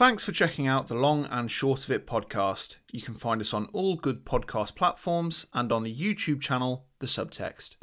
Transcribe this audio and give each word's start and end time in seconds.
Thanks 0.00 0.24
for 0.24 0.32
checking 0.32 0.66
out 0.66 0.86
the 0.86 0.94
Long 0.94 1.26
and 1.26 1.50
Short 1.50 1.84
of 1.84 1.90
It 1.90 2.06
podcast. 2.06 2.76
You 2.90 3.02
can 3.02 3.12
find 3.12 3.38
us 3.38 3.52
on 3.52 3.66
all 3.74 3.96
good 3.96 4.24
podcast 4.24 4.74
platforms 4.74 5.44
and 5.52 5.70
on 5.70 5.82
the 5.82 5.94
YouTube 5.94 6.40
channel, 6.40 6.86
The 7.00 7.06
Subtext. 7.06 7.74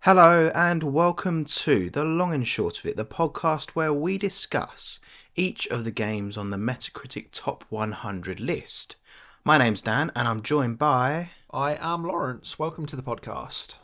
Hello, 0.00 0.50
and 0.54 0.82
welcome 0.82 1.44
to 1.44 1.90
The 1.90 2.04
Long 2.06 2.32
and 2.32 2.48
Short 2.48 2.78
of 2.78 2.86
It, 2.86 2.96
the 2.96 3.04
podcast 3.04 3.72
where 3.72 3.92
we 3.92 4.16
discuss 4.16 4.98
each 5.36 5.66
of 5.66 5.84
the 5.84 5.90
games 5.90 6.38
on 6.38 6.48
the 6.48 6.56
Metacritic 6.56 7.26
Top 7.32 7.66
100 7.68 8.40
list. 8.40 8.96
My 9.44 9.58
name's 9.58 9.82
Dan, 9.82 10.10
and 10.16 10.26
I'm 10.26 10.40
joined 10.40 10.78
by. 10.78 11.32
I 11.50 11.76
am 11.78 12.02
Laurence. 12.02 12.58
Welcome 12.58 12.86
to 12.86 12.96
the 12.96 13.02
podcast. 13.02 13.76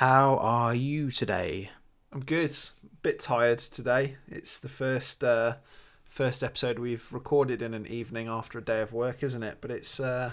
How 0.00 0.38
are 0.38 0.74
you 0.74 1.10
today? 1.10 1.68
I'm 2.10 2.24
good. 2.24 2.56
Bit 3.02 3.18
tired 3.18 3.58
today. 3.58 4.16
It's 4.26 4.58
the 4.58 4.70
first 4.70 5.22
uh, 5.22 5.56
first 6.08 6.42
episode 6.42 6.78
we've 6.78 7.12
recorded 7.12 7.60
in 7.60 7.74
an 7.74 7.86
evening 7.86 8.26
after 8.26 8.56
a 8.56 8.64
day 8.64 8.80
of 8.80 8.94
work, 8.94 9.22
isn't 9.22 9.42
it? 9.42 9.58
But 9.60 9.70
it's 9.70 10.00
uh, 10.00 10.30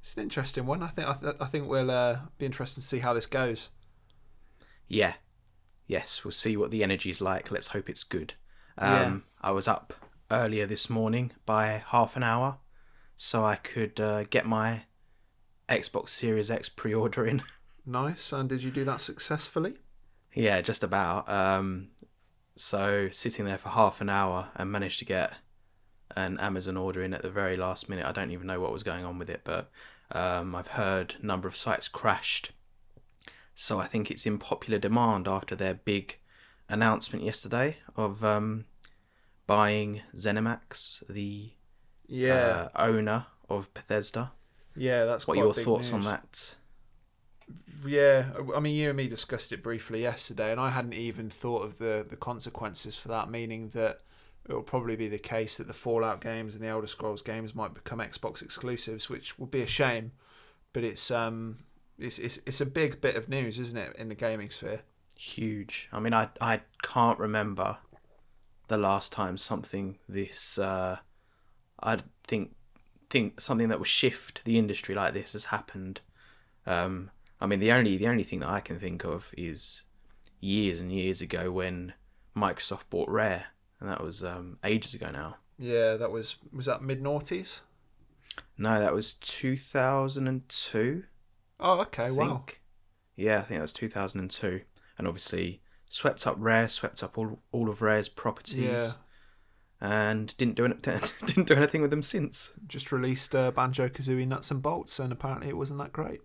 it's 0.00 0.16
an 0.16 0.22
interesting 0.22 0.64
one. 0.64 0.82
I 0.82 0.88
think 0.88 1.06
I, 1.06 1.12
th- 1.12 1.36
I 1.38 1.44
think 1.44 1.68
we'll 1.68 1.90
uh, 1.90 2.20
be 2.38 2.46
interested 2.46 2.80
to 2.80 2.86
see 2.86 3.00
how 3.00 3.12
this 3.12 3.26
goes. 3.26 3.68
Yeah. 4.88 5.12
Yes, 5.86 6.24
we'll 6.24 6.32
see 6.32 6.56
what 6.56 6.70
the 6.70 6.82
energy's 6.82 7.20
like. 7.20 7.50
Let's 7.50 7.68
hope 7.68 7.90
it's 7.90 8.02
good. 8.02 8.32
Yeah. 8.78 9.02
Um, 9.02 9.24
I 9.42 9.50
was 9.50 9.68
up 9.68 9.92
earlier 10.30 10.64
this 10.64 10.88
morning 10.88 11.32
by 11.44 11.82
half 11.88 12.16
an 12.16 12.22
hour 12.22 12.56
so 13.14 13.44
I 13.44 13.56
could 13.56 14.00
uh, 14.00 14.24
get 14.24 14.46
my 14.46 14.84
Xbox 15.68 16.08
Series 16.08 16.50
X 16.50 16.70
pre 16.70 16.94
order 16.94 17.26
in. 17.26 17.42
Nice. 17.90 18.32
And 18.32 18.48
did 18.48 18.62
you 18.62 18.70
do 18.70 18.84
that 18.84 19.00
successfully? 19.00 19.74
Yeah, 20.34 20.60
just 20.60 20.84
about. 20.84 21.28
Um, 21.28 21.88
so 22.56 23.08
sitting 23.10 23.44
there 23.44 23.58
for 23.58 23.70
half 23.70 24.00
an 24.00 24.08
hour 24.08 24.48
and 24.54 24.70
managed 24.70 25.00
to 25.00 25.04
get 25.04 25.32
an 26.16 26.38
Amazon 26.38 26.76
order 26.76 27.02
in 27.02 27.12
at 27.14 27.22
the 27.22 27.30
very 27.30 27.56
last 27.56 27.88
minute. 27.88 28.06
I 28.06 28.12
don't 28.12 28.30
even 28.30 28.46
know 28.46 28.60
what 28.60 28.72
was 28.72 28.82
going 28.82 29.04
on 29.04 29.18
with 29.18 29.28
it, 29.28 29.40
but 29.44 29.70
um, 30.12 30.54
I've 30.54 30.68
heard 30.68 31.16
a 31.20 31.26
number 31.26 31.48
of 31.48 31.56
sites 31.56 31.88
crashed. 31.88 32.52
So 33.54 33.80
I 33.80 33.86
think 33.86 34.10
it's 34.10 34.24
in 34.26 34.38
popular 34.38 34.78
demand 34.78 35.26
after 35.26 35.56
their 35.56 35.74
big 35.74 36.18
announcement 36.68 37.24
yesterday 37.24 37.78
of 37.96 38.24
um, 38.24 38.66
buying 39.46 40.02
ZeniMax, 40.16 41.06
the 41.08 41.50
Yeah. 42.06 42.34
uh, 42.34 42.68
owner 42.76 43.26
of 43.48 43.72
Bethesda. 43.74 44.32
yeah, 44.76 45.04
that's 45.04 45.26
What 45.26 45.36
are 45.36 45.40
your 45.40 45.52
thoughts 45.54 45.92
on 45.92 46.02
that? 46.02 46.54
Yeah, 47.84 48.32
I 48.54 48.60
mean, 48.60 48.76
you 48.76 48.88
and 48.88 48.96
me 48.96 49.08
discussed 49.08 49.52
it 49.52 49.62
briefly 49.62 50.02
yesterday, 50.02 50.50
and 50.50 50.60
I 50.60 50.70
hadn't 50.70 50.94
even 50.94 51.30
thought 51.30 51.64
of 51.64 51.78
the 51.78 52.06
the 52.08 52.16
consequences 52.16 52.96
for 52.96 53.08
that. 53.08 53.30
Meaning 53.30 53.70
that 53.70 54.00
it 54.48 54.52
will 54.52 54.62
probably 54.62 54.96
be 54.96 55.08
the 55.08 55.18
case 55.18 55.56
that 55.56 55.66
the 55.66 55.72
Fallout 55.72 56.20
games 56.20 56.54
and 56.54 56.64
the 56.64 56.68
Elder 56.68 56.86
Scrolls 56.86 57.22
games 57.22 57.54
might 57.54 57.74
become 57.74 57.98
Xbox 57.98 58.42
exclusives, 58.42 59.08
which 59.08 59.38
would 59.38 59.50
be 59.50 59.62
a 59.62 59.66
shame. 59.66 60.12
But 60.72 60.84
it's 60.84 61.10
um, 61.10 61.58
it's 61.98 62.18
it's 62.18 62.40
it's 62.46 62.60
a 62.60 62.66
big 62.66 63.00
bit 63.00 63.16
of 63.16 63.28
news, 63.28 63.58
isn't 63.58 63.78
it, 63.78 63.96
in 63.96 64.08
the 64.08 64.14
gaming 64.14 64.50
sphere? 64.50 64.80
Huge. 65.16 65.88
I 65.92 66.00
mean, 66.00 66.14
I 66.14 66.28
I 66.40 66.60
can't 66.82 67.18
remember 67.18 67.78
the 68.68 68.78
last 68.78 69.12
time 69.12 69.36
something 69.36 69.98
this 70.08 70.58
uh, 70.58 70.96
I 71.82 71.98
think 72.24 72.54
think 73.10 73.40
something 73.40 73.68
that 73.68 73.78
will 73.78 73.84
shift 73.84 74.44
the 74.44 74.58
industry 74.58 74.94
like 74.94 75.14
this 75.14 75.32
has 75.32 75.46
happened. 75.46 76.00
Um, 76.66 77.10
I 77.40 77.46
mean, 77.46 77.60
the 77.60 77.72
only 77.72 77.96
the 77.96 78.08
only 78.08 78.24
thing 78.24 78.40
that 78.40 78.48
I 78.48 78.60
can 78.60 78.78
think 78.78 79.04
of 79.04 79.32
is 79.36 79.82
years 80.40 80.80
and 80.80 80.92
years 80.92 81.20
ago 81.20 81.50
when 81.50 81.94
Microsoft 82.36 82.84
bought 82.90 83.08
Rare, 83.08 83.46
and 83.80 83.88
that 83.88 84.02
was 84.02 84.22
um, 84.24 84.58
ages 84.64 84.94
ago 84.94 85.10
now. 85.10 85.36
Yeah, 85.58 85.96
that 85.96 86.10
was 86.10 86.36
was 86.52 86.66
that 86.66 86.82
mid 86.82 87.02
noughties. 87.02 87.60
No, 88.56 88.78
that 88.78 88.92
was 88.92 89.14
two 89.14 89.56
thousand 89.56 90.28
and 90.28 90.48
two. 90.48 91.04
Oh, 91.58 91.80
okay, 91.80 92.04
I 92.04 92.10
wow. 92.10 92.26
think. 92.26 92.62
Yeah, 93.16 93.38
I 93.38 93.42
think 93.42 93.58
that 93.58 93.62
was 93.62 93.72
2002. 93.74 94.62
And 94.96 95.06
obviously 95.06 95.60
swept 95.90 96.26
up 96.26 96.36
Rare, 96.38 96.68
swept 96.68 97.02
up 97.02 97.18
all, 97.18 97.38
all 97.52 97.68
of 97.68 97.82
Rare's 97.82 98.08
properties, 98.08 98.62
Yeah, 98.62 98.88
and 99.80 100.34
didn't 100.38 100.54
do 100.56 100.66
didn't 101.26 101.46
do 101.46 101.54
anything 101.54 101.82
with 101.82 101.90
them 101.90 102.02
since. 102.02 102.52
just 102.66 102.92
released 102.92 103.34
uh, 103.34 103.50
Banjo 103.50 103.88
Kazooie 103.88 104.26
Nuts 104.26 104.50
and 104.50 104.62
Bolts, 104.62 104.98
and 104.98 105.12
apparently 105.12 105.48
it 105.48 105.56
wasn't 105.56 105.80
that 105.80 105.92
great. 105.92 106.20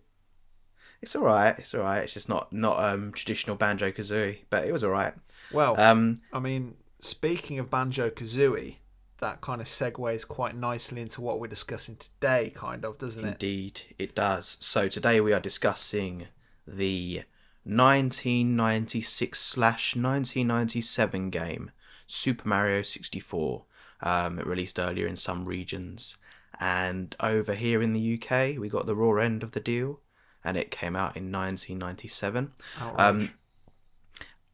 It's 1.02 1.14
all 1.14 1.24
right. 1.24 1.58
It's 1.58 1.74
all 1.74 1.82
right. 1.82 2.02
It's 2.02 2.14
just 2.14 2.28
not 2.28 2.52
not 2.52 2.82
um 2.82 3.12
traditional 3.12 3.56
Banjo 3.56 3.90
Kazooie, 3.92 4.38
but 4.50 4.64
it 4.66 4.72
was 4.72 4.82
all 4.84 4.90
right. 4.90 5.14
Well, 5.52 5.78
Um, 5.78 6.20
I 6.32 6.38
mean, 6.40 6.76
speaking 7.00 7.58
of 7.58 7.70
Banjo 7.70 8.10
Kazooie, 8.10 8.76
that 9.20 9.40
kind 9.40 9.60
of 9.60 9.66
segues 9.66 10.26
quite 10.26 10.54
nicely 10.56 11.00
into 11.00 11.20
what 11.20 11.38
we're 11.40 11.46
discussing 11.46 11.96
today, 11.96 12.52
kind 12.54 12.84
of, 12.84 12.98
doesn't 12.98 13.24
it? 13.24 13.28
indeed, 13.32 13.80
it 13.98 14.14
does. 14.14 14.56
So 14.60 14.88
today 14.88 15.20
we 15.20 15.32
are 15.32 15.40
discussing 15.40 16.26
the 16.66 17.22
1996 17.64 19.38
slash 19.38 19.96
1997 19.96 21.30
game 21.30 21.70
Super 22.06 22.48
Mario 22.48 22.82
64. 22.82 23.64
Um, 24.02 24.38
it 24.38 24.46
released 24.46 24.78
earlier 24.78 25.06
in 25.06 25.16
some 25.16 25.44
regions, 25.46 26.16
and 26.60 27.16
over 27.20 27.54
here 27.54 27.80
in 27.82 27.92
the 27.94 28.14
UK, 28.20 28.58
we 28.58 28.68
got 28.68 28.86
the 28.86 28.94
raw 28.96 29.20
end 29.22 29.42
of 29.42 29.52
the 29.52 29.60
deal, 29.60 30.00
and 30.46 30.56
it 30.56 30.70
came 30.70 30.94
out 30.94 31.16
in 31.16 31.32
1997. 31.32 32.52
Um, 32.96 33.32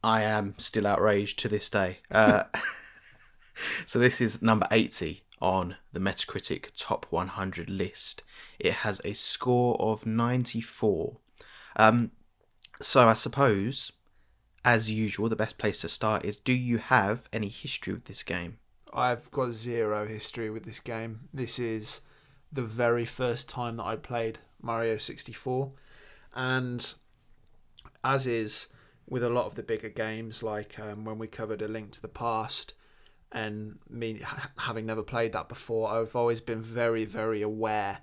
I 0.03 0.23
am 0.23 0.55
still 0.57 0.87
outraged 0.87 1.39
to 1.39 1.47
this 1.47 1.69
day. 1.69 1.99
Uh, 2.11 2.43
so 3.85 3.99
this 3.99 4.19
is 4.19 4.41
number 4.41 4.67
80 4.71 5.23
on 5.39 5.77
the 5.93 5.99
Metacritic 5.99 6.71
Top 6.75 7.05
100 7.11 7.69
list. 7.69 8.23
It 8.59 8.73
has 8.73 8.99
a 9.05 9.13
score 9.13 9.79
of 9.79 10.05
94. 10.05 11.17
Um, 11.75 12.11
so 12.81 13.07
I 13.07 13.13
suppose, 13.13 13.91
as 14.65 14.89
usual, 14.89 15.29
the 15.29 15.35
best 15.35 15.59
place 15.59 15.81
to 15.81 15.89
start 15.89 16.25
is: 16.25 16.37
Do 16.37 16.53
you 16.53 16.79
have 16.79 17.29
any 17.31 17.49
history 17.49 17.93
with 17.93 18.05
this 18.05 18.23
game? 18.23 18.57
I've 18.91 19.29
got 19.31 19.53
zero 19.53 20.07
history 20.07 20.49
with 20.49 20.65
this 20.65 20.79
game. 20.79 21.29
This 21.33 21.59
is 21.59 22.01
the 22.51 22.63
very 22.63 23.05
first 23.05 23.47
time 23.47 23.77
that 23.77 23.85
I 23.85 23.95
played 23.95 24.39
Mario 24.63 24.97
64. 24.97 25.71
And 26.33 26.93
as 28.03 28.25
is 28.25 28.67
with 29.07 29.23
a 29.23 29.29
lot 29.29 29.45
of 29.45 29.55
the 29.55 29.63
bigger 29.63 29.89
games, 29.89 30.41
like 30.41 30.79
um, 30.79 31.05
when 31.05 31.19
we 31.19 31.27
covered 31.27 31.61
A 31.61 31.67
Link 31.67 31.91
to 31.91 32.01
the 32.01 32.07
Past, 32.07 32.73
and 33.31 33.79
me 33.89 34.21
having 34.57 34.85
never 34.85 35.03
played 35.03 35.33
that 35.33 35.49
before, 35.49 35.89
I've 35.89 36.15
always 36.15 36.41
been 36.41 36.61
very, 36.61 37.05
very 37.05 37.41
aware 37.41 37.99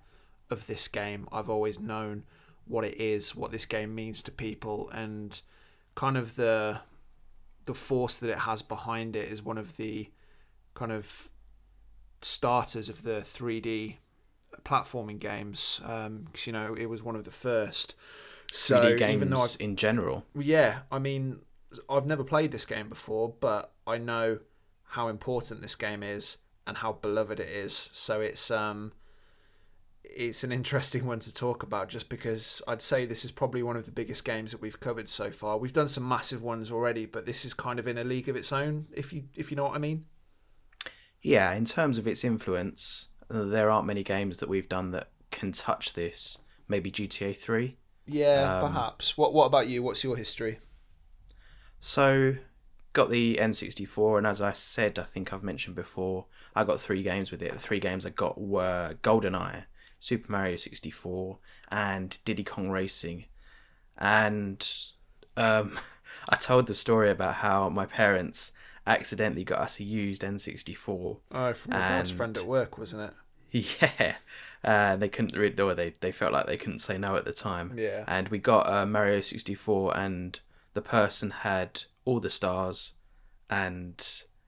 of 0.51 0.67
this 0.67 0.89
game. 0.89 1.29
I've 1.33 1.49
always 1.49 1.81
known 1.81 2.25
what 2.67 2.85
it 2.85 3.01
is, 3.01 3.35
what 3.35 3.51
this 3.53 3.67
game 3.67 3.95
means 3.95 4.23
to 4.25 4.31
people, 4.31 4.91
and 4.91 5.41
kind 5.95 6.17
of 6.17 6.37
the 6.37 6.81
the 7.67 7.75
force 7.75 8.19
that 8.19 8.31
it 8.31 8.41
has 8.41 8.63
behind 8.63 9.15
it 9.15 9.31
is 9.31 9.43
one 9.43 9.59
of 9.59 9.77
the 9.77 10.11
kind 10.75 10.91
of 10.91 11.29
starters 12.21 12.89
of 12.89 13.03
the 13.03 13.21
3D 13.21 13.97
platforming 14.65 15.19
games 15.19 15.81
because 15.83 16.47
you 16.47 16.53
know 16.53 16.75
it 16.75 16.87
was 16.87 17.03
one 17.03 17.17
of 17.17 17.25
the 17.25 17.31
first. 17.31 17.95
So 18.53 18.83
3D 18.83 18.99
games 18.99 19.15
even 19.15 19.31
though 19.31 19.47
in 19.61 19.77
general. 19.77 20.25
yeah, 20.35 20.81
I 20.91 20.99
mean, 20.99 21.41
I've 21.89 22.07
never 22.07 22.25
played 22.25 22.53
this 22.53 22.67
game 22.67 22.89
before, 22.89 23.33
but 23.41 23.73
I 23.87 23.99
know 23.99 24.41
how 24.91 25.09
important 25.09 25.63
this 25.63 25.77
game 25.77 26.03
is 26.03 26.39
and 26.67 26.79
how 26.79 26.93
beloved 26.93 27.39
it 27.39 27.49
is. 27.49 27.91
So 27.93 28.21
it's 28.21 28.51
um, 28.51 28.93
it's 30.05 30.43
an 30.45 30.53
interesting 30.61 31.07
one 31.07 31.21
to 31.21 31.33
talk 31.33 31.63
about, 31.63 31.89
just 31.89 32.09
because 32.09 32.63
I'd 32.67 32.83
say 32.83 33.07
this 33.07 33.25
is 33.25 33.31
probably 33.31 33.63
one 33.63 33.77
of 33.77 33.87
the 33.87 33.93
biggest 33.93 34.25
games 34.25 34.53
that 34.53 34.61
we've 34.61 34.81
covered 34.81 35.09
so 35.09 35.31
far. 35.31 35.59
We've 35.59 35.73
done 35.73 35.89
some 35.89 36.09
massive 36.09 36.43
ones 36.43 36.71
already, 36.71 37.07
but 37.07 37.27
this 37.27 37.45
is 37.45 37.55
kind 37.55 37.79
of 37.79 37.87
in 37.87 37.99
a 37.99 38.05
league 38.05 38.29
of 38.29 38.37
its 38.37 38.53
own, 38.53 38.87
if 38.93 39.13
you 39.13 39.25
if 39.37 39.51
you 39.51 39.57
know 39.57 39.65
what 39.65 39.75
I 39.75 39.79
mean. 39.79 40.07
Yeah, 41.21 41.53
in 41.55 41.67
terms 41.67 41.99
of 41.99 42.07
its 42.07 42.25
influence, 42.25 43.09
there 43.31 43.71
aren't 43.71 43.87
many 43.87 44.03
games 44.03 44.39
that 44.39 44.49
we've 44.49 44.69
done 44.69 44.91
that 44.91 45.09
can 45.31 45.53
touch 45.53 45.95
this. 45.95 46.39
Maybe 46.69 46.91
GTA 46.91 47.37
3. 47.37 47.77
Yeah, 48.07 48.57
Um, 48.57 48.73
perhaps. 48.73 49.17
What 49.17 49.33
What 49.33 49.47
about 49.47 49.69
you? 49.69 49.83
What's 49.83 50.03
your 50.05 50.17
history? 50.17 50.59
So, 51.79 52.37
got 52.93 53.09
the 53.09 53.37
N64, 53.41 54.19
and 54.19 54.27
as 54.27 54.41
I 54.41 54.53
said, 54.53 54.99
I 54.99 55.05
think 55.05 55.33
I've 55.33 55.43
mentioned 55.43 55.77
before, 55.77 56.27
I 56.55 56.65
got 56.65 56.81
three 56.81 57.03
games 57.03 57.31
with 57.31 57.43
it. 57.43 57.53
The 57.53 57.59
three 57.59 57.81
games 57.81 58.05
I 58.05 58.11
got 58.11 58.39
were 58.41 58.97
GoldenEye, 59.03 59.65
Super 59.99 60.31
Mario 60.31 60.57
64, 60.57 61.39
and 61.71 62.19
Diddy 62.25 62.45
Kong 62.45 62.69
Racing. 62.71 63.27
And 63.97 64.67
um, 65.37 65.79
I 66.29 66.37
told 66.37 66.67
the 66.67 66.75
story 66.75 67.11
about 67.11 67.35
how 67.37 67.69
my 67.69 67.87
parents 67.87 68.53
accidentally 68.87 69.45
got 69.45 69.61
us 69.61 69.81
a 69.81 69.85
used 69.85 70.23
N64. 70.23 71.19
Oh, 71.33 71.53
from 71.53 71.73
your 71.73 71.81
dad's 71.81 72.11
friend 72.11 72.37
at 72.37 72.47
work, 72.47 72.79
wasn't 72.79 73.03
it? 73.03 73.15
Yeah, 73.53 74.15
and 74.63 75.03
they 75.03 75.09
couldn't 75.09 75.37
read, 75.37 75.59
or 75.59 75.75
they 75.75 75.91
they 76.01 76.13
felt 76.13 76.33
like 76.33 76.47
they 76.47 76.57
couldn't 76.57 76.79
say 76.79 76.97
no 76.99 77.17
at 77.17 77.25
the 77.25 77.33
time. 77.33 77.75
Yeah. 77.77 78.05
And 78.07 78.29
we 78.29 78.39
got 78.39 78.69
uh, 78.69 78.87
Mario 78.87 79.21
64 79.23 79.97
and 79.99 80.39
the 80.75 80.83
person 80.83 81.31
had 81.31 81.83
all 82.05 82.21
the 82.21 82.31
stars, 82.31 82.93
and 83.51 83.97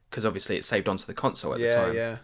because 0.08 0.25
obviously 0.25 0.56
it 0.56 0.62
saved 0.64 0.88
onto 0.88 1.05
the 1.06 1.14
console 1.14 1.52
at 1.55 1.58
the 1.58 1.64
yeah, 1.67 1.75
time. 1.75 1.94
yeah, 1.96 2.17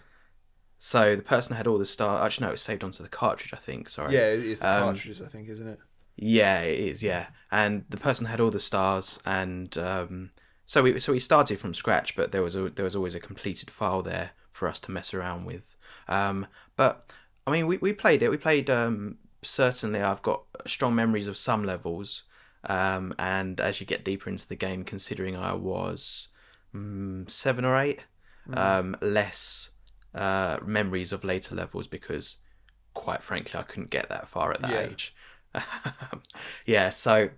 So 0.79 1.17
the 1.17 1.23
person 1.23 1.57
had 1.57 1.67
all 1.67 1.79
the 1.79 1.85
stars. 1.87 2.25
Actually, 2.25 2.47
no, 2.47 2.53
it's 2.53 2.63
saved 2.63 2.85
onto 2.85 3.03
the 3.03 3.09
cartridge. 3.09 3.53
I 3.53 3.57
think. 3.57 3.89
Sorry. 3.89 4.15
yeah. 4.15 4.29
It 4.31 4.45
is 4.45 4.61
the 4.61 4.69
Um, 4.71 4.83
cartridges, 4.85 5.21
I 5.21 5.27
think, 5.27 5.49
isn't 5.49 5.67
it? 5.67 5.81
Yeah, 6.15 6.61
it 6.61 6.79
is. 6.79 7.03
Yeah, 7.03 7.27
and 7.51 7.87
the 7.89 7.97
person 7.97 8.27
had 8.27 8.39
all 8.39 8.51
the 8.53 8.61
stars, 8.61 9.19
and 9.27 9.77
um, 9.79 10.31
so 10.69 10.83
we 10.83 11.01
so 11.01 11.13
we 11.13 11.19
started 11.19 11.59
from 11.59 11.75
scratch, 11.75 12.15
but 12.15 12.33
there 12.33 12.43
was 12.43 12.55
a, 12.55 12.69
there 12.71 12.85
was 12.85 12.95
always 12.95 13.15
a 13.17 13.21
completed 13.21 13.71
file 13.71 14.03
there 14.03 14.33
for 14.53 14.69
us 14.69 14.81
to 14.81 14.93
mess 14.93 15.15
around 15.15 15.47
with. 15.47 15.77
Um, 16.09 16.47
but 16.77 17.11
I 17.47 17.53
mean, 17.53 17.67
we, 17.67 17.79
we 17.79 17.95
played 17.95 18.23
it. 18.23 18.31
We 18.31 18.37
played. 18.37 18.71
Um, 18.71 19.17
certainly, 19.43 20.01
I've 20.03 20.23
got 20.23 20.43
strong 20.67 20.95
memories 20.95 21.27
of 21.27 21.39
some 21.39 21.65
levels, 21.65 22.25
um, 22.65 23.15
and 23.19 23.61
as 23.61 23.81
you 23.81 23.87
get 23.87 24.05
deeper 24.05 24.29
into 24.29 24.47
the 24.47 24.57
game, 24.57 24.85
considering 24.85 25.37
I 25.37 25.55
was 25.55 26.29
mm, 26.75 27.31
seven 27.31 27.65
or 27.65 27.79
eight, 27.79 28.05
um, 28.53 28.97
less 29.01 29.71
uh, 30.15 30.59
memories 30.67 31.13
of 31.13 31.25
later 31.25 31.55
levels 31.55 31.87
because, 31.89 32.37
quite 32.95 33.23
frankly, 33.23 33.59
I 33.59 33.65
couldn't 33.65 33.91
get 33.91 34.09
that 34.11 34.29
far 34.29 34.53
at 34.53 34.63
that 34.63 34.75
Yeah. 34.75 34.81
age. 34.81 35.15
yeah, 36.67 36.91
so, 36.91 37.31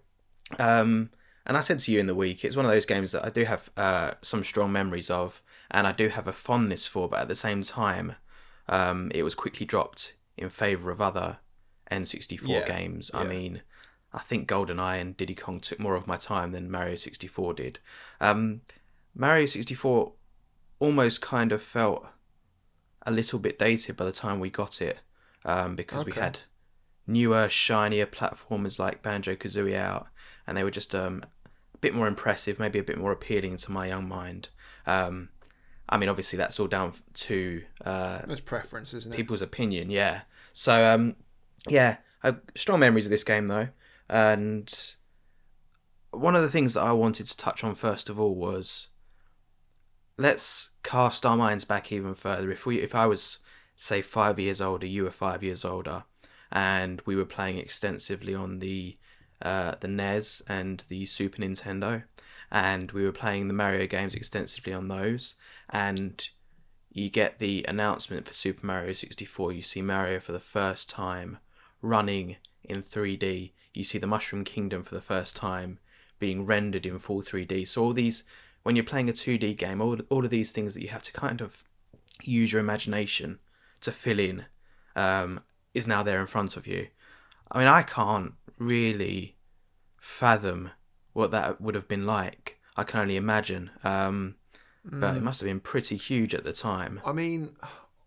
um, 0.58 1.10
and 1.46 1.56
I 1.56 1.60
said 1.60 1.78
to 1.80 1.92
you 1.92 1.98
in 1.98 2.06
the 2.06 2.14
week, 2.14 2.44
it's 2.44 2.56
one 2.56 2.64
of 2.64 2.70
those 2.70 2.86
games 2.86 3.12
that 3.12 3.24
I 3.24 3.30
do 3.30 3.44
have 3.44 3.70
uh, 3.76 4.12
some 4.22 4.44
strong 4.44 4.72
memories 4.72 5.10
of, 5.10 5.42
and 5.70 5.86
I 5.86 5.92
do 5.92 6.08
have 6.08 6.26
a 6.26 6.32
fondness 6.32 6.86
for, 6.86 7.08
but 7.08 7.20
at 7.20 7.28
the 7.28 7.34
same 7.34 7.62
time, 7.62 8.14
um, 8.68 9.10
it 9.14 9.22
was 9.22 9.34
quickly 9.34 9.66
dropped 9.66 10.16
in 10.36 10.48
favour 10.48 10.90
of 10.90 11.00
other 11.00 11.38
N64 11.90 12.48
Yeah, 12.48 12.66
games. 12.66 13.10
I 13.12 13.24
mean, 13.24 13.62
I 14.12 14.18
think 14.18 14.48
GoldenEye 14.48 15.00
and 15.00 15.16
Diddy 15.16 15.34
Kong 15.34 15.60
took 15.60 15.80
more 15.80 15.94
of 15.94 16.06
my 16.06 16.16
time 16.16 16.52
than 16.52 16.70
Mario 16.70 16.96
64 16.96 17.54
did. 17.54 17.78
Um, 18.20 18.62
Mario 19.14 19.46
64 19.46 20.12
almost 20.78 21.20
kind 21.20 21.52
of 21.52 21.62
felt 21.62 22.06
a 23.06 23.10
little 23.10 23.38
bit 23.38 23.58
dated 23.58 23.96
by 23.96 24.04
the 24.04 24.12
time 24.12 24.40
we 24.40 24.50
got 24.50 24.80
it 24.82 24.98
um, 25.44 25.74
because 25.74 26.04
we 26.04 26.12
had 26.12 26.40
newer, 27.10 27.48
shinier 27.48 28.06
platformers 28.06 28.78
like 28.78 29.02
Banjo 29.02 29.34
Kazooie 29.34 29.76
out, 29.76 30.08
and 30.46 30.56
they 30.56 30.64
were 30.64 30.70
just 30.70 30.94
um, 30.94 31.22
a 31.74 31.78
bit 31.78 31.94
more 31.94 32.06
impressive, 32.06 32.58
maybe 32.58 32.78
a 32.78 32.84
bit 32.84 32.98
more 32.98 33.12
appealing 33.12 33.56
to 33.56 33.72
my 33.72 33.86
young 33.86 34.08
mind. 34.08 34.48
Um, 34.86 35.30
I 35.88 35.96
mean, 35.96 36.08
obviously, 36.08 36.36
that's 36.36 36.60
all 36.60 36.68
down 36.68 36.92
to 37.14 37.62
uh, 37.84 38.20
It's 38.28 38.40
preference, 38.40 38.94
isn't 38.94 39.12
it? 39.12 39.16
people's 39.16 39.42
opinion, 39.42 39.90
yeah. 39.90 40.22
So, 40.52 40.72
um, 40.94 41.16
yeah, 41.68 41.96
uh, 42.22 42.32
strong 42.54 42.80
memories 42.80 43.06
of 43.06 43.10
this 43.10 43.24
game 43.24 43.48
though, 43.48 43.68
and 44.08 44.94
one 46.10 46.34
of 46.36 46.42
the 46.42 46.48
things 46.48 46.74
that 46.74 46.82
I 46.82 46.92
wanted 46.92 47.26
to 47.26 47.36
touch 47.36 47.62
on 47.62 47.74
first 47.74 48.08
of 48.08 48.20
all 48.20 48.34
was 48.34 48.88
let's 50.18 50.70
cast 50.82 51.24
our 51.24 51.36
minds 51.36 51.64
back 51.64 51.92
even 51.92 52.14
further. 52.14 52.50
If 52.50 52.66
we, 52.66 52.80
if 52.80 52.94
I 52.94 53.06
was 53.06 53.38
say 53.76 54.02
five 54.02 54.38
years 54.38 54.60
older, 54.60 54.86
you 54.86 55.04
were 55.04 55.10
five 55.10 55.42
years 55.42 55.64
older, 55.64 56.04
and 56.52 57.00
we 57.06 57.16
were 57.16 57.24
playing 57.24 57.58
extensively 57.58 58.34
on 58.34 58.58
the 58.58 58.96
uh, 59.42 59.74
the 59.80 59.88
NES 59.88 60.42
and 60.48 60.82
the 60.88 61.06
Super 61.06 61.38
Nintendo, 61.38 62.04
and 62.50 62.92
we 62.92 63.04
were 63.04 63.12
playing 63.12 63.48
the 63.48 63.54
Mario 63.54 63.86
games 63.86 64.14
extensively 64.14 64.72
on 64.72 64.88
those, 64.88 65.36
and 65.70 66.28
you 66.92 67.08
get 67.08 67.38
the 67.38 67.64
announcement 67.68 68.26
for 68.26 68.34
Super 68.34 68.66
Mario 68.66 68.92
64. 68.92 69.52
You 69.52 69.62
see 69.62 69.80
Mario 69.80 70.20
for 70.20 70.32
the 70.32 70.40
first 70.40 70.90
time 70.90 71.38
running 71.80 72.36
in 72.64 72.78
3D. 72.78 73.52
You 73.72 73.84
see 73.84 73.98
the 73.98 74.06
Mushroom 74.06 74.44
Kingdom 74.44 74.82
for 74.82 74.94
the 74.94 75.00
first 75.00 75.36
time 75.36 75.78
being 76.18 76.44
rendered 76.44 76.84
in 76.84 76.98
full 76.98 77.22
3D. 77.22 77.66
So 77.66 77.82
all 77.82 77.92
these, 77.92 78.24
when 78.64 78.76
you're 78.76 78.84
playing 78.84 79.08
a 79.08 79.12
2D 79.12 79.56
game, 79.56 79.80
all 79.80 79.98
all 80.10 80.24
of 80.24 80.30
these 80.30 80.52
things 80.52 80.74
that 80.74 80.82
you 80.82 80.88
have 80.88 81.02
to 81.04 81.12
kind 81.12 81.40
of 81.40 81.64
use 82.22 82.52
your 82.52 82.60
imagination 82.60 83.38
to 83.80 83.92
fill 83.92 84.18
in 84.18 84.44
um, 84.96 85.40
is 85.74 85.86
now 85.86 86.02
there 86.02 86.20
in 86.20 86.26
front 86.26 86.56
of 86.56 86.66
you. 86.66 86.88
I 87.50 87.58
mean, 87.58 87.68
I 87.68 87.82
can't 87.82 88.34
really 88.58 89.36
fathom 89.98 90.70
what 91.12 91.30
that 91.32 91.60
would 91.60 91.74
have 91.74 91.88
been 91.88 92.06
like. 92.06 92.58
I 92.76 92.84
can 92.84 93.00
only 93.00 93.16
imagine. 93.16 93.70
Um, 93.82 94.36
but 94.84 95.16
it 95.16 95.22
must 95.22 95.40
have 95.40 95.48
been 95.48 95.60
pretty 95.60 95.96
huge 95.96 96.34
at 96.34 96.44
the 96.44 96.52
time. 96.52 97.00
I 97.04 97.12
mean, 97.12 97.56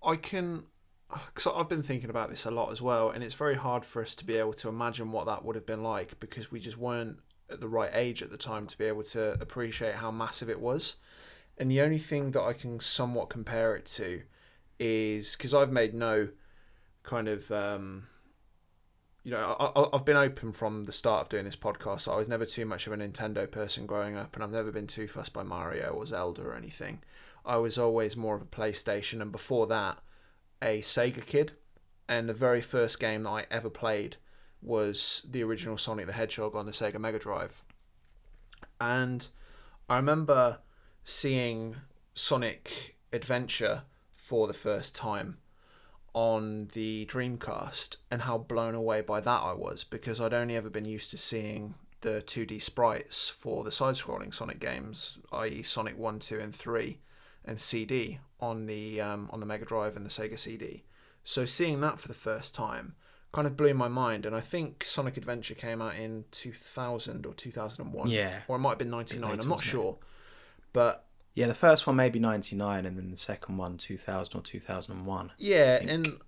I 0.03 0.15
can. 0.15 0.63
Because 1.27 1.53
I've 1.55 1.69
been 1.69 1.83
thinking 1.83 2.09
about 2.09 2.31
this 2.31 2.45
a 2.45 2.51
lot 2.51 2.71
as 2.71 2.81
well, 2.81 3.11
and 3.11 3.23
it's 3.23 3.35
very 3.35 3.55
hard 3.55 3.85
for 3.85 4.01
us 4.01 4.15
to 4.15 4.25
be 4.25 4.35
able 4.37 4.53
to 4.53 4.69
imagine 4.69 5.11
what 5.11 5.27
that 5.27 5.45
would 5.45 5.55
have 5.55 5.65
been 5.65 5.83
like 5.83 6.19
because 6.19 6.51
we 6.51 6.59
just 6.59 6.75
weren't 6.75 7.17
at 7.51 7.59
the 7.59 7.67
right 7.67 7.91
age 7.93 8.23
at 8.23 8.31
the 8.31 8.37
time 8.37 8.65
to 8.65 8.77
be 8.77 8.85
able 8.85 9.03
to 9.03 9.33
appreciate 9.39 9.95
how 9.95 10.09
massive 10.09 10.49
it 10.49 10.59
was. 10.59 10.95
And 11.55 11.69
the 11.69 11.81
only 11.81 11.99
thing 11.99 12.31
that 12.31 12.41
I 12.41 12.53
can 12.53 12.79
somewhat 12.79 13.29
compare 13.29 13.75
it 13.75 13.85
to 13.87 14.23
is 14.79 15.35
because 15.35 15.53
I've 15.53 15.71
made 15.71 15.93
no 15.93 16.29
kind 17.03 17.27
of. 17.27 17.51
Um, 17.51 18.07
you 19.23 19.31
know, 19.31 19.55
I, 19.57 19.95
I've 19.95 20.03
been 20.03 20.17
open 20.17 20.51
from 20.51 20.83
the 20.83 20.91
start 20.91 21.21
of 21.21 21.29
doing 21.29 21.45
this 21.45 21.55
podcast. 21.55 22.11
I 22.11 22.17
was 22.17 22.27
never 22.27 22.45
too 22.45 22.65
much 22.65 22.87
of 22.87 22.93
a 22.93 22.97
Nintendo 22.97 23.49
person 23.49 23.85
growing 23.85 24.17
up, 24.17 24.35
and 24.35 24.43
I've 24.43 24.51
never 24.51 24.71
been 24.71 24.87
too 24.87 25.07
fussed 25.07 25.31
by 25.31 25.43
Mario 25.43 25.91
or 25.91 26.05
Zelda 26.05 26.41
or 26.41 26.55
anything. 26.55 27.01
I 27.45 27.57
was 27.57 27.77
always 27.77 28.17
more 28.17 28.35
of 28.35 28.41
a 28.41 28.45
PlayStation, 28.45 29.21
and 29.21 29.31
before 29.31 29.65
that, 29.67 29.99
a 30.61 30.81
Sega 30.81 31.25
kid. 31.25 31.53
And 32.09 32.27
the 32.27 32.33
very 32.33 32.61
first 32.61 32.99
game 32.99 33.23
that 33.23 33.29
I 33.29 33.45
ever 33.49 33.69
played 33.69 34.17
was 34.61 35.25
the 35.29 35.43
original 35.43 35.77
Sonic 35.77 36.05
the 36.05 36.13
Hedgehog 36.13 36.55
on 36.55 36.65
the 36.65 36.73
Sega 36.73 36.99
Mega 36.99 37.19
Drive. 37.19 37.63
And 38.79 39.27
I 39.89 39.97
remember 39.97 40.59
seeing 41.05 41.77
Sonic 42.13 42.97
Adventure 43.13 43.83
for 44.15 44.47
the 44.47 44.53
first 44.53 44.95
time 44.95 45.37
on 46.13 46.69
the 46.73 47.05
Dreamcast 47.07 47.97
and 48.11 48.21
how 48.23 48.37
blown 48.37 48.75
away 48.75 49.01
by 49.01 49.19
that 49.19 49.41
I 49.41 49.53
was 49.53 49.83
because 49.83 50.21
I'd 50.21 50.33
only 50.33 50.55
ever 50.55 50.69
been 50.69 50.85
used 50.85 51.09
to 51.11 51.17
seeing 51.17 51.73
the 52.01 52.21
2D 52.25 52.61
sprites 52.61 53.29
for 53.29 53.63
the 53.63 53.71
side 53.71 53.95
scrolling 53.95 54.33
Sonic 54.33 54.59
games, 54.59 55.17
i.e., 55.31 55.63
Sonic 55.63 55.97
1, 55.97 56.19
2, 56.19 56.39
and 56.39 56.53
3 56.55 56.99
and 57.45 57.59
CD 57.59 58.19
on 58.39 58.67
the 58.67 59.01
um, 59.01 59.29
on 59.33 59.39
the 59.39 59.45
Mega 59.45 59.65
Drive 59.65 59.95
and 59.95 60.05
the 60.05 60.09
Sega 60.09 60.37
CD. 60.37 60.83
So 61.23 61.45
seeing 61.45 61.81
that 61.81 61.99
for 61.99 62.07
the 62.07 62.13
first 62.13 62.53
time 62.53 62.95
kind 63.33 63.47
of 63.47 63.57
blew 63.57 63.73
my 63.73 63.87
mind 63.87 64.25
and 64.27 64.35
I 64.35 64.41
think 64.41 64.83
Sonic 64.83 65.17
Adventure 65.17 65.55
came 65.55 65.81
out 65.81 65.95
in 65.95 66.25
2000 66.29 67.25
or 67.25 67.33
2001 67.33 68.07
Yeah. 68.09 68.41
or 68.47 68.57
it 68.57 68.59
might 68.59 68.69
have 68.71 68.77
been 68.77 68.91
99 68.91 69.23
I'm 69.23 69.37
not 69.37 69.45
wasn't 69.47 69.61
it? 69.61 69.63
sure 69.63 69.97
but 70.71 71.05
Yeah, 71.33 71.47
the 71.47 71.55
first 71.55 71.87
one 71.87 71.95
maybe 71.95 72.19
99 72.19 72.85
and 72.85 72.97
then 72.97 73.09
the 73.09 73.17
second 73.17 73.57
one 73.57 73.77
2000 73.77 74.37
or 74.37 74.41
2001. 74.41 75.31
Yeah, 75.37 75.79
think. 75.79 75.89
and 75.89 76.19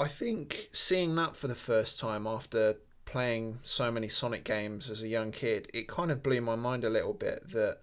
I 0.00 0.08
think 0.08 0.68
seeing 0.72 1.14
that 1.16 1.36
for 1.36 1.48
the 1.48 1.54
first 1.54 2.00
time 2.00 2.26
after 2.26 2.76
playing 3.04 3.58
so 3.62 3.92
many 3.92 4.08
Sonic 4.08 4.44
games 4.44 4.88
as 4.88 5.02
a 5.02 5.08
young 5.08 5.32
kid, 5.32 5.70
it 5.74 5.86
kind 5.86 6.10
of 6.10 6.22
blew 6.22 6.40
my 6.40 6.56
mind 6.56 6.82
a 6.82 6.90
little 6.90 7.12
bit 7.12 7.50
that 7.50 7.80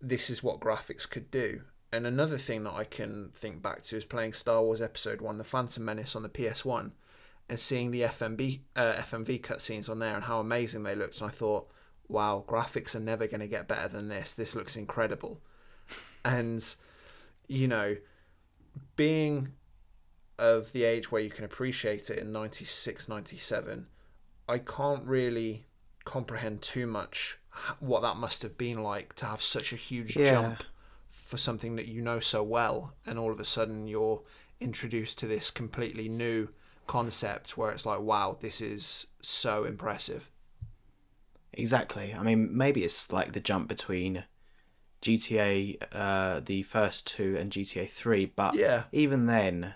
this 0.00 0.28
is 0.28 0.42
what 0.42 0.60
graphics 0.60 1.08
could 1.08 1.30
do. 1.30 1.62
And 1.92 2.06
another 2.06 2.38
thing 2.38 2.64
that 2.64 2.74
I 2.74 2.84
can 2.84 3.30
think 3.34 3.62
back 3.62 3.82
to 3.82 3.96
is 3.96 4.04
playing 4.04 4.34
Star 4.34 4.62
Wars 4.62 4.80
Episode 4.80 5.20
1, 5.20 5.38
The 5.38 5.44
Phantom 5.44 5.84
Menace 5.84 6.14
on 6.14 6.22
the 6.22 6.28
PS1, 6.28 6.92
and 7.48 7.58
seeing 7.58 7.90
the 7.90 8.02
FMV, 8.02 8.60
uh, 8.76 8.92
FMV 8.98 9.40
cutscenes 9.40 9.90
on 9.90 9.98
there 9.98 10.14
and 10.14 10.24
how 10.24 10.38
amazing 10.38 10.84
they 10.84 10.94
looked. 10.94 11.20
And 11.20 11.28
I 11.28 11.32
thought, 11.32 11.68
wow, 12.06 12.44
graphics 12.46 12.94
are 12.94 13.00
never 13.00 13.26
going 13.26 13.40
to 13.40 13.48
get 13.48 13.66
better 13.66 13.88
than 13.88 14.08
this. 14.08 14.34
This 14.34 14.54
looks 14.54 14.76
incredible. 14.76 15.40
And, 16.24 16.74
you 17.48 17.66
know, 17.68 17.96
being 18.96 19.52
of 20.38 20.72
the 20.72 20.84
age 20.84 21.10
where 21.10 21.22
you 21.22 21.30
can 21.30 21.44
appreciate 21.44 22.10
it 22.10 22.18
in 22.18 22.32
96, 22.32 23.08
97, 23.08 23.86
I 24.48 24.58
can't 24.58 25.04
really 25.04 25.66
comprehend 26.04 26.62
too 26.62 26.86
much 26.86 27.38
what 27.78 28.00
that 28.02 28.16
must 28.16 28.42
have 28.42 28.56
been 28.56 28.82
like 28.82 29.14
to 29.16 29.26
have 29.26 29.42
such 29.42 29.72
a 29.72 29.76
huge 29.76 30.16
Yeah. 30.16 30.30
jump 30.30 30.64
for 31.08 31.36
something 31.36 31.76
that 31.76 31.86
you 31.86 32.00
know 32.00 32.20
so 32.20 32.42
well, 32.42 32.94
and 33.06 33.18
all 33.18 33.30
of 33.30 33.38
a 33.38 33.44
sudden 33.44 33.86
you're 33.86 34.22
introduced 34.60 35.18
to 35.18 35.26
this 35.26 35.50
completely 35.50 36.08
new 36.08 36.48
concept 36.86 37.56
where 37.56 37.70
it's 37.70 37.86
like, 37.86 38.00
wow, 38.00 38.36
this 38.40 38.60
is 38.60 39.08
so 39.20 39.64
impressive. 39.64 40.30
Exactly. 41.52 42.14
I 42.14 42.22
mean, 42.22 42.56
maybe 42.56 42.82
it's 42.82 43.12
like 43.12 43.32
the 43.32 43.40
jump 43.40 43.68
between 43.68 44.24
GTA, 45.02 45.76
uh, 45.92 46.40
the 46.40 46.62
first 46.62 47.06
two, 47.06 47.36
and 47.38 47.50
GTA 47.50 47.86
3, 47.90 48.26
but 48.26 48.54
Yeah. 48.54 48.84
even 48.92 49.26
then, 49.26 49.74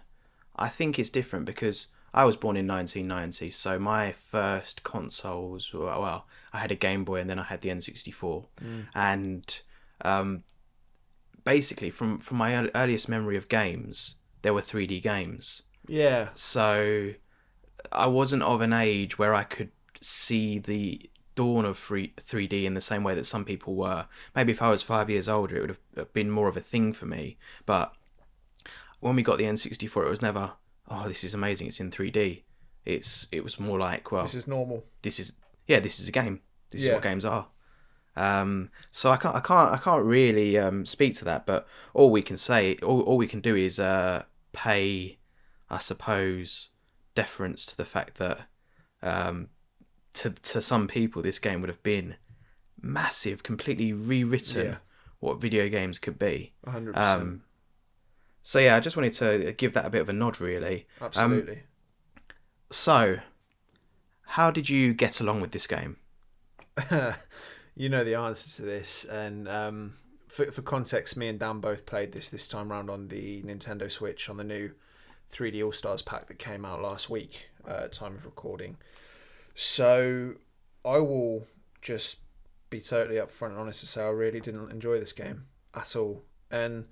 I 0.57 0.69
think 0.69 0.99
it's 0.99 1.11
different 1.11 1.47
because 1.47 1.89
I 2.13 2.25
was 2.25 2.37
born 2.37 2.57
in 2.57 2.67
1990, 2.67 3.51
so 3.51 3.79
my 3.79 4.13
first 4.13 4.85
consoles 4.85 5.73
were, 5.73 5.87
well, 5.87 6.29
I 6.53 6.59
had 6.59 6.71
a 6.71 6.77
Game 6.77 7.05
Boy 7.05 7.21
and 7.21 7.29
then 7.29 7.39
I 7.41 7.45
had 7.45 7.63
the 7.63 7.71
N64. 7.71 8.47
And 8.95 9.61
um, 10.03 10.45
basically, 11.45 11.91
from, 11.91 12.19
from 12.19 12.37
my 12.37 12.71
earliest 12.75 13.09
memory 13.09 13.37
of 13.37 13.49
games, 13.49 14.17
there 14.43 14.55
were 14.55 14.61
3D 14.61 15.03
games. 15.03 15.63
Yeah. 15.89 16.29
So 16.35 17.15
I 17.91 18.07
wasn't 18.07 18.43
of 18.43 18.61
an 18.61 18.73
age 18.73 19.19
where 19.19 19.35
I 19.35 19.43
could 19.43 19.71
see 20.01 20.59
the 20.59 21.11
dawn 21.35 21.65
of 21.65 21.77
free, 21.77 22.13
3D 22.17 22.65
in 22.65 22.75
the 22.75 22.81
same 22.81 23.03
way 23.03 23.15
that 23.15 23.25
some 23.25 23.45
people 23.45 23.75
were. 23.75 24.07
Maybe 24.35 24.53
if 24.53 24.63
I 24.63 24.71
was 24.71 24.83
five 24.83 25.11
years 25.11 25.29
older, 25.29 25.57
it 25.57 25.61
would 25.61 25.77
have 25.97 26.13
been 26.13 26.31
more 26.31 26.49
of 26.49 26.57
a 26.57 26.61
thing 26.61 26.93
for 26.93 27.07
me. 27.07 27.37
But 27.67 27.93
when 29.01 29.17
we 29.17 29.23
got 29.23 29.39
the 29.39 29.45
N64, 29.45 30.07
it 30.07 30.11
was 30.11 30.23
never, 30.23 30.53
oh, 30.89 31.09
this 31.09 31.25
is 31.25 31.35
amazing. 31.35 31.67
It's 31.69 31.81
in 31.81 31.91
3D. 31.91 32.43
It's 32.85 33.27
it 33.33 33.43
was 33.43 33.59
more 33.59 33.79
like, 33.79 34.13
well, 34.13 34.23
This 34.25 34.35
is 34.35 34.47
normal. 34.47 34.85
this 35.03 35.19
is 35.19 35.35
yeah, 35.67 35.81
this 35.81 35.99
is 35.99 36.09
a 36.09 36.13
game. 36.13 36.41
This 36.71 36.83
is 36.83 36.93
what 36.93 37.03
games 37.03 37.25
are. 37.25 37.47
Um, 38.17 38.71
so 38.91 39.11
I 39.11 39.17
can't 39.17 39.35
I 39.35 39.41
can't 39.41 39.73
I 39.73 39.79
can't 39.79 40.05
really 40.05 40.59
um, 40.59 40.85
speak 40.85 41.15
to 41.17 41.25
that, 41.25 41.47
but 41.47 41.67
all 41.95 42.11
we 42.11 42.21
can 42.23 42.37
say, 42.37 42.77
all, 42.83 43.01
all 43.01 43.17
we 43.17 43.27
can 43.27 43.41
do 43.41 43.57
is 43.57 43.81
uh, 43.81 44.25
pay, 44.53 45.19
I 45.71 45.79
suppose, 45.79 46.69
deference 47.15 47.65
to 47.67 47.77
the 47.77 47.85
fact 47.87 48.19
that 48.19 48.41
um, 49.03 49.49
to 50.15 50.31
to 50.31 50.63
some 50.63 50.87
people 50.89 51.23
this 51.23 51.39
game 51.39 51.61
would 51.61 51.71
have 51.71 51.83
been 51.83 52.17
massive, 52.81 53.43
completely 53.43 53.93
rewritten 53.93 54.67
Yeah. 54.67 54.77
what 55.21 55.41
video 55.41 55.69
games 55.69 55.99
could 55.99 56.19
be. 56.19 56.53
100%. 56.67 56.97
Um, 56.97 57.43
so 58.43 58.59
yeah, 58.59 58.77
I 58.77 58.81
just 58.81 58.97
wanted 58.97 59.13
to 59.15 59.53
give 59.53 59.73
that 59.75 59.87
a 59.87 59.91
bit 59.91 60.01
of 60.03 60.09
a 60.09 60.13
nod, 60.13 60.41
really. 60.41 60.87
Absolutely. 61.01 61.63
So, 62.71 63.19
how 64.23 64.51
did 64.51 64.69
you 64.69 64.93
get 64.95 65.21
along 65.21 65.41
with 65.41 65.53
this 65.53 65.67
game? 65.67 65.97
you 67.77 67.89
know 67.89 68.05
the 68.05 68.15
answer 68.17 68.49
to 68.57 68.63
this, 68.63 69.05
and 69.05 69.49
um, 69.49 69.95
for 70.29 70.51
for 70.51 70.63
context, 70.63 71.17
me 71.17 71.29
and 71.29 71.39
Dan 71.39 71.61
both 71.61 71.87
played 71.87 72.13
this 72.13 72.29
this 72.29 72.49
time 72.49 72.71
round 72.71 72.91
on 72.91 73.09
the 73.09 73.43
Nintendo 73.43 73.91
Switch 73.91 74.29
on 74.29 74.37
the 74.37 74.45
new 74.45 74.73
3D 75.33 75.65
All 75.65 75.73
Stars 75.73 76.03
pack 76.03 76.27
that 76.27 76.39
came 76.39 76.65
out 76.65 76.83
last 76.83 77.09
week, 77.09 77.49
uh, 77.67 77.87
time 77.89 78.15
of 78.17 78.25
recording. 78.25 78.77
So 79.55 80.35
I 80.85 80.99
will 80.99 81.47
just 81.81 82.19
be 82.71 82.81
totally 82.81 83.17
upfront 83.17 83.51
and 83.51 83.59
honest 83.59 83.81
to 83.81 83.87
say 83.87 84.03
I 84.03 84.09
really 84.09 84.41
didn't 84.41 84.71
enjoy 84.71 84.99
this 84.99 85.13
game 85.13 85.47
at 85.75 85.95
all, 85.97 86.25
and 86.51 86.87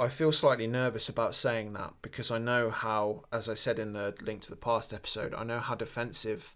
I 0.00 0.08
feel 0.08 0.30
slightly 0.30 0.66
nervous 0.66 1.08
about 1.08 1.34
saying 1.34 1.72
that 1.72 1.94
because 2.02 2.30
I 2.30 2.38
know 2.38 2.70
how, 2.70 3.24
as 3.32 3.48
I 3.48 3.54
said 3.54 3.78
in 3.78 3.94
the 3.94 4.14
link 4.22 4.42
to 4.42 4.50
the 4.50 4.56
past 4.56 4.92
episode, 4.92 5.34
I 5.34 5.42
know 5.42 5.58
how 5.58 5.74
defensive 5.74 6.54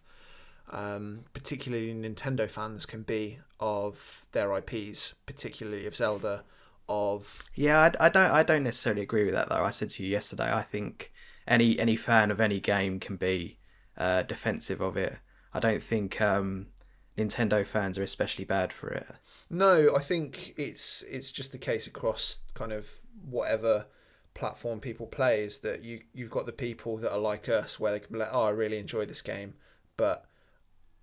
um, 0.71 1.25
particularly 1.35 1.93
Nintendo 1.93 2.49
fans 2.49 2.87
can 2.87 3.03
be 3.03 3.39
of 3.59 4.27
their 4.33 4.57
IPs, 4.57 5.15
particularly 5.27 5.87
of 5.87 5.97
Zelda, 5.97 6.45
of 6.89 7.49
Yeah, 7.55 7.91
I, 8.01 8.07
I 8.07 8.09
don't. 8.09 8.31
I 8.31 8.43
don't 8.43 8.65
necessarily 8.65 9.03
agree 9.03 9.25
with 9.25 9.35
that 9.35 9.49
though. 9.49 9.65
I 9.65 9.71
said 9.71 9.91
to 9.91 10.05
you 10.05 10.09
yesterday. 10.09 10.53
I 10.53 10.63
think 10.63 11.13
any 11.47 11.79
any 11.79 11.97
fan 11.97 12.31
of 12.31 12.41
any 12.41 12.61
game 12.61 13.01
can 13.01 13.17
be 13.17 13.59
uh, 13.97 14.23
defensive 14.23 14.81
of 14.81 14.97
it. 14.97 15.19
I 15.55 15.61
don't 15.61 15.83
think 15.83 16.21
um, 16.21 16.69
Nintendo 17.17 17.65
fans 17.65 17.99
are 17.99 18.03
especially 18.03 18.45
bad 18.45 18.73
for 18.73 18.89
it. 18.89 19.07
no. 19.51 19.95
I 19.95 20.01
think 20.01 20.55
it's 20.57 21.03
it's 21.03 21.31
just 21.31 21.53
the 21.53 21.59
case 21.59 21.87
across 21.87 22.41
kind 22.55 22.73
of 22.73 22.97
whatever 23.29 23.87
platform 24.35 24.81
people 24.81 25.07
play 25.07 25.43
is 25.43 25.59
that 25.59 25.85
you 25.85 26.01
you've 26.15 26.31
got 26.31 26.47
the 26.47 26.53
people 26.53 26.97
that 26.99 27.13
are 27.13 27.19
like 27.19 27.49
us 27.49 27.79
where 27.79 27.93
they 27.93 28.01
can 28.01 28.13
be 28.13 28.19
like, 28.19 28.31
oh, 28.33 28.45
I 28.45 28.51
really 28.51 28.79
enjoy 28.79 29.05
this 29.05 29.23
game, 29.23 29.55
but 29.97 30.27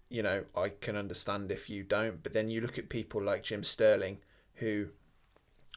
you 0.09 0.23
know 0.23 0.45
I 0.55 0.69
can 0.69 0.95
understand 0.95 1.51
if 1.51 1.69
you 1.69 1.83
don't. 1.83 2.23
But 2.23 2.33
then 2.33 2.49
you 2.49 2.61
look 2.61 2.77
at 2.77 2.89
people 2.89 3.21
like 3.21 3.43
Jim 3.43 3.63
Sterling 3.63 4.17
who, 4.55 4.87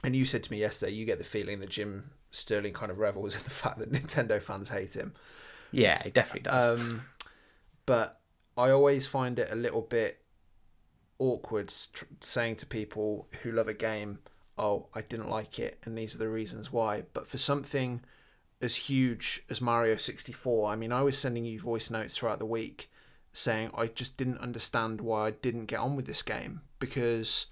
and 0.03 0.17
you 0.17 0.25
said 0.25 0.43
to 0.45 0.51
me 0.51 0.59
yesterday, 0.59 0.93
you 0.93 1.05
get 1.05 1.19
the 1.19 1.25
feeling 1.25 1.61
that 1.61 1.71
Jim 1.71 2.11
Sterling 2.31 2.73
kind 2.73 2.91
of 2.91 2.99
revels 2.99 3.37
in 3.37 3.43
the 3.45 3.51
fact 3.63 3.79
that 3.79 3.93
Nintendo 3.93 4.41
fans 4.41 4.71
hate 4.71 4.95
him. 4.95 5.15
Yeah, 5.71 6.03
he 6.03 6.11
definitely 6.11 6.51
does. 6.51 6.81
Um, 6.81 7.03
but 7.87 8.21
I 8.57 8.71
always 8.71 9.07
find 9.07 9.39
it 9.39 9.51
a 9.51 9.57
little 9.57 9.83
bit 9.83 10.23
awkward 11.19 11.73
tr- 11.93 12.05
saying 12.21 12.57
to 12.57 12.67
people 12.67 13.29
who 13.43 13.53
love 13.53 13.69
a 13.69 13.75
game, 13.75 14.19
"Oh, 14.59 14.89
I 14.95 15.03
didn't 15.03 15.31
like 15.31 15.59
it, 15.59 15.79
and 15.85 15.97
these 15.97 16.15
are 16.15 16.19
the 16.19 16.29
reasons 16.29 16.73
why." 16.73 17.05
But 17.13 17.29
for 17.29 17.39
something 17.39 18.03
as 18.61 18.77
huge 18.77 19.45
as 19.51 19.61
Mario 19.61 19.97
64, 19.97 20.71
I 20.71 20.77
mean, 20.77 20.93
I 20.93 21.03
was 21.03 21.19
sending 21.19 21.45
you 21.45 21.59
voice 21.59 21.91
notes 21.91 22.17
throughout 22.17 22.39
the 22.39 22.47
week 22.47 22.91
saying 23.33 23.71
I 23.75 23.87
just 23.87 24.17
didn't 24.17 24.39
understand 24.39 25.01
why 25.01 25.27
I 25.27 25.31
didn't 25.31 25.67
get 25.67 25.81
on 25.81 25.97
with 25.97 26.07
this 26.07 26.23
game 26.23 26.61
because 26.79 27.47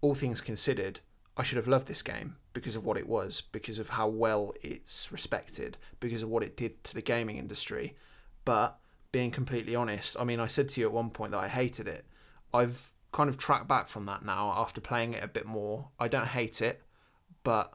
all 0.00 0.14
things 0.14 0.40
considered, 0.40 1.00
I 1.36 1.42
should 1.42 1.56
have 1.56 1.68
loved 1.68 1.86
this 1.86 2.02
game 2.02 2.36
because 2.52 2.76
of 2.76 2.84
what 2.84 2.96
it 2.96 3.08
was, 3.08 3.40
because 3.40 3.78
of 3.78 3.90
how 3.90 4.08
well 4.08 4.54
it's 4.62 5.10
respected, 5.10 5.78
because 6.00 6.22
of 6.22 6.28
what 6.28 6.42
it 6.42 6.56
did 6.56 6.82
to 6.84 6.94
the 6.94 7.02
gaming 7.02 7.36
industry. 7.38 7.96
But 8.44 8.78
being 9.14 9.30
completely 9.30 9.76
honest, 9.76 10.16
I 10.18 10.24
mean, 10.24 10.40
I 10.40 10.48
said 10.48 10.68
to 10.70 10.80
you 10.80 10.88
at 10.88 10.92
one 10.92 11.08
point 11.10 11.30
that 11.30 11.38
I 11.38 11.46
hated 11.46 11.86
it. 11.86 12.04
I've 12.52 12.90
kind 13.12 13.30
of 13.30 13.38
tracked 13.38 13.68
back 13.68 13.86
from 13.86 14.06
that 14.06 14.24
now 14.24 14.52
after 14.56 14.80
playing 14.80 15.12
it 15.12 15.22
a 15.22 15.28
bit 15.28 15.46
more. 15.46 15.90
I 16.00 16.08
don't 16.08 16.26
hate 16.26 16.60
it, 16.60 16.82
but 17.44 17.74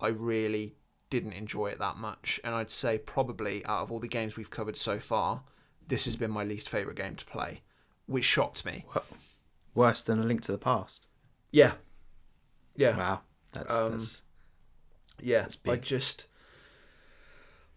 I 0.00 0.08
really 0.08 0.76
didn't 1.10 1.34
enjoy 1.34 1.66
it 1.66 1.78
that 1.80 1.98
much. 1.98 2.40
And 2.42 2.54
I'd 2.54 2.70
say 2.70 2.96
probably 2.96 3.62
out 3.66 3.82
of 3.82 3.92
all 3.92 4.00
the 4.00 4.08
games 4.08 4.38
we've 4.38 4.48
covered 4.48 4.78
so 4.78 4.98
far, 4.98 5.42
this 5.86 6.06
has 6.06 6.16
been 6.16 6.30
my 6.30 6.44
least 6.44 6.70
favourite 6.70 6.96
game 6.96 7.14
to 7.16 7.26
play, 7.26 7.60
which 8.06 8.24
shocked 8.24 8.64
me. 8.64 8.86
Worse 9.74 10.00
than 10.00 10.18
a 10.18 10.22
Link 10.24 10.40
to 10.42 10.52
the 10.52 10.56
Past. 10.56 11.08
Yeah. 11.52 11.72
Yeah. 12.74 12.96
Wow, 12.96 13.20
that's, 13.52 13.74
Um, 13.74 13.90
that's 13.92 14.22
Yeah, 15.20 15.46
I 15.66 15.72
big. 15.72 15.82
just 15.82 16.24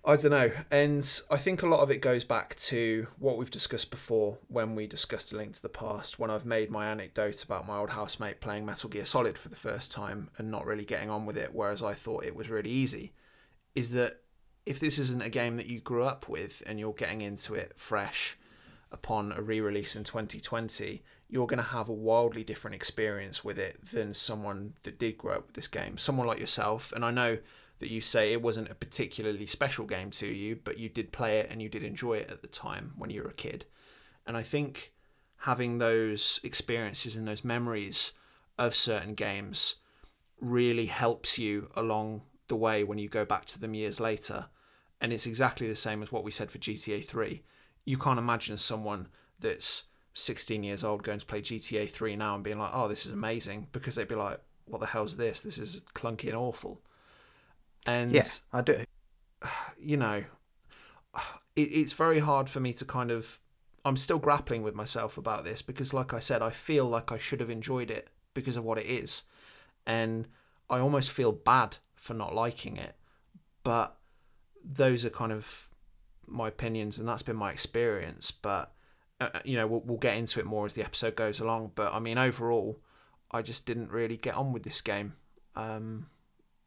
I 0.06 0.18
don't 0.18 0.32
know, 0.32 0.52
and 0.70 1.22
I 1.32 1.38
think 1.38 1.64
a 1.64 1.68
lot 1.68 1.80
of 1.80 1.90
it 1.90 2.02
goes 2.02 2.26
back 2.26 2.56
to 2.56 3.08
what 3.20 3.38
we've 3.38 3.50
discussed 3.50 3.90
before 3.90 4.38
when 4.50 4.76
we 4.76 4.86
discussed 4.86 5.32
a 5.32 5.38
link 5.38 5.54
to 5.54 5.62
the 5.62 5.70
past. 5.70 6.20
When 6.20 6.30
I've 6.30 6.46
made 6.46 6.70
my 6.70 6.88
anecdote 6.88 7.42
about 7.42 7.66
my 7.66 7.78
old 7.78 7.92
housemate 7.92 8.42
playing 8.42 8.66
Metal 8.66 8.90
Gear 8.90 9.06
Solid 9.06 9.38
for 9.38 9.48
the 9.48 9.56
first 9.56 9.94
time 9.94 10.30
and 10.38 10.52
not 10.52 10.66
really 10.66 10.84
getting 10.84 11.10
on 11.10 11.26
with 11.26 11.38
it, 11.38 11.54
whereas 11.54 11.82
I 11.82 11.94
thought 11.94 12.26
it 12.26 12.36
was 12.36 12.50
really 12.50 12.70
easy, 12.70 13.14
is 13.76 13.92
that 13.92 14.20
if 14.66 14.78
this 14.80 15.00
isn't 15.00 15.24
a 15.24 15.30
game 15.30 15.56
that 15.56 15.68
you 15.68 15.80
grew 15.80 16.04
up 16.04 16.28
with 16.28 16.62
and 16.66 16.80
you're 16.80 16.94
getting 16.94 17.22
into 17.22 17.54
it 17.56 17.74
fresh 17.78 18.38
upon 18.92 19.32
a 19.32 19.42
re-release 19.42 19.96
in 19.96 20.04
2020 20.04 21.02
you're 21.28 21.48
going 21.48 21.58
to 21.58 21.64
have 21.64 21.90
a 21.90 21.94
wildly 21.94 22.44
different 22.44 22.76
experience 22.76 23.44
with 23.44 23.58
it 23.58 23.84
than 23.88 24.14
someone 24.14 24.74
that 24.84 25.00
did 25.00 25.18
grow 25.18 25.34
up 25.34 25.48
with 25.48 25.56
this 25.56 25.68
game 25.68 25.98
someone 25.98 26.28
like 26.28 26.40
yourself 26.40 26.94
and 26.94 27.04
i 27.04 27.10
know 27.10 27.40
that 27.84 27.92
you 27.92 28.00
say 28.00 28.32
it 28.32 28.42
wasn't 28.42 28.72
a 28.72 28.76
particularly 28.76 29.46
special 29.46 29.86
game 29.86 30.10
to 30.10 30.26
you 30.26 30.58
but 30.64 30.80
you 30.80 30.88
did 30.88 31.12
play 31.12 31.40
it 31.40 31.50
and 31.52 31.62
you 31.62 31.68
did 31.68 31.84
enjoy 31.84 32.14
it 32.14 32.30
at 32.30 32.42
the 32.42 32.48
time 32.48 32.94
when 32.98 33.10
you 33.10 33.22
were 33.22 33.30
a 33.30 33.34
kid 33.34 33.66
and 34.26 34.38
i 34.38 34.42
think 34.42 34.94
having 35.40 35.78
those 35.78 36.40
experiences 36.44 37.18
and 37.18 37.28
those 37.28 37.44
memories 37.44 38.14
of 38.58 38.74
certain 38.74 39.14
games 39.14 39.76
really 40.40 40.86
helps 40.86 41.38
you 41.38 41.70
along 41.76 42.22
the 42.48 42.56
way 42.56 42.84
when 42.84 42.98
you 42.98 43.10
go 43.10 43.26
back 43.26 43.44
to 43.44 43.60
them 43.60 43.74
years 43.74 44.00
later 44.00 44.46
and 45.02 45.12
it's 45.12 45.26
exactly 45.26 45.68
the 45.68 45.76
same 45.76 46.02
as 46.02 46.12
what 46.12 46.24
we 46.24 46.32
said 46.32 46.50
for 46.50 46.60
GTA 46.60 47.06
3 47.06 47.44
you 47.84 47.98
can't 47.98 48.20
imagine 48.20 48.58
someone 48.58 49.10
that's 49.40 49.84
16 50.14 50.64
years 50.64 50.84
old 50.84 51.04
going 51.04 51.20
to 51.20 51.26
play 51.26 51.42
GTA 51.42 51.90
3 51.90 52.16
now 52.16 52.36
and 52.36 52.44
being 52.44 52.60
like, 52.60 52.72
oh, 52.74 52.88
this 52.88 53.06
is 53.06 53.12
amazing, 53.12 53.68
because 53.72 53.96
they'd 53.96 54.08
be 54.08 54.16
like, 54.16 54.40
what 54.66 54.80
the 54.80 54.88
hell's 54.88 55.18
this? 55.18 55.42
This 55.42 55.58
is 55.58 55.84
clunky 55.94 56.28
and 56.28 56.36
awful. 56.38 56.82
And, 57.86 58.12
yeah, 58.12 58.26
I 58.52 58.62
do. 58.62 58.84
you 59.80 59.98
know, 59.98 60.24
it, 61.56 61.62
it's 61.62 61.94
very 61.94 62.20
hard 62.20 62.50
for 62.50 62.60
me 62.60 62.74
to 62.74 62.86
kind 62.86 63.12
of. 63.12 63.40
I'm 63.86 63.98
still 63.98 64.18
grappling 64.18 64.64
with 64.64 64.76
myself 64.76 65.18
about 65.18 65.44
this 65.44 65.62
because, 65.62 65.94
like 65.94 66.14
I 66.14 66.20
said, 66.20 66.42
I 66.42 66.52
feel 66.52 66.86
like 66.86 67.12
I 67.12 67.18
should 67.18 67.42
have 67.42 67.50
enjoyed 67.50 67.92
it 67.92 68.10
because 68.34 68.56
of 68.56 68.64
what 68.64 68.78
it 68.78 68.86
is. 68.86 69.24
And 69.86 70.30
I 70.70 70.80
almost 70.80 71.12
feel 71.12 71.34
bad 71.34 71.78
for 71.94 72.14
not 72.14 72.34
liking 72.34 72.78
it. 72.78 72.96
But 73.64 73.98
those 74.64 75.04
are 75.04 75.10
kind 75.10 75.34
of 75.34 75.70
my 76.28 76.48
opinions 76.48 76.98
and 76.98 77.08
that's 77.08 77.22
been 77.22 77.36
my 77.36 77.52
experience 77.52 78.32
but 78.32 78.74
uh, 79.20 79.30
you 79.44 79.58
know 79.58 79.68
we'll, 79.68 79.82
we'll 79.82 79.98
get 79.98 80.18
into 80.18 80.40
it 80.40 80.46
more 80.46 80.66
as 80.66 80.74
the 80.74 80.84
episode 80.84 81.16
goes 81.16 81.40
along 81.40 81.72
but 81.76 81.94
i 81.94 82.00
mean 82.00 82.18
overall 82.18 82.80
i 83.32 83.42
just 83.42 83.66
didn't 83.66 83.92
really 83.92 84.18
get 84.18 84.36
on 84.36 84.54
with 84.54 84.64
this 84.64 84.82
game 84.82 85.14
um 85.56 86.08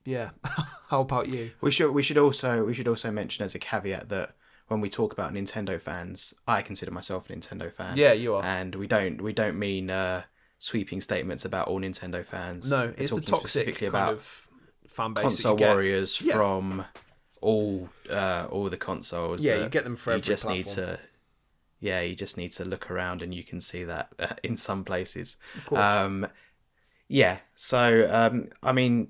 yeah 0.07 0.31
how 0.91 1.01
about 1.03 1.29
you 1.29 1.51
We 1.61 1.71
should 1.71 1.91
we 1.93 2.03
should 2.03 2.17
also 2.19 2.65
we 2.65 2.73
should 2.75 2.89
also 2.89 3.11
mention 3.11 3.45
as 3.45 3.55
a 3.55 3.59
caveat 3.59 4.09
that 4.09 4.35
when 4.69 4.81
we 4.81 4.91
talk 4.91 5.13
about 5.13 5.33
Nintendo 5.33 5.81
fans, 5.81 6.35
I 6.49 6.61
consider 6.63 6.91
myself 6.91 7.29
a 7.31 7.33
Nintendo 7.35 7.71
fan. 7.73 7.97
yeah 7.97 8.13
you 8.13 8.35
are 8.37 8.43
and 8.45 8.75
we 8.75 8.87
don't 8.87 9.21
we 9.21 9.33
don't 9.33 9.59
mean 9.59 9.91
uh, 9.91 10.23
sweeping 10.59 11.01
statements 11.01 11.45
about 11.45 11.69
all 11.69 11.81
Nintendo 11.81 12.25
fans. 12.25 12.71
no 12.71 12.93
it's 12.97 13.11
the 13.13 13.21
toxic 13.21 13.77
kind 13.77 13.89
about 13.91 14.13
of 14.15 14.49
fan 14.89 15.13
base 15.13 15.23
console 15.23 15.57
warriors 15.57 16.21
Yeah. 16.23 16.35
from 16.35 16.85
all 17.43 17.89
uh, 18.11 18.47
all 18.51 18.69
the 18.71 18.77
consoles. 18.79 19.45
yeah 19.45 19.63
you 19.63 19.69
get 19.69 19.85
them 19.85 19.97
for 19.97 20.11
you 20.13 20.17
every 20.17 20.27
just 20.27 20.45
platform 20.45 20.57
need 20.57 20.67
to. 20.75 20.99
Yeah, 21.79 22.01
you 22.01 22.15
just 22.17 22.39
need 22.39 22.53
to 22.53 22.65
look 22.65 22.91
around 22.91 23.21
and 23.21 23.35
you 23.35 23.45
can 23.45 23.61
see 23.61 23.85
that 23.85 24.09
uh, 24.19 24.29
in 24.43 24.57
some 24.57 24.83
places. 24.83 25.37
of 25.57 25.67
course 25.67 25.79
Um, 25.81 26.27
yeah, 27.07 27.37
so 27.55 28.09
um, 28.11 28.47
I 28.63 28.73
mean, 28.73 29.09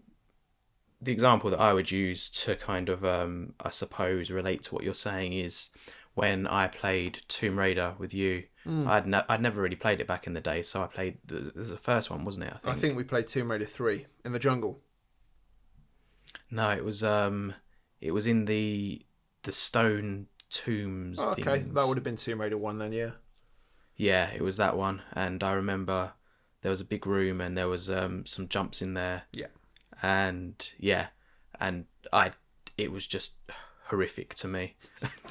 the 1.07 1.13
example 1.13 1.49
that 1.51 1.61
I 1.61 1.73
would 1.73 1.91
use 1.91 2.29
to 2.31 2.55
kind 2.57 2.89
of, 2.89 3.05
um, 3.05 3.55
I 3.61 3.71
suppose, 3.71 4.31
relate 4.31 4.63
to 4.65 4.75
what 4.75 4.85
you're 4.85 4.95
saying 4.95 5.33
is 5.33 5.71
when 6.15 6.47
I 6.47 6.69
played 6.69 7.21
Tomb 7.29 7.59
Raider 7.59 7.95
with 7.99 8.13
you. 8.15 8.45
Hmm. 8.65 8.89
I'd 8.89 9.07
ne- 9.07 9.25
I'd 9.29 9.41
never 9.41 9.63
really 9.63 9.77
played 9.77 10.01
it 10.01 10.07
back 10.09 10.27
in 10.27 10.35
the 10.35 10.41
day, 10.41 10.63
so 10.63 10.83
I 10.83 10.87
played 10.89 11.19
the, 11.25 11.37
the 11.55 11.77
first 11.77 12.11
one, 12.11 12.25
wasn't 12.25 12.47
it? 12.47 12.55
I 12.65 12.69
I 12.69 12.73
think. 12.73 12.81
think 12.81 12.97
we 12.97 13.05
played 13.05 13.27
Tomb 13.29 13.51
Raider 13.51 13.65
three 13.65 14.07
in 14.25 14.33
the 14.33 14.39
jungle. 14.39 14.81
No, 16.51 16.71
it 16.71 16.85
was 16.85 17.03
um, 17.05 17.55
it 18.01 18.11
was 18.13 18.27
in 18.27 18.45
the 18.47 19.05
the 19.43 19.53
stone 19.53 20.27
tombs. 20.51 21.19
Oh, 21.21 21.31
okay, 21.31 21.61
things. 21.61 21.75
that 21.75 21.87
would 21.87 21.97
have 21.97 22.05
been 22.05 22.17
Tomb 22.17 22.41
Raider 22.41 22.59
one 22.59 22.79
then. 22.79 22.93
Yeah. 22.93 23.11
Yeah, 23.97 24.31
it 24.35 24.43
was 24.43 24.57
that 24.59 24.77
one, 24.77 25.03
and 25.13 25.43
I 25.43 25.53
remember 25.53 26.13
there 26.63 26.71
was 26.71 26.81
a 26.81 26.85
big 26.85 27.07
room 27.07 27.41
and 27.41 27.57
there 27.57 27.69
was 27.69 27.89
um 27.89 28.27
some 28.27 28.49
jumps 28.49 28.83
in 28.83 28.95
there. 28.95 29.23
Yeah. 29.33 29.47
And 30.03 30.55
yeah, 30.79 31.07
and 31.61 31.87
I 32.13 32.33
it 32.77 32.93
was 32.93 33.07
just 33.07 33.37
horrific 33.89 34.35
to 34.35 34.49
me 34.49 34.75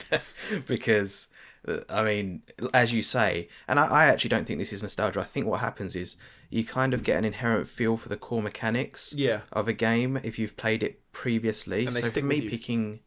because 0.67 1.27
uh, 1.67 1.79
I 1.89 2.03
mean, 2.03 2.41
as 2.73 2.93
you 2.93 3.01
say, 3.01 3.49
and 3.67 3.79
I, 3.79 3.85
I 3.87 4.05
actually 4.05 4.29
don't 4.29 4.45
think 4.45 4.59
this 4.59 4.73
is 4.73 4.83
nostalgia. 4.83 5.19
I 5.19 5.23
think 5.23 5.45
what 5.47 5.59
happens 5.61 5.95
is 5.95 6.15
you 6.49 6.63
kind 6.63 6.93
of 6.93 7.03
get 7.03 7.17
an 7.17 7.25
inherent 7.25 7.67
feel 7.67 7.97
for 7.97 8.09
the 8.09 8.17
core 8.17 8.41
mechanics 8.41 9.13
Yeah. 9.15 9.41
of 9.51 9.67
a 9.67 9.73
game 9.73 10.17
if 10.23 10.37
you've 10.39 10.57
played 10.57 10.83
it 10.83 11.01
previously. 11.11 11.89
So 11.91 12.01
for 12.09 12.21
me 12.21 12.49
picking, 12.49 12.99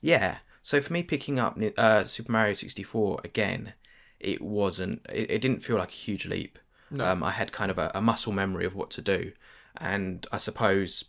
yeah. 0.00 0.38
So 0.62 0.80
for 0.80 0.92
me 0.92 1.02
picking 1.02 1.38
up 1.38 1.58
uh, 1.76 2.04
Super 2.04 2.32
Mario 2.32 2.54
sixty 2.54 2.82
four 2.82 3.20
again, 3.24 3.74
it 4.18 4.42
wasn't. 4.42 5.04
It, 5.12 5.30
it 5.30 5.38
didn't 5.40 5.60
feel 5.62 5.76
like 5.76 5.90
a 5.90 5.92
huge 5.92 6.26
leap. 6.26 6.58
No. 6.90 7.06
Um, 7.06 7.22
I 7.22 7.30
had 7.30 7.52
kind 7.52 7.70
of 7.70 7.78
a, 7.78 7.90
a 7.94 8.00
muscle 8.00 8.32
memory 8.32 8.66
of 8.66 8.74
what 8.74 8.90
to 8.90 9.00
do, 9.02 9.32
and 9.80 10.26
I 10.30 10.36
suppose 10.36 11.04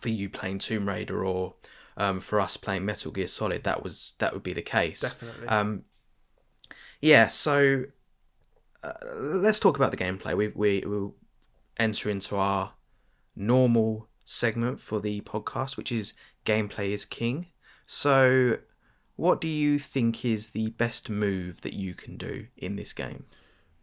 for 0.00 0.08
you 0.08 0.28
playing 0.28 0.58
Tomb 0.58 0.88
Raider 0.88 1.24
or 1.24 1.54
um, 1.96 2.20
for 2.20 2.40
us 2.40 2.56
playing 2.56 2.84
Metal 2.84 3.10
Gear 3.10 3.28
Solid, 3.28 3.64
that 3.64 3.82
was 3.82 4.14
that 4.18 4.32
would 4.32 4.42
be 4.42 4.52
the 4.52 4.62
case. 4.62 5.00
Definitely. 5.00 5.48
Um, 5.48 5.84
yeah, 7.00 7.28
so 7.28 7.84
uh, 8.82 8.92
let's 9.14 9.60
talk 9.60 9.76
about 9.76 9.90
the 9.90 9.96
gameplay. 9.96 10.36
We 10.36 10.48
we 10.48 10.80
will 10.86 11.14
enter 11.78 12.08
into 12.08 12.36
our 12.36 12.72
normal 13.34 14.08
segment 14.24 14.80
for 14.80 15.00
the 15.00 15.20
podcast, 15.22 15.76
which 15.76 15.92
is 15.92 16.14
gameplay 16.44 16.90
is 16.90 17.04
king. 17.04 17.46
So, 17.86 18.58
what 19.14 19.40
do 19.40 19.48
you 19.48 19.78
think 19.78 20.24
is 20.24 20.50
the 20.50 20.70
best 20.70 21.08
move 21.08 21.60
that 21.62 21.74
you 21.74 21.94
can 21.94 22.16
do 22.16 22.46
in 22.56 22.76
this 22.76 22.92
game? 22.92 23.24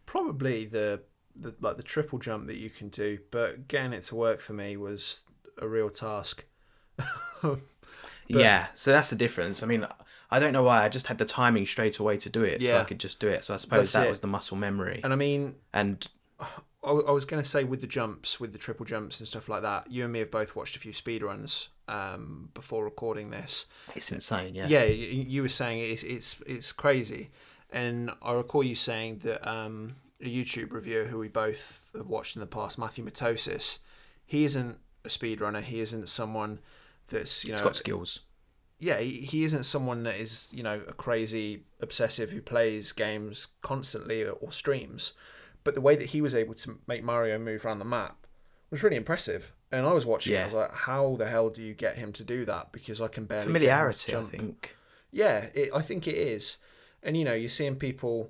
Probably 0.06 0.66
the, 0.66 1.02
the 1.36 1.54
like 1.62 1.78
the 1.78 1.84
triple 1.84 2.20
jump 2.20 2.48
that 2.48 2.58
you 2.58 2.70
can 2.70 2.90
do, 2.90 3.20
but 3.32 3.68
getting 3.68 3.94
it 3.94 4.04
to 4.04 4.16
work 4.16 4.40
for 4.40 4.54
me 4.54 4.78
was 4.78 5.24
a 5.60 5.68
real 5.68 5.90
task. 5.90 6.46
yeah, 8.28 8.68
so 8.74 8.92
that's 8.92 9.10
the 9.10 9.16
difference. 9.16 9.64
I 9.64 9.66
mean, 9.66 9.88
I 10.30 10.40
don't 10.40 10.54
know 10.54 10.64
why. 10.64 10.84
I 10.84 10.90
just 10.90 11.08
had 11.08 11.18
the 11.18 11.26
timing 11.26 11.66
straight 11.66 12.00
away 12.00 12.18
to 12.18 12.30
do 12.30 12.44
it, 12.44 12.64
so 12.64 12.80
I 12.80 12.84
could 12.84 13.00
just 13.00 13.20
do 13.20 13.28
it. 13.28 13.46
So 13.46 13.54
I 13.54 13.58
suppose 13.58 13.92
that 13.94 14.08
it. 14.08 14.10
was 14.10 14.20
the 14.20 14.28
muscle 14.28 14.58
memory. 14.58 15.02
And 15.04 15.14
I 15.14 15.16
mean, 15.16 15.56
And 15.74 16.08
I, 16.84 16.92
I 16.92 17.12
was 17.12 17.26
going 17.26 17.42
to 17.42 17.48
say 17.48 17.64
with 17.64 17.82
the 17.82 17.88
jumps, 17.88 18.40
with 18.40 18.52
the 18.52 18.60
triple 18.60 18.86
jumps 18.86 19.20
and 19.20 19.28
stuff 19.28 19.48
like 19.48 19.62
that, 19.62 19.92
you 19.92 20.04
and 20.04 20.12
me 20.12 20.20
have 20.20 20.32
both 20.32 20.56
watched 20.56 20.76
a 20.76 20.80
few 20.80 20.92
speedruns 20.92 21.68
um, 21.88 22.50
before 22.54 22.84
recording 22.84 23.30
this. 23.30 23.68
it's 23.96 24.12
insane, 24.12 24.56
yeah. 24.56 24.68
Yeah, 24.68 24.84
you 24.84 25.42
were 25.42 25.50
saying 25.50 25.80
it's 25.80 26.04
it's 26.04 26.38
it's 26.46 26.72
crazy, 26.72 27.30
and 27.70 28.12
I 28.22 28.34
recall 28.34 28.64
you 28.64 28.76
saying 28.76 29.20
that 29.20 29.48
um, 29.50 29.96
a 30.26 30.30
YouTube 30.30 30.72
reviewer 30.72 31.06
who 31.06 31.18
we 31.20 31.28
both 31.28 31.90
have 31.96 32.08
watched 32.08 32.36
in 32.36 32.40
the 32.40 32.48
past, 32.48 32.78
Matthew 32.78 33.04
Matosis, 33.06 33.80
he 34.26 34.44
isn't 34.46 34.78
a 35.06 35.10
speedrunner. 35.10 35.62
He 35.62 35.80
isn't 35.80 36.08
someone 36.10 36.60
that's 37.08 37.44
you 37.46 37.52
know 37.54 37.64
got 37.64 37.76
skills. 37.76 38.22
yeah, 38.80 39.00
he 39.00 39.22
he 39.22 39.44
isn't 39.44 39.64
someone 39.64 40.04
that 40.04 40.16
is, 40.16 40.52
you 40.54 40.64
know, 40.64 40.82
a 40.88 40.94
crazy 40.94 41.64
obsessive 41.82 42.32
who 42.32 42.42
plays 42.42 42.92
games 42.92 43.48
constantly 43.62 44.24
or 44.26 44.52
streams. 44.52 45.14
But 45.64 45.76
the 45.76 45.82
way 45.82 45.96
that 45.96 46.10
he 46.10 46.22
was 46.22 46.36
able 46.36 46.54
to 46.56 46.80
make 46.88 47.04
Mario 47.04 47.38
move 47.40 47.66
around 47.66 47.80
the 47.80 47.86
map 47.86 48.28
was 48.70 48.84
really 48.84 48.98
impressive. 48.98 49.54
And 49.72 49.86
I 49.86 49.94
was 49.94 50.06
watching, 50.06 50.34
it, 50.34 50.38
I 50.38 50.40
Yeah. 50.40 50.46
was 50.46 50.54
like, 50.54 50.74
how 50.74 51.16
the 51.18 51.26
hell 51.26 51.50
do 51.50 51.62
you 51.62 51.74
get 51.74 51.96
him 51.96 52.12
to 52.14 52.24
do 52.24 52.44
that? 52.46 52.72
Because 52.74 53.00
I 53.00 53.08
can 53.08 53.26
barely 53.26 53.46
Familiarity, 53.46 54.16
I 54.16 54.22
think. 54.24 54.76
Yeah, 55.12 55.46
it, 55.54 55.70
I 55.74 55.82
think 55.82 56.08
it 56.08 56.16
is. 56.16 56.58
And 57.02 57.16
you 57.18 57.24
know, 57.24 57.34
you're 57.34 57.50
seeing 57.50 57.76
people, 57.78 58.30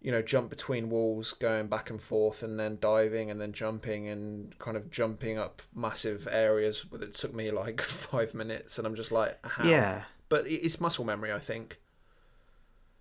you 0.00 0.12
know, 0.12 0.22
jump 0.22 0.48
between 0.50 0.90
walls, 0.90 1.32
going 1.32 1.66
back 1.66 1.90
and 1.90 2.00
forth, 2.00 2.42
and 2.42 2.58
then 2.58 2.78
diving, 2.80 3.30
and 3.30 3.40
then 3.40 3.52
jumping, 3.52 4.08
and 4.08 4.56
kind 4.58 4.76
of 4.76 4.90
jumping 4.90 5.38
up 5.38 5.60
massive 5.74 6.28
areas. 6.30 6.84
But 6.88 7.02
it 7.02 7.14
took 7.14 7.34
me 7.34 7.50
like 7.50 7.80
five 8.10 8.34
minutes, 8.34 8.78
and 8.78 8.86
I'm 8.86 8.94
just 8.94 9.10
like, 9.12 9.38
how? 9.44 9.64
Yeah. 9.68 10.04
But 10.28 10.44
it's 10.46 10.80
muscle 10.80 11.04
memory, 11.04 11.32
I 11.32 11.38
think. 11.38 11.78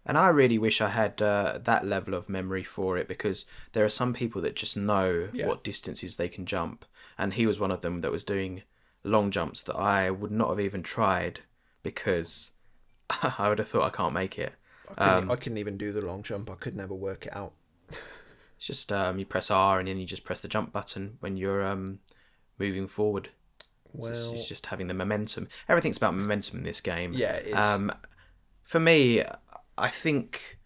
And 0.05 0.17
I 0.17 0.29
really 0.29 0.57
wish 0.57 0.79
I 0.79 0.87
had 0.89 1.21
uh, 1.21 1.59
that 1.65 1.85
level 1.85 2.13
of 2.13 2.29
memory 2.29 2.63
for 2.63 2.97
it 2.97 3.09
because 3.09 3.45
there 3.73 3.83
are 3.83 3.89
some 3.89 4.13
people 4.13 4.41
that 4.41 4.55
just 4.55 4.77
know 4.77 5.27
Yeah. 5.33 5.47
what 5.47 5.65
distances 5.65 6.15
they 6.15 6.29
can 6.29 6.45
jump. 6.45 6.85
And 7.17 7.33
he 7.33 7.45
was 7.45 7.59
one 7.59 7.71
of 7.71 7.81
them 7.81 7.99
that 8.01 8.11
was 8.11 8.23
doing 8.23 8.63
long 9.03 9.31
jumps 9.31 9.61
that 9.63 9.75
I 9.75 10.09
would 10.09 10.31
not 10.31 10.49
have 10.49 10.61
even 10.61 10.81
tried 10.81 11.41
because 11.83 12.51
I 13.37 13.49
would 13.49 13.59
have 13.59 13.67
thought 13.67 13.83
I 13.83 13.89
can't 13.95 14.13
make 14.13 14.39
it. 14.39 14.53
I 14.89 14.93
couldn't, 14.93 15.23
Um, 15.23 15.31
I 15.31 15.35
couldn't 15.35 15.57
even 15.57 15.77
do 15.77 15.91
the 15.91 16.01
long 16.01 16.23
jump. 16.23 16.49
I 16.49 16.55
could 16.55 16.75
never 16.75 16.93
work 16.93 17.25
it 17.25 17.35
out. 17.35 17.53
It's 17.89 18.65
just 18.65 18.91
um, 18.91 19.19
you 19.19 19.25
press 19.25 19.51
R 19.51 19.77
and 19.79 19.87
then 19.87 19.97
you 19.99 20.05
just 20.05 20.23
press 20.23 20.39
the 20.39 20.47
jump 20.47 20.73
button 20.73 21.17
when 21.19 21.37
you're 21.37 21.63
um, 21.65 21.99
moving 22.57 22.87
forward. 22.87 23.29
Well, 23.93 24.09
It's, 24.11 24.31
it's 24.31 24.47
just 24.47 24.65
having 24.67 24.87
the 24.87 24.93
momentum. 24.95 25.47
Everything's 25.69 25.97
about 25.97 26.15
momentum 26.15 26.57
in 26.59 26.63
this 26.63 26.81
game. 26.81 27.13
yeah, 27.13 27.33
it 27.33 27.47
is. 27.47 27.55
Um, 27.55 27.91
for 28.63 28.79
me, 28.79 29.23
I 29.77 29.89
think 29.89 30.57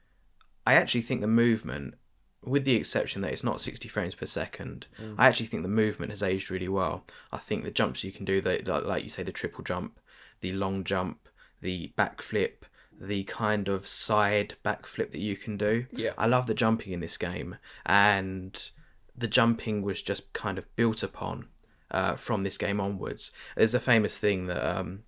I 0.66 0.74
actually 0.76 1.02
think 1.02 1.20
the 1.22 1.28
movement, 1.28 1.96
with 2.44 2.64
the 2.64 2.76
exception 2.76 3.22
that 3.24 3.34
it's 3.34 3.44
not 3.44 3.60
sixty 3.60 3.90
frames 3.90 4.16
per 4.16 4.26
second, 4.26 4.88
Mm. 5.00 5.16
I 5.18 5.28
actually 5.28 5.48
think 5.48 5.64
the 5.64 5.70
movement 5.70 6.12
has 6.12 6.24
aged 6.24 6.50
really 6.50 6.70
well. 6.70 7.06
I 7.32 7.38
think 7.40 7.64
the 7.66 7.72
jumps 7.72 8.04
you 8.06 8.12
can 8.14 8.24
do, 8.26 8.40
the, 8.42 8.62
the 8.64 8.80
like 8.80 9.04
you 9.04 9.10
say, 9.10 9.24
the 9.24 9.32
triple 9.34 9.64
jump, 9.66 10.00
the 10.40 10.54
long 10.54 10.84
jump, 10.86 11.28
the 11.60 11.92
backflip, 11.98 12.64
the 13.02 13.24
kind 13.24 13.68
of 13.68 13.88
side 13.88 14.56
backflip 14.64 15.12
that 15.12 15.20
you 15.20 15.36
can 15.36 15.58
do. 15.58 15.88
yeah, 15.92 16.12
I 16.18 16.28
love 16.28 16.48
the 16.48 16.54
jumping 16.54 16.94
in 16.94 17.00
this 17.00 17.18
game, 17.18 17.58
and 17.86 18.70
the 19.16 19.28
jumping 19.28 19.82
was 19.82 20.02
just 20.02 20.32
kind 20.34 20.58
of 20.58 20.74
built 20.76 21.04
upon 21.04 21.48
uh, 21.90 22.14
from 22.14 22.44
this 22.44 22.58
game 22.58 22.80
onwards. 22.80 23.32
There's 23.56 23.74
a 23.74 23.80
famous 23.80 24.18
thing 24.18 24.48
that 24.48 24.64
um, 24.64 25.04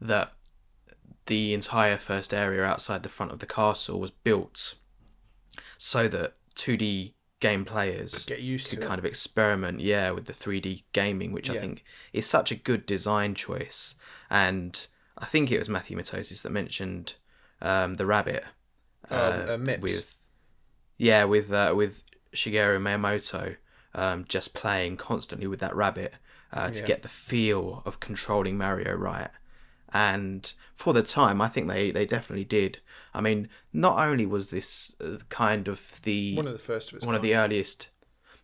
that 0.00 0.32
the 1.26 1.54
entire 1.54 1.96
first 1.96 2.34
area 2.34 2.64
outside 2.64 3.02
the 3.02 3.08
front 3.08 3.32
of 3.32 3.38
the 3.38 3.46
castle 3.46 3.98
was 4.00 4.10
built 4.10 4.74
so 5.78 6.08
that 6.08 6.34
2D 6.56 7.14
game 7.40 7.64
players 7.64 8.24
get 8.26 8.40
used 8.40 8.70
to 8.70 8.76
kind 8.76 8.98
of 8.98 9.04
experiment, 9.04 9.80
yeah, 9.80 10.10
with 10.10 10.26
the 10.26 10.32
3D 10.32 10.84
gaming, 10.92 11.32
which 11.32 11.50
I 11.50 11.54
think 11.58 11.84
is 12.12 12.26
such 12.26 12.50
a 12.50 12.56
good 12.56 12.86
design 12.86 13.34
choice. 13.34 13.94
And 14.30 14.86
I 15.24 15.26
think 15.26 15.50
it 15.50 15.58
was 15.58 15.70
Matthew 15.70 15.96
Matosis 15.96 16.42
that 16.42 16.50
mentioned 16.50 17.14
um, 17.62 17.96
the 17.96 18.04
rabbit 18.04 18.44
Oh, 19.10 19.16
uh, 19.16 19.56
Mips. 19.58 19.80
with 19.82 20.28
yeah 20.98 21.24
with 21.24 21.50
uh, 21.50 21.72
with 21.74 22.02
Shigeru 22.34 22.78
Miyamoto 22.78 23.56
um, 23.94 24.24
just 24.28 24.52
playing 24.54 24.96
constantly 24.98 25.46
with 25.46 25.60
that 25.60 25.74
rabbit 25.74 26.12
uh, 26.52 26.68
to 26.70 26.80
Yeah. 26.80 26.86
get 26.86 27.02
the 27.02 27.08
feel 27.08 27.82
of 27.86 28.00
controlling 28.00 28.58
Mario 28.58 28.92
right. 28.94 29.30
And 29.92 30.52
for 30.74 30.92
the 30.92 31.02
time, 31.02 31.40
I 31.40 31.48
think 31.48 31.68
they, 31.68 31.90
they 31.92 32.04
definitely 32.04 32.44
did. 32.44 32.78
I 33.14 33.20
mean, 33.20 33.48
not 33.72 33.96
only 34.06 34.26
was 34.26 34.50
this 34.50 34.96
uh, 35.00 35.18
kind 35.28 35.68
of 35.68 36.00
the 36.02 36.34
one 36.36 36.46
of 36.46 36.52
the 36.52 36.58
first 36.58 36.90
of 36.90 36.96
its 36.96 37.06
one 37.06 37.14
of 37.14 37.22
the 37.22 37.34
earliest 37.36 37.88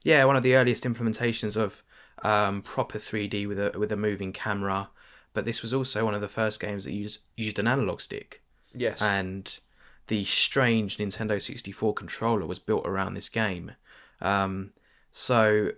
yeah 0.05 0.25
one 0.25 0.37
of 0.37 0.43
the 0.43 0.57
earliest 0.57 0.85
implementations 0.85 1.57
of 1.57 1.83
um, 2.23 2.63
proper 2.63 2.99
3d 2.99 3.47
with 3.49 3.59
a 3.59 3.79
with 3.79 3.93
a 3.93 3.97
moving 3.97 4.33
camera 4.33 4.89
but 5.33 5.45
this 5.45 5.63
was 5.63 5.73
also 5.73 6.05
one 6.05 6.15
of 6.15 6.21
the 6.21 6.29
first 6.29 6.61
games 6.61 6.85
that 6.85 6.93
used 6.93 7.21
used 7.37 7.59
an 7.59 7.67
analog 7.69 8.01
stick. 8.01 8.43
Yes, 8.75 9.01
and 9.03 9.59
the 10.07 10.25
strange 10.25 10.97
nintendo 10.99 11.41
64 11.41 11.95
controller 11.95 12.47
was 12.47 12.59
built 12.59 12.87
around 12.87 13.15
this 13.15 13.29
game. 13.29 13.73
Um, 14.21 14.73
so 15.11 15.71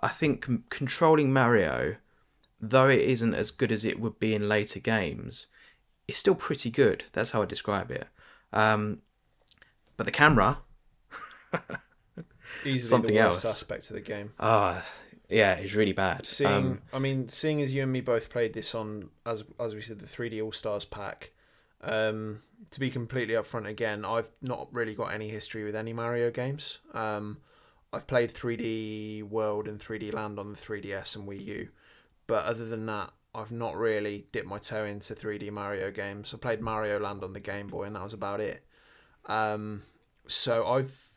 i 0.00 0.08
think 0.08 0.46
c- 0.46 0.58
controlling 0.70 1.32
mario 1.32 1.96
though 2.60 2.88
it 2.88 3.00
isn't 3.00 3.34
as 3.34 3.50
good 3.50 3.72
as 3.72 3.84
it 3.84 3.98
would 3.98 4.18
be 4.20 4.34
in 4.34 4.48
later 4.48 4.78
games 4.80 5.48
is 6.06 6.16
still 6.16 6.34
pretty 6.34 6.70
good. 6.70 7.04
That's 7.12 7.30
how 7.32 7.42
i 7.42 7.44
describe 7.44 7.90
it. 7.90 8.06
Um, 8.52 9.02
but 9.96 10.06
the 10.06 10.12
camera 10.12 10.58
easily 12.64 12.78
something 12.78 13.14
the 13.14 13.20
worst 13.20 13.44
else. 13.44 13.56
aspect 13.56 13.90
of 13.90 13.94
the 13.94 14.00
game. 14.00 14.32
Ah, 14.40 14.84
yeah, 15.28 15.54
it's 15.54 15.74
really 15.74 15.92
bad. 15.92 16.26
Seeing, 16.26 16.50
Um, 16.50 16.82
I 16.92 16.98
mean, 16.98 17.28
seeing 17.28 17.60
as 17.60 17.74
you 17.74 17.82
and 17.82 17.92
me 17.92 18.00
both 18.00 18.30
played 18.30 18.54
this 18.54 18.74
on, 18.74 19.10
as 19.26 19.44
as 19.60 19.74
we 19.74 19.82
said, 19.82 20.00
the 20.00 20.06
3D 20.06 20.42
All 20.42 20.52
Stars 20.52 20.84
pack. 20.84 21.32
Um, 21.80 22.42
to 22.72 22.80
be 22.80 22.90
completely 22.90 23.34
upfront 23.34 23.68
again, 23.68 24.04
I've 24.04 24.30
not 24.42 24.68
really 24.72 24.94
got 24.94 25.12
any 25.12 25.28
history 25.28 25.64
with 25.64 25.76
any 25.76 25.92
Mario 25.92 26.30
games. 26.30 26.78
Um, 26.92 27.38
I've 27.92 28.06
played 28.06 28.30
3D 28.30 29.22
World 29.22 29.68
and 29.68 29.78
3D 29.78 30.12
Land 30.12 30.38
on 30.38 30.52
the 30.52 30.58
3DS 30.58 31.14
and 31.16 31.28
Wii 31.28 31.44
U, 31.46 31.68
but 32.26 32.44
other 32.44 32.66
than 32.66 32.84
that, 32.86 33.12
I've 33.34 33.52
not 33.52 33.76
really 33.76 34.26
dipped 34.32 34.48
my 34.48 34.58
toe 34.58 34.84
into 34.84 35.14
3D 35.14 35.50
Mario 35.52 35.90
games. 35.90 36.34
I 36.34 36.38
played 36.38 36.60
Mario 36.60 36.98
Land 36.98 37.22
on 37.22 37.32
the 37.32 37.40
Game 37.40 37.68
Boy, 37.68 37.84
and 37.84 37.94
that 37.94 38.02
was 38.02 38.12
about 38.12 38.40
it. 38.40 38.64
Um, 39.26 39.82
so 40.26 40.66
I've 40.66 41.07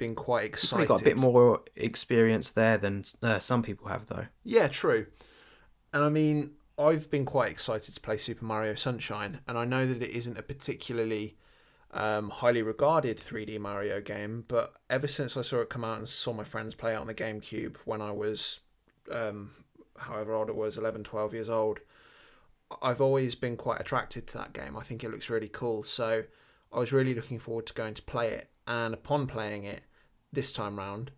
been 0.00 0.16
quite 0.16 0.42
You've 0.42 0.54
excited. 0.54 0.88
got 0.88 1.02
a 1.02 1.04
bit 1.04 1.18
more 1.18 1.62
experience 1.76 2.50
there 2.50 2.76
than 2.76 3.04
uh, 3.22 3.38
some 3.38 3.62
people 3.62 3.86
have, 3.86 4.06
though. 4.06 4.26
Yeah, 4.42 4.66
true. 4.66 5.06
And 5.92 6.02
I 6.02 6.08
mean, 6.08 6.52
I've 6.76 7.08
been 7.10 7.24
quite 7.24 7.52
excited 7.52 7.94
to 7.94 8.00
play 8.00 8.18
Super 8.18 8.44
Mario 8.44 8.74
Sunshine, 8.74 9.40
and 9.46 9.56
I 9.56 9.64
know 9.64 9.86
that 9.86 10.02
it 10.02 10.10
isn't 10.10 10.38
a 10.38 10.42
particularly 10.42 11.36
um, 11.92 12.30
highly 12.30 12.62
regarded 12.62 13.18
3D 13.18 13.60
Mario 13.60 14.00
game, 14.00 14.44
but 14.48 14.72
ever 14.88 15.06
since 15.06 15.36
I 15.36 15.42
saw 15.42 15.60
it 15.60 15.68
come 15.68 15.84
out 15.84 15.98
and 15.98 16.08
saw 16.08 16.32
my 16.32 16.44
friends 16.44 16.74
play 16.74 16.94
it 16.94 16.96
on 16.96 17.06
the 17.06 17.14
GameCube 17.14 17.76
when 17.84 18.00
I 18.00 18.10
was, 18.10 18.60
um, 19.12 19.50
however 19.98 20.34
old 20.34 20.48
it 20.48 20.56
was, 20.56 20.78
11, 20.78 21.04
12 21.04 21.34
years 21.34 21.48
old, 21.48 21.80
I've 22.82 23.00
always 23.00 23.34
been 23.34 23.56
quite 23.56 23.80
attracted 23.80 24.26
to 24.28 24.38
that 24.38 24.52
game. 24.52 24.76
I 24.76 24.82
think 24.82 25.04
it 25.04 25.10
looks 25.10 25.28
really 25.28 25.48
cool. 25.48 25.84
So 25.84 26.24
I 26.72 26.78
was 26.78 26.92
really 26.92 27.14
looking 27.14 27.38
forward 27.38 27.66
to 27.66 27.74
going 27.74 27.94
to 27.94 28.02
play 28.02 28.30
it. 28.30 28.48
And 28.66 28.94
upon 28.94 29.26
playing 29.26 29.64
it 29.64 29.82
this 30.32 30.52
time 30.52 30.78
round, 30.78 31.10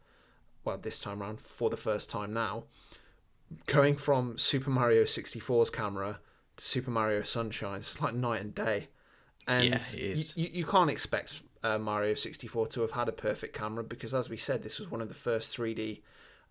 well, 0.64 0.79
this 0.79 1.01
time 1.01 1.20
round 1.20 1.40
for 1.40 1.70
the 1.70 1.77
first 1.77 2.11
time 2.11 2.33
now, 2.33 2.64
going 3.66 3.96
from 3.96 4.38
Super 4.38 4.70
Mario 4.70 5.05
64's 5.05 5.70
camera 5.70 6.20
to 6.57 6.64
Super 6.64 6.90
Mario 6.90 7.22
Sunshine, 7.22 7.79
it's 7.79 8.01
like 8.01 8.14
night 8.14 8.40
and 8.40 8.55
day. 8.55 8.88
And 9.46 9.64
Yeah, 9.64 9.75
it 9.75 9.94
is. 9.94 10.37
You, 10.37 10.48
you 10.53 10.64
can't 10.64 10.90
expect 10.90 11.42
uh, 11.62 11.79
Mario 11.79 12.14
64 12.14 12.68
to 12.68 12.81
have 12.83 12.92
had 12.92 13.09
a 13.09 13.12
perfect 13.12 13.55
camera 13.55 13.83
because, 13.85 14.14
as 14.14 14.31
we 14.31 14.37
said, 14.37 14.62
this 14.62 14.79
was 14.79 14.90
one 14.90 15.01
of 15.01 15.09
the 15.09 15.14
first 15.14 15.57
3D 15.57 16.01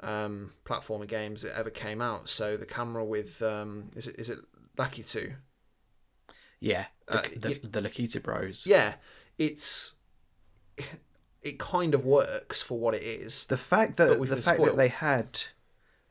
um, 0.02 0.54
platformer 0.65 1.08
games 1.08 1.41
that 1.43 1.58
ever 1.58 1.69
came 1.69 2.02
out. 2.02 2.30
So 2.30 2.58
the 2.58 2.65
camera 2.65 3.06
with 3.06 3.41
um, 3.41 3.91
is 3.95 4.08
it 4.08 4.15
is 4.19 4.30
it 4.30 4.39
Lakitu? 4.78 5.34
Yeah, 6.60 6.86
the, 7.08 7.19
Uh, 7.19 7.24
the, 7.36 7.60
the 7.63 7.82
Lakitu 7.82 8.21
Bros. 8.21 8.65
Yeah, 8.67 8.95
it's 9.38 9.95
it 11.41 11.58
kind 11.60 11.93
of 11.93 12.06
works 12.06 12.62
for 12.62 12.77
what 12.80 12.93
it 12.93 13.04
is. 13.04 13.45
The 13.45 13.58
fact 13.58 13.97
that 13.97 14.19
the 14.19 14.27
fact 14.36 14.45
spoiled. 14.58 14.69
that 14.69 14.77
they 14.77 14.89
had 14.89 15.39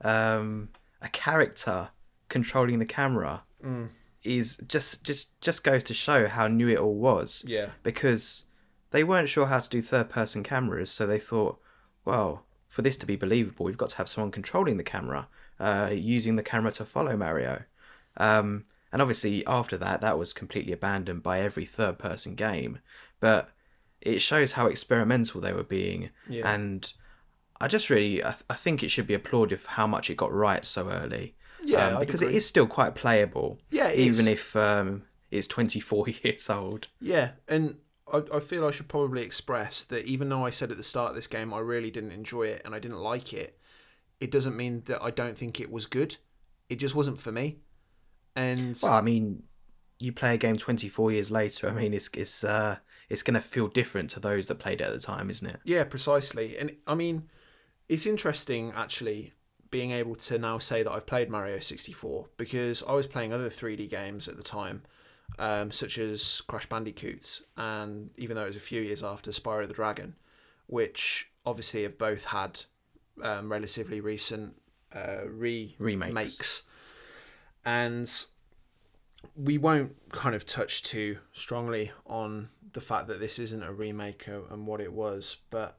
um, 0.02 0.70
a 1.02 1.08
character 1.08 1.90
controlling 2.28 2.78
the 2.78 2.86
camera 2.86 3.42
Mm. 3.64 3.90
is 4.24 4.56
just 4.66 5.04
just 5.04 5.38
just 5.42 5.62
goes 5.62 5.84
to 5.84 5.92
show 5.94 6.26
how 6.26 6.46
new 6.48 6.68
it 6.68 6.78
all 6.78 6.94
was. 6.94 7.44
Yeah, 7.46 7.70
because 7.82 8.46
they 8.90 9.04
weren't 9.04 9.28
sure 9.28 9.46
how 9.46 9.58
to 9.58 9.68
do 9.68 9.82
third 9.82 10.08
person 10.08 10.42
cameras, 10.42 10.90
so 10.90 11.06
they 11.06 11.18
thought, 11.18 11.60
well, 12.06 12.46
for 12.66 12.80
this 12.82 12.96
to 12.98 13.06
be 13.06 13.16
believable, 13.16 13.66
we've 13.66 13.76
got 13.76 13.90
to 13.90 13.96
have 13.98 14.08
someone 14.08 14.30
controlling 14.32 14.78
the 14.78 14.82
camera, 14.82 15.28
uh, 15.58 15.90
using 15.92 16.36
the 16.36 16.42
camera 16.42 16.72
to 16.72 16.84
follow 16.86 17.16
Mario. 17.18 17.64
Um, 18.16 18.64
and 18.92 19.00
obviously, 19.02 19.46
after 19.46 19.76
that, 19.76 20.00
that 20.00 20.18
was 20.18 20.32
completely 20.32 20.72
abandoned 20.72 21.22
by 21.22 21.40
every 21.40 21.64
third 21.66 21.98
person 21.98 22.34
game. 22.34 22.78
But 23.20 23.50
it 24.00 24.20
shows 24.20 24.52
how 24.52 24.66
experimental 24.66 25.40
they 25.40 25.52
were 25.52 25.64
being. 25.64 26.10
Yeah. 26.28 26.52
And 26.52 26.90
I 27.60 27.68
just 27.68 27.90
really, 27.90 28.24
I, 28.24 28.34
I 28.48 28.54
think 28.54 28.82
it 28.82 28.90
should 28.90 29.06
be 29.06 29.14
applauded 29.14 29.60
for 29.60 29.70
how 29.70 29.86
much 29.86 30.10
it 30.10 30.16
got 30.16 30.32
right 30.32 30.64
so 30.64 30.88
early. 30.88 31.34
Yeah, 31.62 31.88
Um, 31.88 32.00
because 32.00 32.22
it 32.22 32.32
is 32.32 32.46
still 32.46 32.66
quite 32.66 32.94
playable, 32.94 33.58
yeah, 33.70 33.88
it 33.88 33.98
even 33.98 34.26
is. 34.26 34.38
if 34.38 34.56
um, 34.56 35.02
it's 35.30 35.46
24 35.46 36.08
years 36.22 36.48
old. 36.48 36.88
Yeah, 37.00 37.32
and 37.48 37.76
I, 38.10 38.22
I 38.32 38.40
feel 38.40 38.66
I 38.66 38.70
should 38.70 38.88
probably 38.88 39.22
express 39.22 39.84
that 39.84 40.06
even 40.06 40.30
though 40.30 40.44
I 40.46 40.50
said 40.50 40.70
at 40.70 40.78
the 40.78 40.82
start 40.82 41.10
of 41.10 41.16
this 41.16 41.26
game 41.26 41.52
I 41.52 41.58
really 41.58 41.90
didn't 41.90 42.12
enjoy 42.12 42.44
it 42.44 42.62
and 42.64 42.74
I 42.74 42.78
didn't 42.78 43.00
like 43.00 43.34
it, 43.34 43.58
it 44.20 44.30
doesn't 44.30 44.56
mean 44.56 44.84
that 44.86 45.02
I 45.02 45.10
don't 45.10 45.36
think 45.36 45.60
it 45.60 45.70
was 45.70 45.84
good. 45.84 46.16
It 46.70 46.76
just 46.76 46.94
wasn't 46.94 47.20
for 47.20 47.30
me. 47.32 47.58
And 48.34 48.78
Well, 48.82 48.92
I 48.92 49.02
mean, 49.02 49.42
you 49.98 50.12
play 50.12 50.34
a 50.34 50.38
game 50.38 50.56
24 50.56 51.12
years 51.12 51.30
later. 51.30 51.68
I 51.68 51.72
mean, 51.72 51.92
it's 51.92 52.08
it's 52.14 52.42
uh, 52.42 52.78
it's 53.10 53.22
going 53.22 53.34
to 53.34 53.40
feel 53.40 53.66
different 53.66 54.08
to 54.10 54.20
those 54.20 54.46
that 54.46 54.54
played 54.54 54.80
it 54.80 54.84
at 54.84 54.92
the 54.92 55.00
time, 55.00 55.28
isn't 55.28 55.46
it? 55.46 55.60
yeah, 55.64 55.84
precisely. 55.84 56.56
And 56.56 56.76
I 56.86 56.94
mean, 56.94 57.28
it's 57.88 58.06
interesting 58.06 58.72
actually 58.74 59.32
being 59.70 59.90
able 59.90 60.14
to 60.14 60.38
now 60.38 60.58
say 60.58 60.82
that 60.82 60.90
I've 60.90 61.06
played 61.06 61.28
Mario 61.28 61.58
64 61.58 62.28
because 62.36 62.82
I 62.88 62.92
was 62.92 63.06
playing 63.06 63.32
other 63.32 63.50
3D 63.50 63.90
games 63.90 64.28
at 64.28 64.36
the 64.36 64.42
time, 64.42 64.82
um, 65.38 65.70
such 65.72 65.98
as 65.98 66.40
Crash 66.42 66.68
Bandicoots, 66.68 67.42
and 67.56 68.10
even 68.16 68.36
though 68.36 68.44
it 68.44 68.48
was 68.48 68.56
a 68.56 68.60
few 68.60 68.80
years 68.80 69.02
after 69.04 69.30
Spyro 69.30 69.66
the 69.66 69.74
Dragon, 69.74 70.16
which 70.66 71.30
obviously 71.44 71.82
have 71.82 71.98
both 71.98 72.26
had 72.26 72.62
um, 73.22 73.50
relatively 73.50 74.00
recent 74.00 74.56
uh, 74.94 75.26
re 75.26 75.74
Remakes. 75.78 76.14
makes. 76.14 76.62
And 77.64 78.10
we 79.36 79.58
won't 79.58 79.96
kind 80.12 80.34
of 80.34 80.46
touch 80.46 80.82
too 80.82 81.18
strongly 81.32 81.92
on 82.06 82.48
the 82.72 82.80
fact 82.80 83.08
that 83.08 83.20
this 83.20 83.38
isn't 83.38 83.62
a 83.62 83.72
remake 83.72 84.26
and 84.26 84.66
what 84.66 84.80
it 84.80 84.92
was, 84.92 85.36
but 85.50 85.78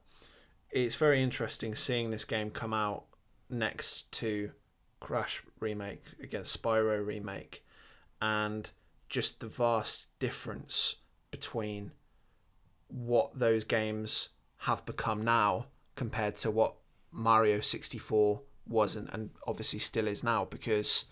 it's 0.72 0.96
very 0.96 1.22
interesting 1.22 1.76
seeing 1.76 2.12
this 2.12 2.26
game 2.26 2.50
come 2.50 2.74
out 2.74 3.06
next 3.50 4.12
to 4.14 4.52
Crash 5.00 5.44
remake 5.60 6.04
against 6.22 6.62
Spyro 6.62 7.06
remake 7.06 7.66
and 8.22 8.70
just 9.10 9.40
the 9.40 9.48
vast 9.48 10.08
difference 10.20 10.98
between 11.32 11.92
what 12.88 13.38
those 13.38 13.64
games 13.64 14.30
have 14.60 14.86
become 14.86 15.24
now 15.24 15.66
compared 15.96 16.36
to 16.38 16.52
what 16.52 16.76
Mario 17.12 17.60
64 17.60 18.42
wasn't 18.68 19.10
and 19.12 19.32
obviously 19.48 19.80
still 19.80 20.08
is 20.08 20.24
now 20.24 20.46
because 20.46 21.06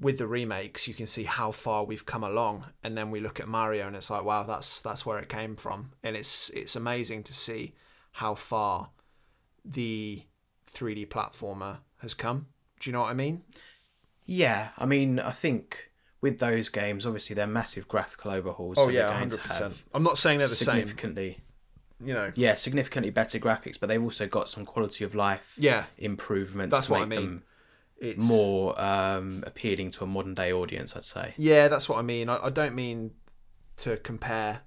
with 0.00 0.18
the 0.18 0.26
remakes 0.26 0.88
you 0.88 0.94
can 0.94 1.06
see 1.06 1.24
how 1.24 1.52
far 1.52 1.84
we've 1.84 2.06
come 2.06 2.24
along. 2.24 2.64
And 2.82 2.96
then 2.96 3.10
we 3.10 3.20
look 3.20 3.38
at 3.38 3.46
Mario 3.46 3.86
and 3.86 3.94
it's 3.94 4.10
like 4.10 4.24
wow 4.24 4.42
that's 4.42 4.80
that's 4.80 5.04
where 5.04 5.18
it 5.18 5.28
came 5.28 5.56
from. 5.56 5.92
And 6.02 6.16
it's 6.16 6.50
it's 6.50 6.74
amazing 6.74 7.22
to 7.24 7.34
see 7.34 7.74
how 8.12 8.34
far 8.34 8.90
the 9.64 10.24
3D 10.70 11.08
platformer 11.08 11.78
has 11.98 12.14
come. 12.14 12.46
Do 12.80 12.88
you 12.88 12.92
know 12.92 13.02
what 13.02 13.10
I 13.10 13.14
mean? 13.14 13.42
Yeah, 14.24 14.68
I 14.78 14.86
mean, 14.86 15.18
I 15.18 15.32
think 15.32 15.90
with 16.20 16.38
those 16.38 16.68
games, 16.68 17.04
obviously 17.04 17.34
they're 17.34 17.46
massive 17.46 17.88
graphical 17.88 18.30
overhauls. 18.30 18.78
oh 18.78 18.84
so 18.86 18.90
yeah 18.90 19.08
to 19.24 19.36
100% 19.36 19.82
I'm 19.92 20.02
not 20.02 20.18
saying 20.18 20.38
they're 20.38 20.48
the 20.48 20.54
same. 20.54 20.76
significantly, 20.76 21.38
you 22.00 22.14
know. 22.14 22.32
yeah, 22.34 22.54
significantly 22.54 23.10
better 23.10 23.38
graphics, 23.38 23.78
but 23.78 23.88
they've 23.88 24.02
also 24.02 24.26
got 24.26 24.48
some 24.48 24.64
quality 24.64 25.04
of 25.04 25.14
life 25.14 25.56
yeah. 25.58 25.84
improvements 25.98 26.74
That's 26.74 26.86
to 26.86 26.92
what 26.92 27.02
I 27.02 27.04
make 27.06 27.20
mean. 27.20 27.42
It's 28.00 28.28
more 28.28 28.80
um, 28.80 29.44
appealing 29.46 29.90
to 29.92 30.04
a 30.04 30.06
modern 30.06 30.34
day 30.34 30.52
audience. 30.52 30.96
I'd 30.96 31.04
say. 31.04 31.34
Yeah, 31.36 31.68
that's 31.68 31.88
what 31.88 31.98
I 31.98 32.02
mean. 32.02 32.28
I, 32.28 32.46
I 32.46 32.50
don't 32.50 32.74
mean 32.74 33.12
to 33.78 33.96
compare, 33.98 34.62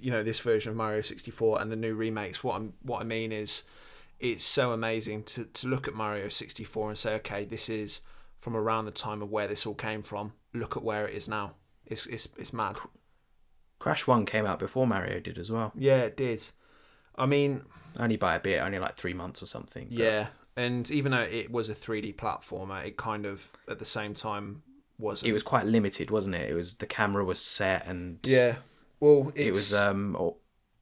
you 0.00 0.10
know, 0.10 0.22
this 0.22 0.40
version 0.40 0.70
of 0.70 0.76
Mario 0.76 1.02
64 1.02 1.60
and 1.60 1.70
the 1.70 1.76
new 1.76 1.94
remakes. 1.94 2.42
What 2.42 2.56
I'm, 2.56 2.74
what 2.82 3.00
I 3.00 3.04
mean 3.04 3.32
is, 3.32 3.64
it's 4.20 4.44
so 4.44 4.70
amazing 4.72 5.24
to, 5.24 5.44
to 5.44 5.68
look 5.68 5.86
at 5.88 5.94
Mario 5.94 6.28
64 6.28 6.88
and 6.90 6.98
say, 6.98 7.14
okay, 7.16 7.44
this 7.44 7.68
is 7.68 8.00
from 8.40 8.56
around 8.56 8.84
the 8.84 8.90
time 8.90 9.20
of 9.22 9.30
where 9.30 9.48
this 9.48 9.66
all 9.66 9.74
came 9.74 10.02
from. 10.02 10.32
Look 10.52 10.76
at 10.76 10.82
where 10.84 11.06
it 11.08 11.14
is 11.14 11.28
now. 11.28 11.54
It's 11.86 12.06
it's 12.06 12.28
it's 12.38 12.52
mad. 12.52 12.76
Crash 13.78 14.06
One 14.06 14.24
came 14.24 14.46
out 14.46 14.58
before 14.58 14.86
Mario 14.86 15.20
did 15.20 15.36
as 15.36 15.50
well, 15.50 15.72
Yeah, 15.76 16.02
it 16.02 16.16
did. 16.16 16.48
I 17.16 17.26
mean, 17.26 17.64
only 17.98 18.16
by 18.16 18.34
a 18.36 18.40
bit, 18.40 18.60
only 18.62 18.78
like 18.78 18.96
three 18.96 19.12
months 19.14 19.42
or 19.42 19.46
something. 19.46 19.86
yeah, 19.90 20.28
and 20.56 20.90
even 20.90 21.12
though 21.12 21.18
it 21.20 21.50
was 21.50 21.68
a 21.68 21.74
3D 21.74 22.14
platformer, 22.16 22.84
it 22.84 22.96
kind 22.96 23.26
of 23.26 23.50
at 23.68 23.78
the 23.78 23.86
same 23.86 24.14
time 24.14 24.62
wasn't. 24.98 25.30
it 25.30 25.32
was 25.32 25.42
quite 25.42 25.66
limited, 25.66 26.10
wasn't 26.10 26.34
it? 26.36 26.50
It 26.50 26.54
was 26.54 26.76
the 26.76 26.86
camera 26.86 27.24
was 27.24 27.40
set 27.40 27.86
and 27.86 28.18
yeah. 28.24 28.56
Well, 29.00 29.32
it 29.34 29.52
was 29.52 29.74
um 29.74 30.16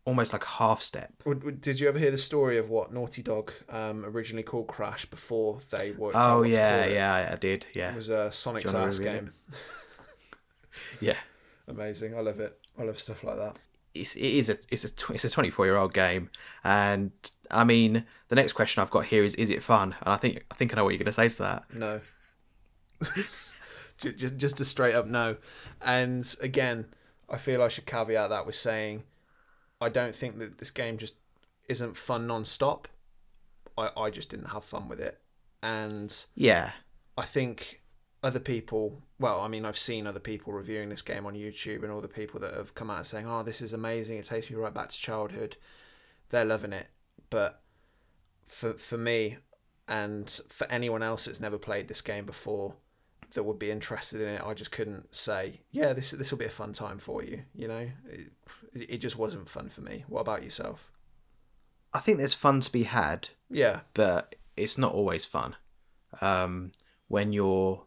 almost 0.05 0.33
like 0.33 0.45
a 0.45 0.49
half 0.49 0.83
step. 0.83 1.13
Did 1.61 1.79
you 1.81 1.89
ever 1.89 1.99
hear 1.99 2.11
the 2.11 2.19
story 2.19 2.59
of 2.59 2.69
what 2.69 2.93
Naughty 2.93 3.23
Dog 3.23 3.53
um, 3.69 4.05
originally 4.05 4.43
called 4.43 4.67
Crash 4.67 5.07
before 5.07 5.61
they 5.71 5.93
worked 5.93 6.17
out 6.17 6.39
Oh 6.39 6.43
yeah, 6.43 6.87
yeah, 6.87 7.15
I- 7.15 7.33
I 7.33 7.37
did. 7.37 7.67
Yeah, 7.73 7.93
It 7.93 7.97
was 7.97 8.09
a 8.09 8.31
Sonic's 8.33 8.75
ass 8.75 8.99
game. 8.99 9.33
yeah. 11.01 11.17
Amazing. 11.69 12.17
I 12.17 12.21
love 12.21 12.41
it. 12.41 12.59
I 12.79 12.83
love 12.83 12.99
stuff 12.99 13.23
like 13.25 13.37
that. 13.37 13.59
It's 13.95 14.15
it 14.15 14.23
is 14.23 14.49
a 14.49 14.57
it's 14.71 14.85
a 14.85 15.13
it's 15.13 15.25
a 15.25 15.31
twenty 15.31 15.51
four 15.51 15.67
year 15.67 15.77
old 15.77 15.93
game, 15.93 16.31
and 16.65 17.13
I 17.51 17.65
mean 17.65 18.05
the 18.29 18.35
next 18.35 18.55
question 18.55 18.81
I've 18.81 18.91
got 18.91 19.07
here 19.07 19.23
is 19.23 19.35
is 19.35 19.51
it 19.51 19.63
fun? 19.63 19.95
And 20.03 20.13
I 20.13 20.17
think 20.17 20.45
I 20.51 20.55
think 20.55 20.73
I 20.73 20.77
know 20.77 20.85
what 20.85 20.91
you're 20.91 20.99
going 20.99 21.07
to 21.07 21.13
say 21.13 21.29
to 21.29 21.39
that. 21.39 21.75
No. 21.75 22.01
Just, 23.99 24.37
just 24.37 24.61
a 24.61 24.65
straight 24.65 24.95
up 24.95 25.07
no. 25.07 25.37
And 25.81 26.35
again, 26.41 26.87
I 27.31 27.37
feel 27.37 27.63
I 27.63 27.69
should 27.69 27.87
caveat 27.87 28.31
that 28.31 28.47
with 28.47 28.57
saying 28.57 29.05
I 29.81 29.89
don't 29.89 30.15
think 30.15 30.39
that 30.39 30.59
this 30.59 30.73
game 30.73 30.99
just 30.99 31.15
isn't 31.69 31.97
fun 31.97 32.27
non 32.27 32.45
stop. 32.45 32.89
I, 33.79 33.91
I 33.97 34.11
just 34.11 34.31
didn't 34.31 34.47
have 34.47 34.65
fun 34.65 34.89
with 34.89 35.01
it. 35.01 35.21
And 35.63 36.15
Yeah, 36.35 36.73
I 37.17 37.25
think 37.25 37.81
other 38.23 38.41
people, 38.41 39.03
well, 39.23 39.41
I 39.41 39.49
mean, 39.49 39.65
I've 39.65 39.79
seen 39.79 40.07
other 40.07 40.21
people 40.21 40.53
reviewing 40.53 40.89
this 40.89 41.01
game 41.01 41.25
on 41.27 41.35
YouTube 41.35 41.85
and 41.85 41.93
all 41.93 42.01
the 42.01 42.09
people 42.09 42.41
that 42.41 42.55
have 42.55 42.75
come 42.75 42.91
out 42.91 43.07
saying, 43.07 43.27
oh, 43.27 43.45
this 43.45 43.63
is 43.63 43.73
amazing. 43.73 44.19
It 44.19 44.25
takes 44.25 44.51
me 44.51 44.57
right 44.57 44.75
back 44.75 44.89
to 44.89 44.99
childhood. 45.01 45.57
They're 46.31 46.45
loving 46.45 46.73
it. 46.73 46.89
But 47.31 47.63
for, 48.49 48.75
for 48.75 48.99
me 48.99 49.39
and 49.87 50.29
for 50.49 50.67
anyone 50.67 51.05
else 51.05 51.27
that's 51.27 51.41
never 51.41 51.57
played 51.57 51.87
this 51.87 52.03
game 52.03 52.27
before, 52.27 52.75
that 53.35 53.45
would 53.45 53.61
be 53.61 53.71
interested 53.71 54.21
in 54.21 54.29
it. 54.29 54.43
I 54.45 54.55
just 54.55 54.73
couldn't 54.73 55.15
say, 55.15 55.61
yeah, 55.71 55.93
this 55.93 56.11
this 56.11 56.31
will 56.31 56.39
be 56.39 56.45
a 56.45 56.51
fun 56.51 56.73
time 56.73 56.99
for 56.99 57.23
you. 57.25 57.43
You 57.55 57.69
know, 57.69 57.89
it, 58.07 58.33
it 58.75 58.99
just 58.99 59.17
wasn't 59.17 59.49
fun 59.49 59.69
for 59.71 59.81
me. 59.81 60.05
What 60.09 60.21
about 60.21 60.43
yourself? 60.43 60.91
I 61.95 62.01
think 62.01 62.19
there's 62.19 62.35
fun 62.35 62.61
to 62.61 62.73
be 62.73 62.83
had, 62.83 63.31
Yeah, 63.49 63.81
but 63.95 64.35
it's 64.57 64.77
not 64.77 64.93
always 64.93 65.25
fun. 65.25 65.57
Um, 66.21 66.73
when 67.09 67.33
you're 67.33 67.85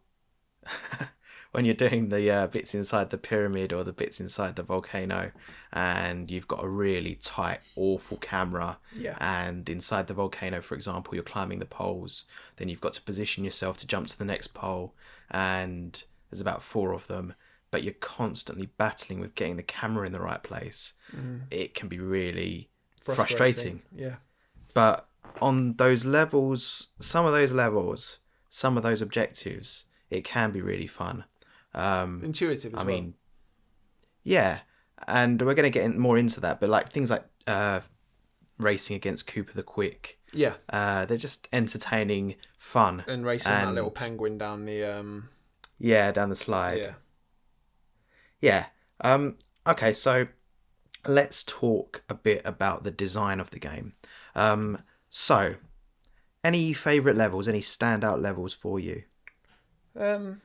when 1.55 1.65
you're 1.65 1.73
doing 1.73 2.09
the 2.09 2.29
uh, 2.29 2.47
bits 2.47 2.75
inside 2.75 3.09
the 3.09 3.17
pyramid 3.17 3.71
or 3.71 3.83
the 3.83 3.93
bits 3.93 4.19
inside 4.19 4.55
the 4.55 4.63
volcano, 4.63 5.31
and 5.71 6.29
you've 6.29 6.47
got 6.47 6.63
a 6.63 6.67
really 6.67 7.15
tight, 7.15 7.59
awful 7.75 8.17
camera, 8.17 8.77
Yeah. 8.95 9.17
and 9.21 9.67
inside 9.69 10.07
the 10.07 10.13
volcano, 10.13 10.59
for 10.61 10.75
example, 10.75 11.15
you're 11.15 11.23
climbing 11.23 11.59
the 11.59 11.65
poles, 11.65 12.25
then 12.57 12.67
you've 12.69 12.81
got 12.81 12.93
to 12.93 13.01
position 13.01 13.43
yourself 13.43 13.77
to 13.77 13.87
jump 13.87 14.07
to 14.07 14.17
the 14.17 14.25
next 14.25 14.47
pole, 14.53 14.93
and 15.31 16.03
there's 16.29 16.41
about 16.41 16.61
four 16.61 16.91
of 16.93 17.07
them. 17.07 17.33
But 17.71 17.83
you're 17.83 17.93
constantly 17.93 18.67
battling 18.77 19.19
with 19.19 19.35
getting 19.35 19.57
the 19.57 19.63
camera 19.63 20.05
in 20.05 20.13
the 20.13 20.21
right 20.21 20.41
place. 20.41 20.93
It 21.51 21.73
can 21.73 21.87
be 21.89 21.99
really 21.99 22.69
frustrating. 23.01 23.81
Yeah, 23.95 24.15
But 24.73 25.07
on 25.41 25.73
those 25.73 26.05
levels, 26.05 26.87
some 26.99 27.25
of 27.25 27.33
those 27.33 27.51
levels, 27.51 28.19
some 28.49 28.77
of 28.77 28.83
those 28.83 29.01
objectives, 29.01 29.85
it 30.09 30.23
can 30.23 30.51
be 30.51 30.61
really 30.61 30.87
fun. 30.87 31.25
Um, 31.75 32.21
intuitive. 32.23 32.73
As 32.73 32.79
I 32.79 32.83
well. 32.83 32.95
mean, 32.95 33.13
yeah, 34.23 34.59
and 35.07 35.39
we're 35.41 35.53
going 35.53 35.63
to 35.65 35.69
get 35.69 35.83
in 35.85 35.99
more 35.99 36.17
into 36.17 36.39
that. 36.41 36.59
But 36.59 36.69
like 36.69 36.89
things 36.89 37.09
like 37.11 37.25
uh, 37.45 37.81
racing 38.57 38.95
against 38.95 39.27
Koopa 39.27 39.53
the 39.53 39.61
Quick, 39.63 40.17
yeah, 40.33 40.53
uh, 40.69 41.05
they're 41.05 41.17
just 41.17 41.47
entertaining, 41.53 42.35
fun. 42.57 43.03
and 43.07 43.25
racing 43.25 43.51
that 43.51 43.65
and- 43.67 43.75
little 43.75 43.91
penguin 43.91 44.37
down 44.37 44.65
the 44.65 44.83
um. 44.83 45.29
Yeah, 45.77 46.11
down 46.13 46.29
the 46.29 46.35
slide. 46.35 46.77
Yeah, 46.79 46.93
Yeah. 48.39 48.65
Um, 49.01 49.37
okay, 49.67 49.91
so 49.91 50.27
let's 51.05 51.43
talk 51.43 52.03
a 52.07 52.13
bit 52.15 52.41
about 52.45 52.83
the 52.83 52.91
design 52.91 53.41
of 53.41 53.49
the 53.51 53.59
game. 53.59 53.93
Um, 54.35 54.79
so, 55.09 55.55
any 56.45 56.71
favourite 56.71 57.17
levels, 57.17 57.49
any 57.49 57.59
standout 57.59 58.21
levels 58.21 58.53
for 58.53 58.79
you? 58.79 59.03
Um, 59.99 60.39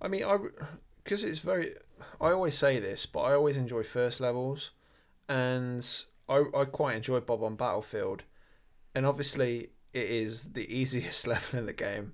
I 0.00 0.08
mean, 0.08 0.24
I 0.24 0.38
because 1.02 1.24
it's 1.24 1.40
very. 1.40 1.74
I 2.20 2.30
always 2.30 2.56
say 2.56 2.80
this, 2.80 3.06
but 3.06 3.20
I 3.20 3.32
always 3.34 3.56
enjoy 3.56 3.82
first 3.82 4.20
levels, 4.20 4.70
and 5.28 5.86
I 6.28 6.44
I 6.54 6.64
quite 6.64 6.96
enjoy 6.96 7.20
Bob-omb 7.20 7.56
Battlefield, 7.56 8.22
and 8.94 9.04
obviously 9.04 9.70
it 9.92 10.06
is 10.06 10.52
the 10.52 10.72
easiest 10.74 11.26
level 11.26 11.58
in 11.58 11.66
the 11.66 11.72
game, 11.72 12.12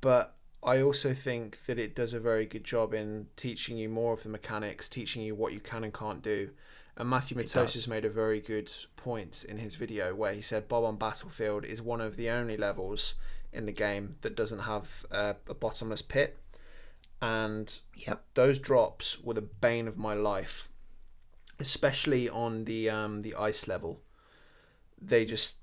but 0.00 0.36
I 0.64 0.80
also 0.80 1.12
think 1.12 1.66
that 1.66 1.78
it 1.78 1.94
does 1.94 2.14
a 2.14 2.20
very 2.20 2.46
good 2.46 2.64
job 2.64 2.94
in 2.94 3.26
teaching 3.36 3.76
you 3.76 3.88
more 3.88 4.14
of 4.14 4.22
the 4.22 4.30
mechanics, 4.30 4.88
teaching 4.88 5.22
you 5.22 5.34
what 5.34 5.52
you 5.52 5.60
can 5.60 5.84
and 5.84 5.92
can't 5.92 6.22
do. 6.22 6.50
And 6.96 7.10
Matthew. 7.10 7.36
Matosis 7.36 7.88
made 7.88 8.04
a 8.04 8.10
very 8.10 8.40
good 8.40 8.72
point 8.96 9.44
in 9.46 9.58
his 9.58 9.74
video 9.74 10.14
where 10.14 10.32
he 10.32 10.40
said 10.40 10.68
Bob-omb 10.68 10.98
Battlefield 10.98 11.64
is 11.64 11.82
one 11.82 12.00
of 12.00 12.16
the 12.16 12.30
only 12.30 12.56
levels 12.56 13.16
in 13.54 13.66
the 13.66 13.72
game 13.72 14.16
that 14.22 14.34
doesn't 14.36 14.60
have 14.60 15.06
uh, 15.10 15.34
a 15.48 15.54
bottomless 15.54 16.02
pit. 16.02 16.38
And 17.22 17.80
Yep. 17.94 18.22
those 18.34 18.58
drops 18.58 19.20
were 19.20 19.34
the 19.34 19.40
bane 19.42 19.88
of 19.88 19.96
my 19.96 20.12
life, 20.14 20.68
especially 21.58 22.28
on 22.28 22.64
the 22.64 22.90
um, 22.90 23.22
the 23.22 23.34
ice 23.34 23.66
level. 23.68 24.02
They 25.00 25.24
just 25.24 25.58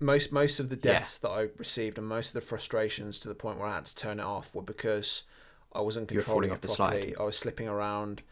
most 0.00 0.32
most 0.32 0.60
of 0.60 0.68
the 0.68 0.76
Yeah. 0.76 0.98
deaths 1.00 1.18
that 1.18 1.30
I 1.30 1.48
received 1.56 1.98
and 1.98 2.06
most 2.06 2.28
of 2.28 2.34
the 2.34 2.40
frustrations 2.40 3.18
to 3.20 3.28
the 3.28 3.34
point 3.34 3.58
where 3.58 3.68
I 3.68 3.76
had 3.76 3.86
to 3.86 3.94
turn 3.96 4.20
it 4.20 4.24
off 4.24 4.54
were 4.54 4.62
because 4.62 5.24
I 5.72 5.80
wasn't 5.80 6.08
controlling 6.08 6.50
it 6.50 6.54
off 6.54 6.60
the 6.60 6.68
slide. 6.68 6.90
properly. 6.90 7.16
I 7.16 7.22
was 7.22 7.36
slipping 7.38 7.68
around, 7.68 8.22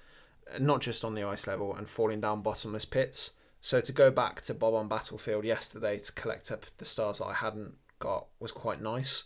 uh, 0.55 0.59
not 0.59 0.81
just 0.81 1.05
on 1.05 1.15
the 1.15 1.25
ice 1.25 1.47
level 1.47 1.75
and 1.75 1.89
falling 1.89 2.21
down 2.21 2.43
bottomless 2.43 2.85
pits. 2.85 3.33
So 3.61 3.81
to 3.81 3.93
go 3.93 4.11
back 4.11 4.41
to 4.43 4.55
Bob-omb 4.55 4.89
Battlefield 4.89 5.45
yesterday 5.45 5.99
to 5.99 6.13
collect 6.13 6.51
up 6.51 6.67
the 6.79 6.85
stars 6.85 7.19
that 7.19 7.27
I 7.27 7.35
hadn't 7.35 7.75
got 8.09 8.27
was 8.41 8.53
quite 8.53 8.81
nice 8.81 9.25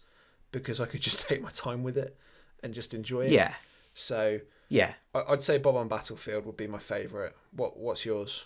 because 0.53 0.81
I 0.81 0.87
could 0.87 1.01
just 1.09 1.27
take 1.29 1.41
my 1.43 1.51
time 1.51 1.83
with 1.83 1.97
it 1.97 2.17
and 2.63 2.75
just 2.75 2.93
enjoy 2.95 3.23
it. 3.27 3.33
Yeah. 3.33 3.55
So 3.95 4.41
Yeah. 4.69 4.93
I- 5.15 5.25
I'd 5.33 5.43
say 5.43 5.59
Bob-omb 5.59 5.89
Battlefield 5.89 6.45
would 6.47 6.57
be 6.57 6.67
my 6.67 6.79
favourite. 6.79 7.33
What 7.53 7.77
What's 7.79 8.05
yours? 8.05 8.45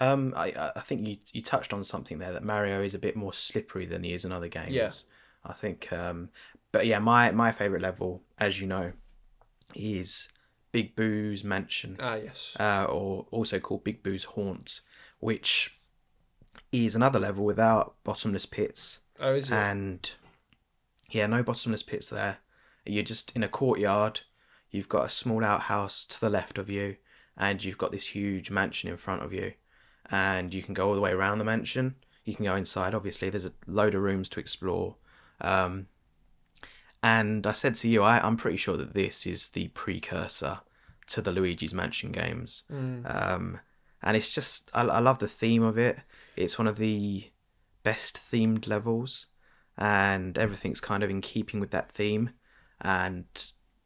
Um, 0.00 0.34
I 0.36 0.46
I- 0.76 0.80
think 0.88 1.06
you 1.08 1.16
you 1.32 1.40
touched 1.42 1.72
on 1.72 1.82
something 1.84 2.18
there 2.18 2.32
that 2.32 2.44
Mario 2.44 2.82
is 2.82 2.94
a 2.94 2.98
bit 3.06 3.16
more 3.16 3.32
slippery 3.32 3.86
than 3.86 4.02
he 4.04 4.12
is 4.12 4.24
in 4.24 4.32
other 4.32 4.48
games. 4.48 4.74
Yeah. 4.74 4.90
I 5.44 5.52
think. 5.62 5.92
Um, 5.92 6.30
but 6.72 6.86
yeah, 6.86 6.98
my 6.98 7.30
my 7.32 7.52
favorite 7.52 7.82
level, 7.82 8.22
as 8.38 8.60
you 8.60 8.66
know, 8.66 8.92
is 9.74 10.28
Big 10.72 10.94
Boo's 10.96 11.42
Mansion. 11.44 11.96
Ah, 12.00 12.16
yes. 12.16 12.56
uh, 12.60 12.84
or 12.88 13.26
also 13.30 13.58
called 13.60 13.84
Big 13.84 14.02
Boo's 14.02 14.24
Haunt, 14.24 14.80
which 15.20 15.78
is 16.72 16.94
another 16.96 17.20
level 17.20 17.44
without 17.44 17.94
bottomless 18.04 18.44
pits. 18.46 19.00
Oh, 19.20 19.34
is 19.34 19.50
it? 19.50 19.54
And 19.54 20.10
yeah, 21.10 21.26
no 21.26 21.42
bottomless 21.42 21.82
pits 21.82 22.08
there. 22.08 22.38
You're 22.84 23.02
just 23.02 23.34
in 23.34 23.42
a 23.42 23.48
courtyard. 23.48 24.20
You've 24.70 24.88
got 24.88 25.06
a 25.06 25.10
small 25.10 25.44
outhouse 25.44 26.06
to 26.06 26.20
the 26.20 26.30
left 26.30 26.58
of 26.58 26.68
you, 26.68 26.96
and 27.36 27.64
you've 27.64 27.78
got 27.78 27.92
this 27.92 28.08
huge 28.08 28.50
mansion 28.50 28.90
in 28.90 28.96
front 28.96 29.22
of 29.22 29.32
you. 29.32 29.52
And 30.10 30.54
you 30.54 30.62
can 30.62 30.74
go 30.74 30.88
all 30.88 30.94
the 30.94 31.00
way 31.00 31.12
around 31.12 31.38
the 31.38 31.44
mansion. 31.44 31.96
You 32.24 32.34
can 32.34 32.44
go 32.44 32.54
inside. 32.54 32.94
Obviously, 32.94 33.30
there's 33.30 33.46
a 33.46 33.52
load 33.66 33.94
of 33.94 34.02
rooms 34.02 34.28
to 34.30 34.40
explore. 34.40 34.96
Um, 35.40 35.88
and 37.02 37.46
I 37.46 37.52
said 37.52 37.74
to 37.76 37.88
you, 37.88 38.02
I, 38.02 38.20
I'm 38.20 38.36
pretty 38.36 38.56
sure 38.56 38.76
that 38.76 38.94
this 38.94 39.26
is 39.26 39.48
the 39.48 39.68
precursor 39.68 40.60
to 41.08 41.22
the 41.22 41.32
Luigi's 41.32 41.74
Mansion 41.74 42.12
games. 42.12 42.64
Mm. 42.70 43.02
Um, 43.14 43.60
and 44.02 44.16
it's 44.16 44.34
just, 44.34 44.70
I, 44.74 44.82
I 44.82 44.98
love 44.98 45.18
the 45.18 45.28
theme 45.28 45.62
of 45.62 45.78
it. 45.78 45.98
It's 46.36 46.58
one 46.58 46.66
of 46.66 46.78
the 46.78 47.30
best 47.90 48.18
themed 48.30 48.66
levels, 48.66 49.26
and 49.78 50.36
everything's 50.36 50.80
kind 50.80 51.02
of 51.04 51.10
in 51.10 51.20
keeping 51.20 51.60
with 51.60 51.70
that 51.70 51.90
theme. 51.90 52.30
And 52.80 53.26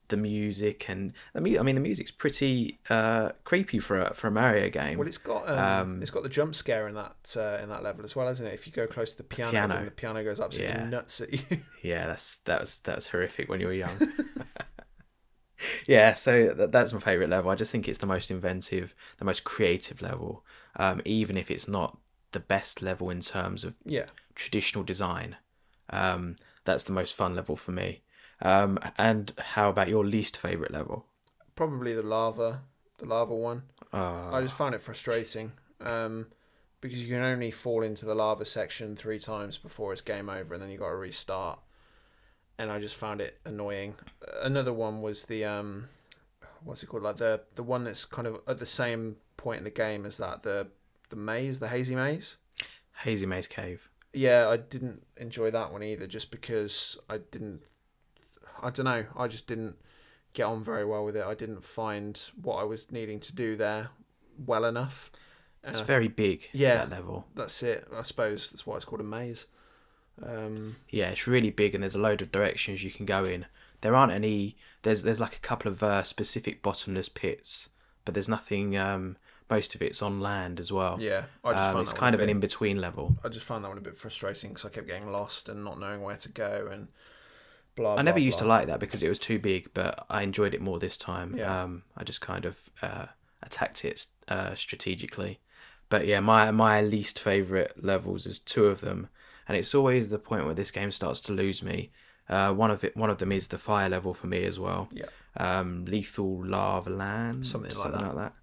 the 0.08 0.16
music 0.16 0.88
and 0.90 1.12
the 1.34 1.40
mu- 1.40 1.58
I 1.60 1.62
mean, 1.62 1.76
the 1.76 1.80
music's 1.90 2.10
pretty 2.10 2.80
uh, 2.90 3.28
creepy 3.44 3.78
for 3.78 4.00
a, 4.00 4.14
for 4.14 4.26
a 4.26 4.30
Mario 4.30 4.68
game. 4.68 4.98
Well, 4.98 5.06
it's 5.06 5.18
got 5.32 5.48
um, 5.48 5.58
Um, 5.58 6.02
it's 6.02 6.10
got 6.10 6.24
the 6.24 6.28
jump 6.38 6.54
scare 6.54 6.88
in 6.88 6.94
that 6.96 7.36
uh, 7.36 7.62
in 7.62 7.68
that 7.68 7.82
level 7.84 8.04
as 8.04 8.16
well, 8.16 8.26
hasn't 8.26 8.48
it? 8.48 8.54
If 8.54 8.66
you 8.66 8.72
go 8.72 8.86
close 8.88 9.12
to 9.12 9.18
the 9.18 9.28
piano, 9.34 9.52
piano. 9.52 9.84
the 9.84 9.90
piano 9.92 10.24
goes 10.24 10.40
absolutely 10.40 10.76
Yeah. 10.76 10.88
nuts 10.88 11.20
at 11.20 11.32
you. 11.32 11.40
Yeah, 11.82 12.06
that's 12.08 12.38
that 12.48 12.60
was 12.60 12.80
that 12.80 12.96
was 12.96 13.08
horrific 13.08 13.48
when 13.48 13.60
you 13.60 13.66
were 13.68 13.72
young. 13.86 13.96
yeah, 15.86 16.14
so 16.14 16.48
that, 16.54 16.72
that's 16.72 16.92
my 16.92 17.00
favorite 17.00 17.30
level. 17.30 17.50
I 17.50 17.54
just 17.54 17.70
think 17.72 17.88
it's 17.88 17.98
the 17.98 18.06
most 18.06 18.30
inventive, 18.30 18.94
the 19.18 19.24
most 19.24 19.44
creative 19.44 20.00
level, 20.02 20.44
um, 20.76 21.00
even 21.04 21.36
if 21.36 21.50
it's 21.50 21.68
not 21.68 21.98
the 22.32 22.40
best 22.40 22.82
level 22.82 23.10
in 23.10 23.20
terms 23.20 23.64
of 23.64 23.76
yeah. 23.84 24.06
traditional 24.34 24.84
design. 24.84 25.36
Um, 25.90 26.36
that's 26.64 26.84
the 26.84 26.92
most 26.92 27.14
fun 27.14 27.34
level 27.34 27.56
for 27.56 27.72
me. 27.72 28.02
Um, 28.42 28.78
and 28.96 29.32
how 29.38 29.68
about 29.70 29.88
your 29.88 30.04
least 30.04 30.36
favorite 30.36 30.70
level? 30.70 31.06
Probably 31.56 31.94
the 31.94 32.02
lava, 32.02 32.62
the 32.98 33.06
lava 33.06 33.34
one. 33.34 33.62
Uh, 33.92 34.30
I 34.30 34.40
just 34.40 34.56
found 34.56 34.74
it 34.74 34.80
frustrating 34.80 35.52
um, 35.80 36.26
because 36.80 37.00
you 37.00 37.08
can 37.08 37.22
only 37.22 37.50
fall 37.50 37.82
into 37.82 38.06
the 38.06 38.14
lava 38.14 38.44
section 38.44 38.96
three 38.96 39.18
times 39.18 39.58
before 39.58 39.92
it's 39.92 40.00
game 40.00 40.30
over, 40.30 40.54
and 40.54 40.62
then 40.62 40.70
you 40.70 40.78
got 40.78 40.90
to 40.90 40.96
restart. 40.96 41.58
And 42.58 42.70
I 42.70 42.78
just 42.78 42.94
found 42.94 43.20
it 43.20 43.38
annoying. 43.44 43.94
Another 44.42 44.72
one 44.72 45.02
was 45.02 45.24
the 45.24 45.44
um, 45.44 45.88
what's 46.64 46.82
it 46.82 46.86
called? 46.86 47.02
Like 47.02 47.16
the 47.16 47.42
the 47.54 47.62
one 47.62 47.84
that's 47.84 48.04
kind 48.04 48.28
of 48.28 48.40
at 48.46 48.58
the 48.58 48.66
same 48.66 49.16
point 49.36 49.58
in 49.58 49.64
the 49.64 49.70
game 49.70 50.04
as 50.04 50.18
that 50.18 50.42
the 50.42 50.68
the 51.10 51.16
maze, 51.16 51.58
the 51.60 51.68
hazy 51.68 51.94
maze. 51.94 52.38
Hazy 53.00 53.26
Maze 53.26 53.48
Cave. 53.48 53.88
Yeah, 54.12 54.48
I 54.48 54.56
didn't 54.58 55.02
enjoy 55.16 55.50
that 55.52 55.72
one 55.72 55.82
either, 55.82 56.06
just 56.06 56.30
because 56.30 56.98
I 57.08 57.18
didn't. 57.18 57.60
I 58.62 58.70
don't 58.70 58.84
know. 58.84 59.06
I 59.16 59.26
just 59.26 59.46
didn't 59.46 59.76
get 60.34 60.44
on 60.44 60.62
very 60.62 60.84
well 60.84 61.04
with 61.04 61.16
it. 61.16 61.24
I 61.24 61.34
didn't 61.34 61.64
find 61.64 62.20
what 62.42 62.56
I 62.56 62.64
was 62.64 62.92
needing 62.92 63.18
to 63.20 63.34
do 63.34 63.56
there 63.56 63.88
well 64.44 64.64
enough. 64.64 65.10
It's 65.64 65.80
I- 65.80 65.84
very 65.84 66.08
big. 66.08 66.48
Yeah. 66.52 66.76
that 66.76 66.90
level. 66.90 67.26
that's 67.34 67.62
it. 67.62 67.86
I 67.94 68.02
suppose 68.02 68.50
that's 68.50 68.66
why 68.66 68.76
it's 68.76 68.84
called 68.84 69.00
a 69.00 69.04
maze. 69.04 69.46
Um, 70.22 70.76
Yeah, 70.90 71.10
it's 71.10 71.26
really 71.26 71.50
big, 71.50 71.74
and 71.74 71.82
there's 71.82 71.94
a 71.94 71.98
load 71.98 72.20
of 72.22 72.32
directions 72.32 72.84
you 72.84 72.90
can 72.90 73.06
go 73.06 73.24
in. 73.24 73.46
There 73.80 73.94
aren't 73.94 74.12
any. 74.12 74.56
There's 74.82 75.02
there's 75.04 75.20
like 75.20 75.36
a 75.36 75.40
couple 75.40 75.70
of 75.70 75.82
uh, 75.82 76.02
specific 76.02 76.62
bottomless 76.62 77.08
pits, 77.08 77.70
but 78.04 78.12
there's 78.14 78.28
nothing. 78.28 78.76
Um, 78.76 79.16
most 79.50 79.74
of 79.74 79.82
it's 79.82 80.00
on 80.02 80.20
land 80.20 80.60
as 80.60 80.72
well. 80.72 80.96
yeah, 81.00 81.24
I 81.44 81.52
just 81.52 81.74
um, 81.74 81.80
it's 81.80 81.92
that 81.92 81.98
kind 81.98 82.14
of 82.14 82.20
a 82.20 82.24
an 82.24 82.28
bit, 82.28 82.36
in 82.36 82.40
between 82.40 82.80
level. 82.80 83.16
I 83.24 83.28
just 83.28 83.44
found 83.44 83.64
that 83.64 83.68
one 83.68 83.78
a 83.78 83.82
bit 83.82 83.96
frustrating 83.96 84.50
because 84.50 84.64
I 84.64 84.68
kept 84.68 84.86
getting 84.86 85.10
lost 85.10 85.48
and 85.48 85.64
not 85.64 85.78
knowing 85.78 86.02
where 86.02 86.16
to 86.16 86.28
go 86.28 86.68
and 86.70 86.88
blah. 87.76 87.96
I 87.96 88.02
never 88.02 88.18
blah, 88.18 88.24
used 88.24 88.38
to 88.38 88.44
like 88.44 88.66
that 88.68 88.80
because 88.80 89.02
it 89.02 89.08
was 89.08 89.18
too 89.18 89.38
big, 89.38 89.70
but 89.74 90.06
I 90.08 90.22
enjoyed 90.22 90.54
it 90.54 90.60
more 90.60 90.78
this 90.78 90.96
time. 90.96 91.36
Yeah. 91.36 91.62
Um, 91.62 91.82
I 91.96 92.04
just 92.04 92.20
kind 92.20 92.44
of 92.44 92.70
uh, 92.82 93.06
attacked 93.42 93.84
it 93.84 94.06
uh, 94.28 94.54
strategically. 94.54 95.40
But 95.88 96.06
yeah, 96.06 96.20
my 96.20 96.50
my 96.52 96.80
least 96.80 97.18
favorite 97.18 97.82
levels 97.82 98.26
is 98.26 98.38
two 98.38 98.66
of 98.66 98.80
them, 98.80 99.08
and 99.48 99.56
it's 99.56 99.74
always 99.74 100.10
the 100.10 100.18
point 100.18 100.44
where 100.44 100.54
this 100.54 100.70
game 100.70 100.92
starts 100.92 101.20
to 101.22 101.32
lose 101.32 101.62
me. 101.62 101.90
Uh, 102.28 102.52
one 102.52 102.70
of 102.70 102.84
it, 102.84 102.96
one 102.96 103.10
of 103.10 103.18
them 103.18 103.32
is 103.32 103.48
the 103.48 103.58
fire 103.58 103.88
level 103.88 104.14
for 104.14 104.28
me 104.28 104.44
as 104.44 104.58
well. 104.58 104.88
Yeah. 104.92 105.06
Um, 105.36 105.84
Lethal 105.84 106.44
Lava 106.44 106.90
Land, 106.90 107.46
Something 107.46 107.76
like 107.76 108.14
that. 108.16 108.34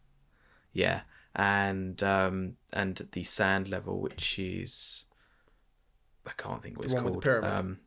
Yeah, 0.78 1.02
and 1.36 2.02
um, 2.04 2.58
and 2.72 2.96
the 3.12 3.24
sand 3.24 3.68
level, 3.68 4.00
which 4.00 4.38
is 4.38 5.06
I 6.26 6.32
can't 6.38 6.62
think 6.62 6.78
what 6.78 6.86
it's 6.86 6.94
called. 6.94 7.16
the 7.16 7.20
pyramid? 7.20 7.52
Um, 7.52 7.80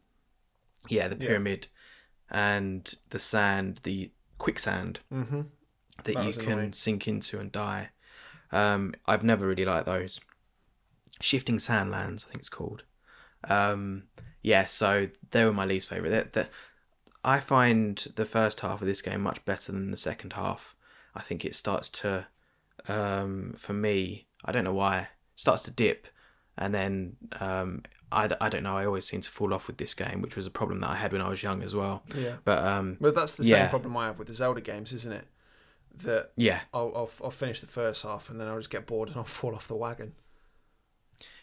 yeah, 0.89 1.07
the 1.09 1.17
Yeah. 1.17 1.29
pyramid, 1.29 1.69
and 2.31 2.93
the 3.11 3.19
sand, 3.19 3.81
the 3.85 4.11
quicksand 4.39 5.01
Mm-hmm. 5.13 5.43
that, 6.05 6.15
That 6.15 6.25
you 6.25 6.33
can 6.33 6.53
annoying. 6.59 6.73
sink 6.73 7.07
into 7.07 7.39
and 7.39 7.53
die. 7.53 7.91
Um, 8.51 8.95
I've 9.07 9.23
never 9.23 9.47
really 9.47 9.65
liked 9.65 9.87
those. 9.87 10.19
Shifting 11.21 11.59
Sandlands, 11.59 12.25
I 12.27 12.31
think 12.31 12.41
it's 12.41 12.49
called. 12.49 12.83
Um, 13.45 14.09
yeah, 14.43 14.65
so 14.65 15.09
they 15.31 15.45
were 15.45 15.53
my 15.53 15.65
least 15.67 15.89
favourite. 15.89 16.11
That 16.11 16.33
that 16.33 16.51
I 17.23 17.39
find 17.39 17.99
the 18.17 18.27
first 18.27 18.61
half 18.61 18.81
of 18.81 18.87
this 18.89 19.03
game 19.03 19.21
much 19.21 19.45
better 19.45 19.71
than 19.71 19.91
the 19.93 19.97
second 19.97 20.33
half. 20.33 20.75
I 21.15 21.21
think 21.21 21.45
it 21.45 21.55
starts 21.55 21.91
to, 22.01 22.27
um, 22.89 23.55
for 23.57 23.73
me, 23.73 24.27
I 24.45 24.53
don't 24.53 24.65
know 24.65 24.75
why, 24.75 25.09
starts 25.37 25.63
to 25.65 25.71
dip, 25.71 26.07
and 26.57 26.75
then 26.75 27.17
um, 27.41 27.83
I, 28.13 28.29
d- 28.29 28.35
I 28.41 28.49
don't 28.49 28.63
know. 28.63 28.77
I 28.77 28.87
always 28.87 29.07
seem 29.07 29.21
to 29.21 29.29
fall 29.31 29.55
off 29.55 29.67
with 29.67 29.79
this 29.79 29.95
game, 29.95 30.23
which 30.23 30.37
was 30.37 30.47
a 30.47 30.51
problem 30.51 30.81
that 30.81 30.91
I 30.91 30.97
had 30.97 31.13
when 31.13 31.23
I 31.23 31.29
was 31.29 31.43
young 31.43 31.63
as 31.63 31.75
well. 31.75 32.03
Yeah. 32.15 32.37
But 32.45 32.65
um, 32.65 32.99
But 33.01 33.15
that's 33.15 33.35
the 33.37 33.45
Yeah. 33.45 33.57
same 33.57 33.69
problem 33.69 33.97
I 33.97 34.07
have 34.07 34.19
with 34.19 34.29
the 34.29 34.35
Zelda 34.35 34.61
games, 34.61 34.93
isn't 34.93 35.13
it? 35.13 35.27
That 36.05 36.33
yeah, 36.37 36.61
I'll, 36.73 36.93
I'll 36.97 37.11
I'll 37.25 37.31
finish 37.31 37.61
the 37.61 37.67
first 37.67 38.03
half 38.05 38.31
and 38.31 38.41
then 38.41 38.49
I'll 38.49 38.59
just 38.59 38.71
get 38.71 38.87
bored 38.87 39.09
and 39.09 39.17
I'll 39.19 39.25
fall 39.39 39.55
off 39.55 39.69
the 39.69 39.77
wagon. 39.77 40.15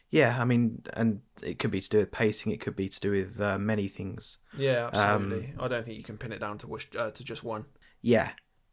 Yeah, 0.10 0.38
I 0.39 0.45
mean, 0.45 0.84
and 0.93 1.21
it 1.43 1.60
could 1.60 1.71
be 1.71 1.82
to 1.82 1.89
do 1.89 1.97
with 1.97 2.12
pacing. 2.12 2.52
It 2.52 2.62
could 2.62 2.76
be 2.76 2.88
to 2.88 3.00
do 3.00 3.12
with 3.12 3.41
uh, 3.41 3.58
many 3.58 3.88
things. 3.88 4.38
Yeah, 4.54 4.88
absolutely. 4.88 5.52
Um, 5.52 5.60
I 5.60 5.67
don't 5.67 5.86
think 5.86 5.97
you 5.97 6.04
can 6.04 6.17
pin 6.17 6.32
it 6.32 6.39
down 6.39 6.58
to 6.60 6.67
wish, 6.67 6.89
uh, 6.97 7.12
to 7.12 7.23
just 7.23 7.43
one. 7.43 7.65
Yeah, 8.02 8.32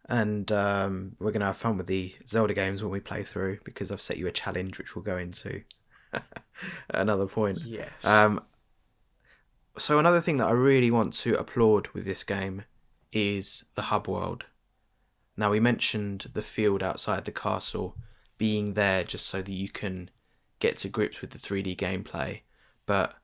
and 0.09 0.51
um, 0.53 1.17
we're 1.19 1.33
gonna 1.33 1.47
have 1.47 1.57
fun 1.57 1.77
with 1.77 1.87
the 1.87 2.15
Zelda 2.27 2.55
games 2.55 2.83
when 2.83 2.93
we 2.93 3.01
play 3.01 3.23
through 3.23 3.59
because 3.65 3.91
I've 3.91 4.01
set 4.01 4.19
you 4.19 4.27
a 4.27 4.33
challenge, 4.33 4.79
which 4.79 4.95
we'll 4.95 5.05
go 5.05 5.17
into 5.17 5.63
another 6.91 7.27
point. 7.27 7.61
Yes. 7.65 8.05
Um, 8.05 8.43
so 9.77 9.99
another 9.99 10.21
thing 10.21 10.37
that 10.37 10.49
I 10.49 10.53
really 10.53 10.91
want 10.91 11.13
to 11.15 11.39
applaud 11.39 11.89
with 11.89 12.05
this 12.05 12.23
game 12.25 12.65
is 13.13 13.65
the 13.75 13.83
hub 13.83 14.07
world. 14.07 14.45
Now 15.37 15.51
we 15.51 15.61
mentioned 15.61 16.27
the 16.33 16.43
field 16.43 16.83
outside 16.83 17.25
the 17.25 17.33
castle 17.33 17.97
being 18.39 18.75
there 18.75 19.05
just 19.05 19.27
so 19.27 19.43
that 19.43 19.53
you 19.53 19.69
can 19.69 20.11
get 20.61 20.77
to 20.79 20.89
grips 20.89 21.21
with 21.21 21.31
the 21.31 21.39
3D 21.39 21.77
gameplay, 21.77 22.41
but 22.87 23.17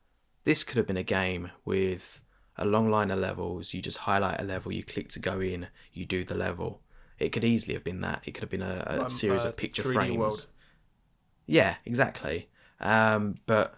this 0.45 0.65
could 0.65 0.77
have 0.77 0.87
been 0.87 0.97
a 0.97 1.03
game 1.03 1.51
with 1.65 2.21
a 2.61 2.65
long 2.67 2.91
line 2.91 3.11
of 3.11 3.19
levels. 3.19 3.75
You 3.75 3.83
just 3.83 3.99
highlight 3.99 4.41
a 4.41 4.45
level, 4.45 4.71
you 4.71 4.85
click 4.85 5.09
to 5.11 5.19
go 5.19 5.41
in, 5.41 5.67
you 5.93 6.05
do 6.07 6.23
the 6.25 6.35
level. 6.37 6.81
It 7.19 7.31
could 7.33 7.45
easily 7.45 7.75
have 7.75 7.85
been 7.85 8.01
that. 8.03 8.23
It 8.27 8.33
could 8.33 8.43
have 8.43 8.51
been 8.51 8.63
a, 8.63 8.85
a 8.87 9.03
Um, 9.05 9.11
series 9.11 9.45
uh, 9.45 9.49
of 9.49 9.57
picture 9.57 9.83
3D 9.83 9.93
frames. 9.93 10.17
world. 10.19 10.47
Yeah, 11.47 11.75
exactly. 11.85 12.49
Um, 12.81 13.37
but 13.47 13.75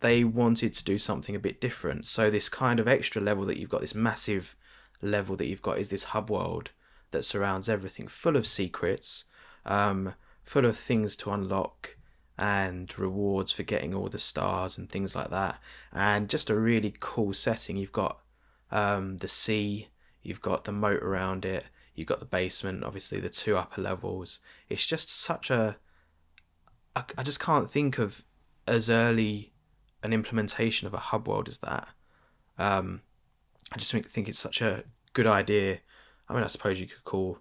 they 0.00 0.24
wanted 0.24 0.72
to 0.74 0.84
do 0.84 0.98
something 0.98 1.34
a 1.36 1.38
bit 1.38 1.60
different. 1.60 2.04
So 2.06 2.30
this 2.30 2.48
kind 2.48 2.80
of 2.80 2.88
extra 2.88 3.20
level 3.22 3.44
that 3.46 3.58
you've 3.58 3.70
got, 3.70 3.80
this 3.80 3.94
massive 3.94 4.56
level 5.02 5.36
that 5.36 5.46
you've 5.46 5.62
got, 5.62 5.78
is 5.78 5.90
this 5.90 6.04
hub 6.04 6.30
world 6.30 6.70
that 7.10 7.24
surrounds 7.24 7.68
everything, 7.68 8.08
full 8.08 8.36
of 8.36 8.46
secrets, 8.46 9.24
um, 9.64 10.14
full 10.42 10.64
of 10.64 10.76
things 10.76 11.14
to 11.16 11.30
unlock, 11.30 11.96
and 12.36 12.96
rewards 12.98 13.52
for 13.52 13.62
getting 13.62 13.94
all 13.94 14.08
the 14.08 14.18
stars 14.18 14.76
and 14.76 14.90
things 14.90 15.14
like 15.14 15.30
that. 15.30 15.60
And 15.92 16.28
just 16.28 16.50
a 16.50 16.54
really 16.54 16.94
cool 16.98 17.32
setting. 17.32 17.76
You've 17.76 17.92
got 17.92 18.20
um, 18.70 19.18
the 19.18 19.28
sea, 19.28 19.88
you've 20.22 20.42
got 20.42 20.64
the 20.64 20.72
moat 20.72 21.02
around 21.02 21.44
it, 21.44 21.66
you've 21.94 22.08
got 22.08 22.18
the 22.18 22.26
basement, 22.26 22.84
obviously 22.84 23.20
the 23.20 23.30
two 23.30 23.56
upper 23.56 23.80
levels. 23.80 24.40
It's 24.68 24.86
just 24.86 25.08
such 25.08 25.50
a 25.50 25.76
I, 26.96 27.04
I 27.18 27.22
just 27.22 27.40
can't 27.40 27.70
think 27.70 27.98
of 27.98 28.24
as 28.66 28.88
early 28.88 29.52
an 30.02 30.12
implementation 30.12 30.86
of 30.86 30.94
a 30.94 30.98
hub 30.98 31.28
world 31.28 31.48
as 31.48 31.58
that. 31.58 31.88
Um, 32.58 33.02
I 33.72 33.78
just 33.78 33.90
think, 33.90 34.06
think 34.06 34.28
it's 34.28 34.38
such 34.38 34.60
a 34.60 34.84
good 35.12 35.26
idea. 35.26 35.80
I 36.28 36.34
mean, 36.34 36.44
I 36.44 36.48
suppose 36.48 36.80
you 36.80 36.86
could 36.86 37.04
call 37.04 37.38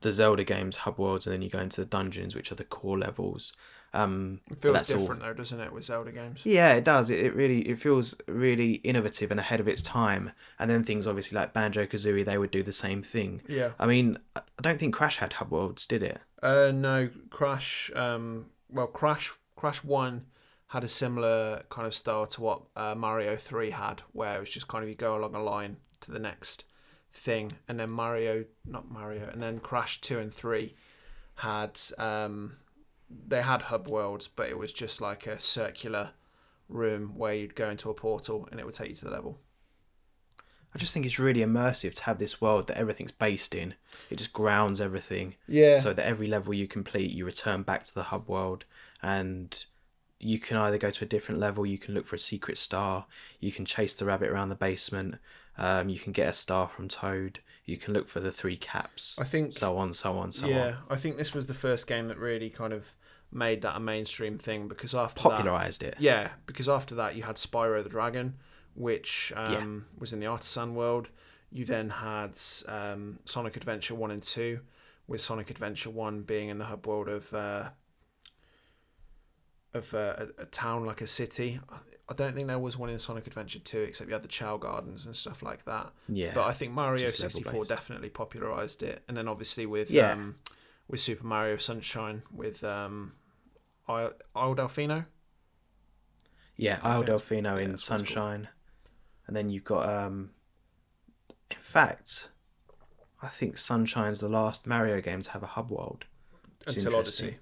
the 0.00 0.12
Zelda 0.12 0.44
games 0.44 0.76
hub 0.78 0.98
worlds, 0.98 1.26
and 1.26 1.32
then 1.32 1.42
you 1.42 1.50
go 1.50 1.58
into 1.58 1.80
the 1.80 1.86
dungeons, 1.86 2.34
which 2.34 2.52
are 2.52 2.56
the 2.56 2.64
core 2.64 2.98
levels. 2.98 3.52
Um, 3.94 4.40
It 4.50 4.60
feels 4.60 4.74
that's 4.74 4.90
all- 4.92 4.98
different 4.98 5.22
though, 5.22 5.32
doesn't 5.32 5.60
it, 5.60 5.72
with 5.72 5.84
Zelda 5.84 6.10
games? 6.12 6.42
yeah, 6.44 6.72
it 6.74 6.84
does. 6.84 7.10
It, 7.10 7.20
it 7.20 7.34
really 7.34 7.60
it 7.68 7.78
feels 7.78 8.16
really 8.26 8.72
innovative 8.82 9.30
and 9.30 9.38
ahead 9.40 9.60
of 9.60 9.68
its 9.68 9.80
time. 9.82 10.32
And 10.58 10.68
then 10.70 10.82
things 10.82 11.06
obviously 11.06 11.36
like 11.36 11.52
Banjo 11.52 11.86
Kazooie, 11.86 12.24
they 12.24 12.36
would 12.36 12.50
do 12.50 12.62
the 12.62 12.72
same 12.72 13.02
thing. 13.02 13.40
Yeah. 13.48 13.70
I 13.78 13.86
mean, 13.86 14.18
I 14.36 14.40
I 14.58 14.62
don't 14.62 14.78
think 14.80 14.94
Crash 14.94 15.18
had 15.18 15.34
hub 15.34 15.50
worlds, 15.50 15.86
did 15.86 16.02
it? 16.02 16.18
Uh, 16.42 16.72
no, 16.74 17.08
Crash. 17.30 17.90
Um, 17.94 18.46
well, 18.68 18.86
Crash. 18.88 19.32
Crash 19.56 19.82
One 19.84 20.26
had 20.68 20.82
a 20.84 20.88
similar 20.88 21.62
kind 21.70 21.86
of 21.86 21.94
style 21.94 22.26
to 22.26 22.40
what 22.42 22.62
uh, 22.76 22.94
Mario 22.96 23.36
Three 23.36 23.70
had, 23.70 24.02
where 24.12 24.36
it 24.36 24.40
was 24.40 24.50
just 24.50 24.66
kind 24.68 24.82
of 24.82 24.88
you 24.90 24.96
go 24.96 25.16
along 25.16 25.34
a 25.36 25.42
line 25.42 25.76
to 26.00 26.10
the 26.10 26.18
next 26.18 26.64
thing, 27.12 27.52
and 27.68 27.78
then 27.78 27.90
Mario, 27.90 28.44
not 28.66 28.90
Mario, 28.90 29.28
and 29.32 29.40
then 29.40 29.60
Crash 29.60 30.00
Two 30.00 30.18
and 30.18 30.34
Three 30.34 30.74
had 31.36 31.80
um, 31.98 32.56
they 33.26 33.42
had 33.42 33.62
hub 33.62 33.88
worlds, 33.88 34.28
but 34.28 34.48
it 34.48 34.58
was 34.58 34.72
just 34.72 35.00
like 35.00 35.26
a 35.26 35.40
circular 35.40 36.10
room 36.68 37.12
where 37.16 37.34
you'd 37.34 37.54
go 37.54 37.68
into 37.68 37.90
a 37.90 37.94
portal 37.94 38.48
and 38.50 38.58
it 38.58 38.66
would 38.66 38.74
take 38.74 38.90
you 38.90 38.96
to 38.96 39.04
the 39.04 39.10
level. 39.10 39.38
I 40.74 40.78
just 40.78 40.92
think 40.92 41.06
it's 41.06 41.20
really 41.20 41.40
immersive 41.40 41.94
to 41.96 42.04
have 42.04 42.18
this 42.18 42.40
world 42.40 42.66
that 42.66 42.76
everything's 42.76 43.12
based 43.12 43.54
in. 43.54 43.74
It 44.10 44.16
just 44.16 44.32
grounds 44.32 44.80
everything. 44.80 45.36
Yeah. 45.46 45.76
So 45.76 45.92
that 45.92 46.04
every 46.04 46.26
level 46.26 46.52
you 46.52 46.66
complete, 46.66 47.12
you 47.12 47.24
return 47.24 47.62
back 47.62 47.84
to 47.84 47.94
the 47.94 48.04
hub 48.04 48.28
world, 48.28 48.64
and 49.00 49.64
you 50.18 50.38
can 50.38 50.56
either 50.56 50.78
go 50.78 50.90
to 50.90 51.04
a 51.04 51.08
different 51.08 51.40
level, 51.40 51.66
you 51.66 51.78
can 51.78 51.94
look 51.94 52.06
for 52.06 52.16
a 52.16 52.18
secret 52.18 52.58
star, 52.58 53.06
you 53.40 53.52
can 53.52 53.64
chase 53.64 53.94
the 53.94 54.04
rabbit 54.04 54.30
around 54.30 54.48
the 54.48 54.56
basement, 54.56 55.16
um, 55.58 55.88
you 55.88 55.98
can 55.98 56.12
get 56.12 56.28
a 56.28 56.32
star 56.32 56.66
from 56.66 56.88
Toad, 56.88 57.40
you 57.66 57.76
can 57.76 57.92
look 57.92 58.06
for 58.06 58.20
the 58.20 58.32
three 58.32 58.56
caps, 58.56 59.18
I 59.20 59.24
think 59.24 59.52
so 59.52 59.76
on, 59.76 59.92
so 59.92 60.16
on, 60.16 60.30
so 60.30 60.46
yeah, 60.46 60.54
on. 60.54 60.68
Yeah, 60.68 60.76
I 60.88 60.96
think 60.96 61.16
this 61.16 61.34
was 61.34 61.46
the 61.46 61.54
first 61.54 61.86
game 61.86 62.08
that 62.08 62.18
really 62.18 62.48
kind 62.48 62.72
of 62.72 62.94
made 63.34 63.62
that 63.62 63.76
a 63.76 63.80
mainstream 63.80 64.38
thing 64.38 64.68
because 64.68 64.94
after 64.94 65.22
that, 65.24 65.30
Popularized 65.30 65.82
it. 65.82 65.96
yeah, 65.98 66.30
because 66.46 66.68
after 66.68 66.94
that 66.94 67.16
you 67.16 67.24
had 67.24 67.36
Spyro 67.36 67.82
the 67.82 67.88
Dragon, 67.88 68.34
which 68.74 69.32
um, 69.36 69.86
was 69.98 70.12
in 70.12 70.20
the 70.20 70.26
Artisan 70.26 70.74
world. 70.74 71.08
You 71.50 71.64
then 71.64 71.88
had 71.90 72.38
um, 72.66 73.18
Sonic 73.26 73.56
Adventure 73.56 73.94
One 73.94 74.10
and 74.10 74.22
Two, 74.22 74.60
with 75.06 75.20
Sonic 75.20 75.50
Adventure 75.50 75.90
One 75.90 76.22
being 76.22 76.48
in 76.48 76.58
the 76.58 76.64
hub 76.64 76.86
world 76.86 77.08
of 77.08 77.32
uh, 77.34 77.70
of 79.72 79.92
uh, 79.94 80.26
a, 80.38 80.42
a 80.42 80.46
town 80.46 80.84
like 80.84 81.00
a 81.00 81.06
city. 81.06 81.60
I 82.08 82.12
don't 82.14 82.34
think 82.34 82.48
there 82.48 82.58
was 82.58 82.76
one 82.76 82.90
in 82.90 82.98
Sonic 82.98 83.26
Adventure 83.26 83.58
Two, 83.60 83.80
except 83.80 84.08
you 84.08 84.14
had 84.14 84.22
the 84.22 84.28
Chao 84.28 84.56
Gardens 84.56 85.06
and 85.06 85.16
stuff 85.16 85.42
like 85.42 85.64
that. 85.64 85.92
Yeah. 86.08 86.32
But 86.34 86.44
I 86.44 86.52
think 86.52 86.72
Mario 86.72 87.08
sixty 87.08 87.42
four 87.42 87.64
definitely 87.64 88.10
popularized 88.10 88.82
it, 88.82 89.02
and 89.08 89.16
then 89.16 89.26
obviously 89.28 89.64
with 89.66 89.90
Yeah. 89.90 90.12
um, 90.12 90.36
with 90.88 91.00
Super 91.00 91.24
Mario 91.26 91.56
Sunshine 91.56 92.22
with 92.30 92.62
um, 92.62 93.12
Isle, 93.88 94.12
Delfino. 94.54 95.06
Yeah, 96.56 96.78
Isle 96.82 97.04
Delfino 97.04 97.60
in 97.60 97.72
that's 97.72 97.90
what 97.90 98.00
it's 98.00 98.08
called. 98.08 98.08
Sunshine. 98.08 98.48
And 99.26 99.34
then 99.36 99.48
you've 99.50 99.64
got 99.64 99.88
um 99.88 100.30
in 101.50 101.58
fact, 101.58 102.30
I 103.22 103.28
think 103.28 103.56
Sunshine's 103.56 104.20
the 104.20 104.28
last 104.28 104.66
Mario 104.66 105.00
game 105.00 105.20
to 105.22 105.30
have 105.30 105.42
a 105.42 105.46
hub 105.48 105.70
world. 105.70 106.04
Until. 106.66 106.96
Odyssey. 106.96 107.36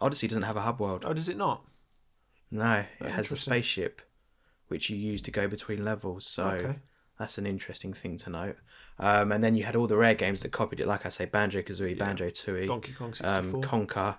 Odyssey 0.00 0.28
doesn't 0.28 0.42
have 0.42 0.56
a 0.56 0.60
hub 0.62 0.80
world. 0.80 1.04
Oh, 1.06 1.12
does 1.14 1.28
it 1.28 1.36
not? 1.38 1.64
No, 2.50 2.84
it 3.00 3.10
has 3.10 3.28
the 3.28 3.36
spaceship 3.36 4.02
which 4.68 4.90
you 4.90 4.96
use 4.96 5.22
to 5.22 5.30
go 5.30 5.46
between 5.48 5.84
levels. 5.84 6.26
So 6.26 6.44
Okay. 6.48 6.78
that's 7.18 7.38
an 7.38 7.46
interesting 7.46 7.92
thing 7.92 8.16
to 8.18 8.30
note. 8.30 8.56
Um, 8.98 9.30
and 9.32 9.42
then 9.42 9.54
you 9.54 9.62
had 9.64 9.76
all 9.76 9.86
the 9.86 9.96
Rare 9.96 10.14
games 10.14 10.42
that 10.42 10.50
copied 10.52 10.80
it, 10.80 10.86
like 10.88 11.06
I 11.06 11.08
say, 11.08 11.24
Banjo 11.24 11.62
Kazooie, 11.62 11.90
Yeah. 11.96 12.04
Banjo 12.04 12.28
Tooie, 12.30 12.66
Donkey 12.66 12.92
Kong 12.92 13.14
sixty 13.14 13.42
four. 13.46 13.56
um, 13.56 13.62
Conker, 13.62 14.18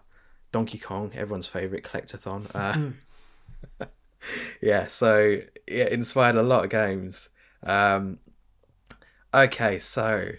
Donkey 0.51 0.77
Kong, 0.77 1.11
everyone's 1.13 1.47
favourite 1.47 1.83
collectathon. 1.83 2.47
Uh, 3.79 3.85
yeah, 4.61 4.87
so 4.87 5.41
it 5.65 5.91
inspired 5.91 6.35
a 6.35 6.43
lot 6.43 6.63
of 6.63 6.69
games. 6.69 7.29
Um, 7.63 8.19
okay, 9.33 9.79
so 9.79 10.31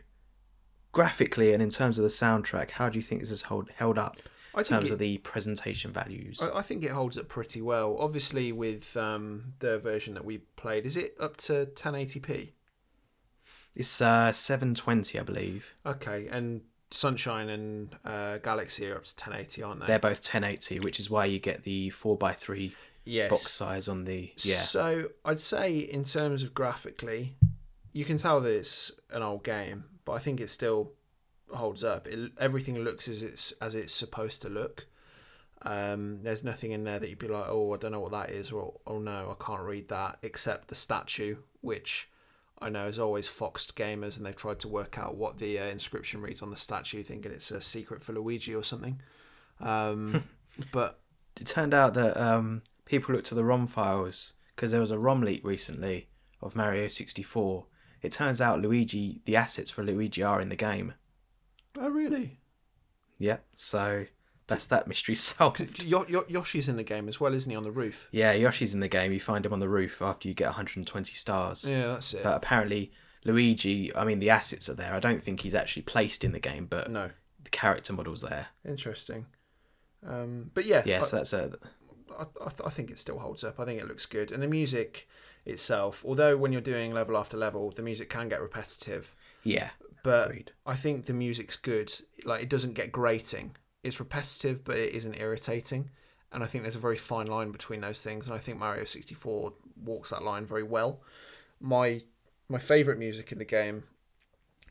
graphically 0.92 1.52
and 1.52 1.62
in 1.62 1.70
terms 1.70 1.98
of 1.98 2.02
the 2.02 2.08
soundtrack, 2.08 2.72
how 2.72 2.88
do 2.88 2.98
you 2.98 3.02
think 3.02 3.20
this 3.20 3.30
has 3.30 3.42
hold, 3.42 3.70
held 3.76 3.98
up 3.98 4.16
in 4.56 4.64
terms 4.64 4.90
it, 4.90 4.94
of 4.94 4.98
the 4.98 5.18
presentation 5.18 5.92
values? 5.92 6.42
I, 6.42 6.58
I 6.58 6.62
think 6.62 6.82
it 6.84 6.90
holds 6.90 7.18
up 7.18 7.28
pretty 7.28 7.60
well. 7.60 7.96
Obviously, 7.98 8.52
with 8.52 8.96
um, 8.96 9.54
the 9.58 9.78
version 9.78 10.14
that 10.14 10.24
we 10.24 10.38
played, 10.38 10.86
is 10.86 10.96
it 10.96 11.14
up 11.20 11.36
to 11.38 11.66
1080p? 11.74 12.52
It's 13.74 14.00
uh, 14.00 14.32
720, 14.32 15.18
I 15.18 15.22
believe. 15.22 15.74
Okay, 15.86 16.26
and 16.28 16.62
Sunshine 16.90 17.48
and 17.48 17.96
uh, 18.04 18.38
Galaxy 18.38 18.90
are 18.90 18.96
up 18.96 19.04
to 19.04 19.14
1080, 19.14 19.62
aren't 19.62 19.80
they? 19.80 19.86
They're 19.86 19.98
both 19.98 20.24
1080, 20.24 20.80
which 20.80 20.98
is 20.98 21.10
why 21.10 21.26
you 21.26 21.38
get 21.38 21.64
the 21.64 21.90
4x3 21.90 22.72
yes. 23.04 23.30
box 23.30 23.50
size 23.50 23.88
on 23.88 24.04
the 24.04 24.32
yeah. 24.38 24.56
So 24.56 25.10
I'd 25.24 25.40
say 25.40 25.78
in 25.78 26.04
terms 26.04 26.42
of 26.42 26.54
graphically, 26.54 27.34
you 27.92 28.04
can 28.04 28.16
tell 28.16 28.40
that 28.40 28.50
it's 28.50 28.92
an 29.10 29.22
old 29.22 29.44
game, 29.44 29.84
but 30.04 30.12
I 30.12 30.18
think 30.18 30.40
it 30.40 30.50
still 30.50 30.92
holds 31.50 31.84
up. 31.84 32.06
It, 32.06 32.32
everything 32.38 32.78
looks 32.78 33.08
as 33.08 33.22
it's 33.22 33.52
as 33.60 33.74
it's 33.74 33.92
supposed 33.92 34.42
to 34.42 34.48
look. 34.48 34.86
Um, 35.62 36.20
there's 36.22 36.44
nothing 36.44 36.70
in 36.70 36.84
there 36.84 37.00
that 37.00 37.08
you'd 37.08 37.18
be 37.18 37.26
like, 37.26 37.46
oh, 37.48 37.74
I 37.74 37.78
don't 37.78 37.90
know 37.90 38.00
what 38.00 38.12
that 38.12 38.30
is, 38.30 38.52
or 38.52 38.74
oh 38.86 38.98
no, 38.98 39.36
I 39.38 39.44
can't 39.44 39.62
read 39.62 39.88
that, 39.88 40.18
except 40.22 40.68
the 40.68 40.74
statue, 40.74 41.36
which 41.60 42.08
I 42.60 42.68
know 42.68 42.86
has 42.86 42.98
always 42.98 43.28
foxed 43.28 43.76
gamers, 43.76 44.16
and 44.16 44.26
they've 44.26 44.34
tried 44.34 44.58
to 44.60 44.68
work 44.68 44.98
out 44.98 45.16
what 45.16 45.38
the 45.38 45.58
uh, 45.58 45.64
inscription 45.64 46.20
reads 46.20 46.42
on 46.42 46.50
the 46.50 46.56
statue, 46.56 47.02
thinking 47.02 47.32
it's 47.32 47.50
a 47.50 47.60
secret 47.60 48.02
for 48.02 48.12
Luigi 48.12 48.54
or 48.54 48.62
something. 48.62 49.00
Um, 49.60 50.24
but 50.72 51.00
It 51.40 51.46
turned 51.46 51.74
out 51.74 51.94
that 51.94 52.16
um, 52.16 52.62
people 52.84 53.14
looked 53.14 53.30
at 53.30 53.36
the 53.36 53.44
ROM 53.44 53.66
files 53.66 54.34
because 54.54 54.72
there 54.72 54.80
was 54.80 54.90
a 54.90 54.98
ROM 54.98 55.20
leak 55.20 55.44
recently 55.44 56.08
of 56.42 56.56
Mario 56.56 56.88
64. 56.88 57.66
It 58.02 58.12
turns 58.12 58.40
out 58.40 58.60
Luigi, 58.60 59.20
the 59.24 59.36
assets 59.36 59.70
for 59.70 59.84
Luigi 59.84 60.22
are 60.22 60.40
in 60.40 60.48
the 60.48 60.56
game. 60.56 60.94
oh 61.78 61.90
really? 61.90 62.40
Yeah, 63.18 63.38
so 63.54 64.06
that's 64.48 64.66
that 64.66 64.88
mystery 64.88 65.14
solved. 65.14 65.82
Yo- 65.84 66.04
Yo- 66.08 66.24
Yoshi's 66.28 66.68
in 66.68 66.76
the 66.76 66.82
game 66.82 67.08
as 67.08 67.20
well, 67.20 67.32
isn't 67.32 67.48
he? 67.50 67.56
On 67.56 67.62
the 67.62 67.70
roof. 67.70 68.08
Yeah, 68.10 68.32
Yoshi's 68.32 68.74
in 68.74 68.80
the 68.80 68.88
game. 68.88 69.12
You 69.12 69.20
find 69.20 69.46
him 69.46 69.52
on 69.52 69.60
the 69.60 69.68
roof 69.68 70.02
after 70.02 70.26
you 70.26 70.34
get 70.34 70.46
120 70.46 71.14
stars. 71.14 71.64
Yeah, 71.68 71.84
that's 71.84 72.12
it. 72.14 72.22
But 72.24 72.36
apparently, 72.36 72.90
Luigi, 73.24 73.94
I 73.94 74.04
mean, 74.04 74.18
the 74.18 74.30
assets 74.30 74.68
are 74.68 74.74
there. 74.74 74.92
I 74.92 75.00
don't 75.00 75.22
think 75.22 75.40
he's 75.40 75.54
actually 75.54 75.82
placed 75.82 76.24
in 76.24 76.32
the 76.32 76.40
game, 76.40 76.66
but 76.68 76.90
no, 76.90 77.10
the 77.44 77.50
character 77.50 77.92
model's 77.92 78.22
there. 78.22 78.48
interesting. 78.66 79.26
Um, 80.06 80.50
but 80.54 80.64
yeah, 80.64 80.82
Yeah, 80.84 81.00
I- 81.00 81.04
so 81.04 81.16
that's 81.16 81.32
a. 81.32 81.52
I, 82.18 82.22
I, 82.22 82.48
th- 82.48 82.62
I 82.64 82.70
think 82.70 82.90
it 82.90 82.98
still 82.98 83.18
holds 83.20 83.44
up. 83.44 83.60
I 83.60 83.64
think 83.64 83.80
it 83.80 83.86
looks 83.86 84.06
good, 84.06 84.32
and 84.32 84.42
the 84.42 84.48
music 84.48 85.08
itself, 85.44 86.04
although 86.06 86.36
when 86.36 86.52
you're 86.52 86.60
doing 86.60 86.92
level 86.92 87.16
after 87.16 87.36
level, 87.36 87.70
the 87.70 87.82
music 87.82 88.08
can 88.08 88.28
get 88.28 88.40
repetitive. 88.40 89.14
Yeah, 89.44 89.70
But 90.02 90.28
agreed. 90.30 90.52
I 90.66 90.74
think 90.76 91.06
the 91.06 91.12
music's 91.12 91.56
good. 91.56 91.92
Like 92.24 92.42
it 92.42 92.48
doesn't 92.48 92.74
get 92.74 92.90
grating. 92.92 93.56
It's 93.82 94.00
repetitive, 94.00 94.64
but 94.64 94.76
it 94.76 94.94
isn't 94.94 95.20
irritating. 95.20 95.90
And 96.32 96.44
I 96.44 96.46
think 96.46 96.64
there's 96.64 96.74
a 96.74 96.80
very 96.80 96.96
fine 96.96 97.26
line 97.26 97.52
between 97.52 97.80
those 97.80 98.02
things. 98.02 98.26
And 98.26 98.34
I 98.34 98.38
think 98.38 98.58
Mario 98.58 98.84
64 98.84 99.52
walks 99.82 100.10
that 100.10 100.22
line 100.22 100.46
very 100.46 100.62
well. 100.62 101.00
My 101.60 102.02
my 102.48 102.58
favorite 102.58 102.98
music 102.98 103.30
in 103.32 103.38
the 103.38 103.44
game 103.44 103.84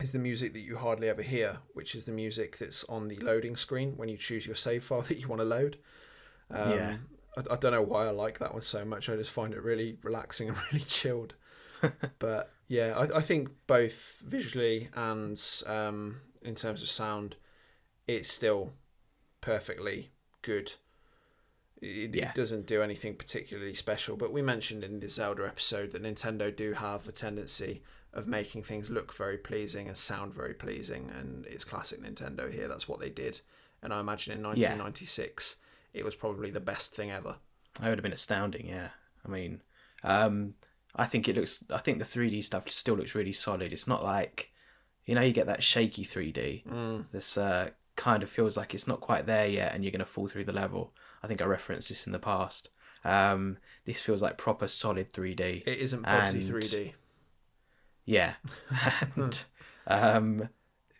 is 0.00 0.12
the 0.12 0.18
music 0.18 0.52
that 0.52 0.60
you 0.60 0.76
hardly 0.76 1.08
ever 1.08 1.22
hear, 1.22 1.58
which 1.74 1.94
is 1.94 2.04
the 2.04 2.12
music 2.12 2.58
that's 2.58 2.84
on 2.84 3.08
the 3.08 3.16
loading 3.18 3.56
screen 3.56 3.94
when 3.96 4.08
you 4.08 4.16
choose 4.16 4.46
your 4.46 4.54
save 4.54 4.84
file 4.84 5.02
that 5.08 5.18
you 5.18 5.28
want 5.28 5.40
to 5.40 5.44
load. 5.44 5.78
Um, 6.50 6.72
Yeah. 6.72 6.96
I, 7.36 7.54
I 7.54 7.56
don't 7.56 7.72
know 7.72 7.82
why 7.82 8.06
I 8.06 8.10
like 8.10 8.38
that 8.38 8.52
one 8.52 8.62
so 8.62 8.84
much. 8.84 9.08
I 9.08 9.16
just 9.16 9.30
find 9.30 9.52
it 9.54 9.62
really 9.62 9.98
relaxing 10.02 10.48
and 10.48 10.56
really 10.72 10.84
chilled. 10.84 11.34
but 12.18 12.52
yeah, 12.68 12.94
I, 12.96 13.18
I 13.18 13.22
think 13.22 13.50
both 13.66 14.22
visually 14.24 14.88
and 14.94 15.40
um, 15.66 16.20
in 16.42 16.54
terms 16.54 16.82
of 16.82 16.88
sound, 16.88 17.36
it's 18.06 18.32
still 18.32 18.72
perfectly 19.40 20.10
good. 20.42 20.72
It, 21.80 22.14
Yeah. 22.14 22.30
it 22.30 22.34
doesn't 22.34 22.66
do 22.66 22.82
anything 22.82 23.14
particularly 23.16 23.74
special, 23.74 24.16
but 24.16 24.32
we 24.32 24.42
mentioned 24.42 24.82
in 24.82 25.00
the 25.00 25.08
Zelda 25.08 25.46
episode 25.46 25.92
that 25.92 26.02
Nintendo 26.02 26.54
do 26.54 26.72
have 26.72 27.06
a 27.06 27.12
tendency 27.12 27.82
of 28.12 28.26
making 28.26 28.64
things 28.64 28.90
look 28.90 29.12
very 29.14 29.38
pleasing 29.38 29.86
and 29.86 29.96
sound 29.96 30.34
very 30.34 30.54
pleasing, 30.54 31.10
and 31.10 31.46
it's 31.46 31.64
classic 31.64 32.00
Nintendo 32.02 32.52
here. 32.52 32.66
That's 32.66 32.88
what 32.88 32.98
they 33.00 33.10
did, 33.10 33.40
and 33.82 33.92
I 33.92 34.00
imagine 34.00 34.32
in 34.36 34.42
1996 34.42 35.56
it 35.92 36.04
was 36.04 36.14
probably 36.16 36.50
the 36.50 36.58
best 36.60 36.94
thing 36.94 37.10
ever. 37.10 37.36
That 37.80 37.88
would 37.90 37.98
have 37.98 38.02
been 38.02 38.12
astounding. 38.12 38.66
Yeah, 38.66 38.88
I 39.24 39.28
mean, 39.28 39.62
um, 40.02 40.54
I 40.96 41.04
think 41.04 41.28
it 41.28 41.36
looks. 41.36 41.64
I 41.70 41.78
think 41.78 41.98
the 41.98 42.04
3D 42.04 42.42
stuff 42.42 42.68
still 42.68 42.96
looks 42.96 43.14
really 43.14 43.32
solid. 43.32 43.72
It's 43.72 43.86
not 43.86 44.02
like, 44.02 44.50
you 45.04 45.14
know, 45.14 45.20
you 45.20 45.32
get 45.32 45.46
that 45.46 45.62
shaky 45.62 46.04
3D. 46.04 46.64
Mm. 46.66 47.04
This 47.12 47.38
uh, 47.38 47.70
kind 47.98 48.22
of 48.22 48.30
feels 48.30 48.56
like 48.56 48.72
it's 48.74 48.86
not 48.86 49.00
quite 49.00 49.26
there 49.26 49.46
yet, 49.46 49.74
and 49.74 49.84
you're 49.84 49.90
going 49.90 49.98
to 49.98 50.06
fall 50.06 50.28
through 50.28 50.44
the 50.44 50.52
level. 50.52 50.94
I 51.22 51.26
think 51.26 51.42
I 51.42 51.44
referenced 51.44 51.90
this 51.90 52.06
in 52.06 52.12
the 52.12 52.18
past. 52.18 52.70
Um, 53.04 53.58
this 53.84 54.00
feels 54.00 54.22
like 54.22 54.38
proper 54.38 54.68
solid 54.68 55.12
3D. 55.12 55.64
It 55.66 55.78
isn't 55.78 56.06
And- 56.06 56.36
3D. 56.36 56.92
Yeah. 58.04 58.34
and 59.16 59.40
um, 59.86 60.48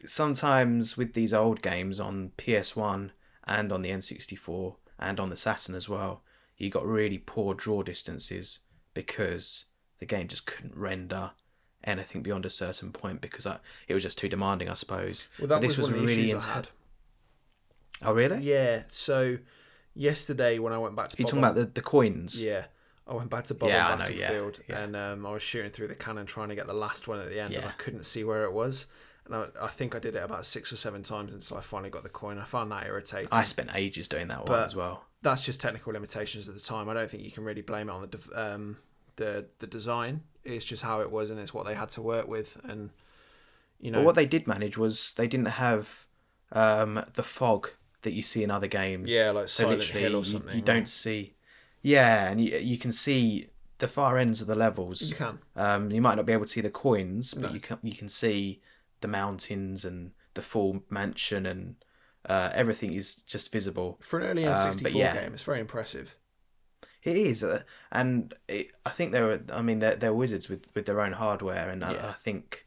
sometimes 0.05 0.97
with 0.97 1.15
these 1.15 1.33
old 1.33 1.63
games 1.63 2.01
on 2.01 2.33
PS1 2.37 3.11
and 3.47 3.73
on 3.73 3.83
the 3.83 3.91
N64 3.91 4.75
and 4.99 5.21
on 5.21 5.31
the 5.31 5.37
Saturn 5.37 5.75
as 5.75 5.89
well, 5.89 6.23
you 6.57 6.69
got 6.69 6.85
really 6.85 7.19
poor 7.19 7.55
draw 7.55 7.83
distances 7.83 8.61
because 8.93 9.67
the 10.01 10.07
game 10.07 10.27
just 10.27 10.47
couldn't 10.47 10.77
render 10.77 11.31
anything 11.85 12.23
beyond 12.23 12.45
a 12.45 12.51
certain 12.51 12.91
point 12.93 13.21
because 13.21 13.47
I, 13.47 13.59
it 13.87 13.95
was 13.95 14.03
just 14.03 14.19
too 14.19 14.29
demanding, 14.29 14.69
I 14.69 14.75
suppose. 14.75 15.29
Well, 15.39 15.47
that 15.49 15.57
But 15.57 15.61
this 15.61 15.77
was, 15.77 15.87
was 15.87 15.91
one 15.91 15.95
of 15.95 16.01
the 16.01 16.07
really 16.07 16.31
issues 16.31 16.45
I 16.47 16.55
had. 16.55 16.69
Oh, 18.03 18.15
really? 18.15 18.39
Yeah. 18.39 18.83
So 18.89 19.39
yesterday 19.95 20.59
when 20.59 20.73
I 20.73 20.79
went 20.79 20.97
back 20.97 21.11
to 21.11 21.19
you 21.19 21.25
talking 21.25 21.41
about 21.41 21.55
the, 21.55 21.65
the 21.65 21.83
coins? 21.83 22.43
Yeah. 22.43 22.65
I 23.07 23.15
went 23.15 23.31
back 23.31 23.47
to 23.47 23.55
Bob 23.55 23.71
Yeah, 23.71 23.93
on 23.93 23.99
know, 24.01 24.09
yeah, 24.09 24.29
Battlefield 24.29 24.61
yeah. 24.69 24.81
and 24.81 24.95
um, 24.95 25.27
I 25.27 25.31
was 25.33 25.43
shooting 25.43 25.71
through 25.71 25.89
the 25.89 25.95
cannon 25.95 26.27
trying 26.27 26.51
to 26.51 26.55
get 26.55 26.67
the 26.67 26.75
last 26.75 27.09
one 27.09 27.19
at 27.19 27.29
the 27.29 27.41
end 27.41 27.53
yeah. 27.53 27.61
and 27.61 27.69
I 27.69 27.73
couldn't 27.73 28.05
see 28.05 28.23
where 28.23 28.45
it 28.45 28.53
was. 28.53 28.87
And 29.25 29.35
I, 29.35 29.47
I 29.63 29.69
think 29.69 29.95
I 29.95 29.99
did 29.99 30.15
it 30.15 30.23
about 30.23 30.47
six 30.47 30.73
or 30.73 30.77
seven 30.77 31.03
times 31.03 31.35
until 31.35 31.57
I 31.57 31.61
finally 31.61 31.91
got 31.91 32.03
the 32.03 32.09
coin. 32.09 32.39
I 32.39 32.45
found 32.45 32.71
that 32.73 32.87
irritating. 32.87 33.29
I 33.33 33.45
spent 33.45 33.71
ages 33.75 34.09
doing 34.09 34.29
that 34.29 34.49
one 34.49 34.63
as 34.63 34.75
well. 34.75 35.05
That's 35.23 35.45
just 35.45 35.61
technical 35.61 35.93
limitations 35.93 36.49
at 36.49 36.55
the 36.55 36.61
time. 36.61 36.89
I 36.89 36.95
don't 36.95 37.11
think 37.11 37.25
you 37.25 37.31
can 37.31 37.45
really 37.45 37.63
blame 37.63 37.89
it 37.89 37.93
on 37.93 38.09
the 38.09 38.21
um, 38.35 38.77
the 39.17 39.47
the 39.59 39.67
design. 39.67 40.23
It's 40.45 40.65
just 40.65 40.83
how 40.83 41.01
it 41.03 41.11
was 41.11 41.31
and 41.31 41.39
it's 41.39 41.53
what 41.53 41.67
they 41.67 41.75
had 41.75 41.91
to 41.91 42.03
work 42.03 42.27
with. 42.27 42.57
And 42.65 42.91
you 43.81 43.91
know, 43.91 43.99
But 43.99 44.07
what 44.07 44.15
they 44.15 44.27
did 44.27 44.47
manage 44.47 44.79
was 44.79 45.13
they 45.15 45.27
didn't 45.27 45.49
have 45.49 46.07
um, 46.53 47.05
the 47.15 47.23
fog 47.23 47.71
that 48.03 48.13
you 48.13 48.23
see 48.23 48.43
in 48.43 48.51
other 48.51 48.67
games. 48.69 49.13
yeah, 49.13 49.31
like 49.31 49.49
So 49.49 49.65
Silent 49.65 49.85
Hill 49.85 50.15
or 50.15 50.19
you- 50.19 50.25
something. 50.25 50.55
You, 50.57 50.63
don't 50.63 50.89
see. 50.89 51.35
Yeah, 51.83 52.29
and 52.31 52.41
you, 52.41 52.57
you 52.59 52.79
can 52.79 52.93
see 52.93 53.49
the 53.79 53.89
far 53.89 54.19
ends 54.19 54.41
of 54.41 54.47
the 54.47 54.55
levels. 54.55 55.03
You 55.03 55.17
can. 55.17 55.39
Um, 55.57 55.91
you 55.93 56.01
might 56.01 56.17
not 56.17 56.27
be 56.27 56.33
able 56.33 56.45
to 56.45 56.51
see 56.51 56.61
the 56.61 56.71
coins, 56.71 57.35
but 57.35 57.49
No. 57.51 57.55
you 57.55 57.61
can 57.61 57.79
you 57.83 57.95
can 57.95 58.09
see 58.09 58.61
the 59.01 59.09
mountains 59.09 59.85
and 59.85 60.11
the 60.35 60.43
full 60.43 60.83
mansion 60.91 61.47
and 61.47 61.77
uh, 62.29 62.51
everything 62.53 62.93
is 62.93 63.17
just 63.17 63.51
visible. 63.53 63.99
For 64.03 64.19
an 64.21 64.27
early 64.27 64.45
Um, 64.45 64.55
N64 64.57 64.83
but 64.83 64.93
yeah. 64.95 65.15
game, 65.15 65.35
it's 65.35 65.43
very 65.45 65.61
impressive. 65.61 66.17
It 67.05 67.17
is, 67.17 67.45
uh, 67.45 67.63
and 67.93 68.35
it, 68.49 68.73
I 68.85 68.91
think 68.91 69.13
they 69.13 69.23
were. 69.23 69.41
I 69.53 69.63
mean, 69.63 69.79
they're, 69.79 69.95
they're 69.97 70.13
wizards 70.13 70.49
with, 70.49 70.67
with 70.75 70.85
their 70.87 71.01
own 71.01 71.13
hardware, 71.13 71.71
and 71.71 71.81
Yeah. 71.81 72.07
I, 72.07 72.09
I 72.11 72.13
think 72.15 72.67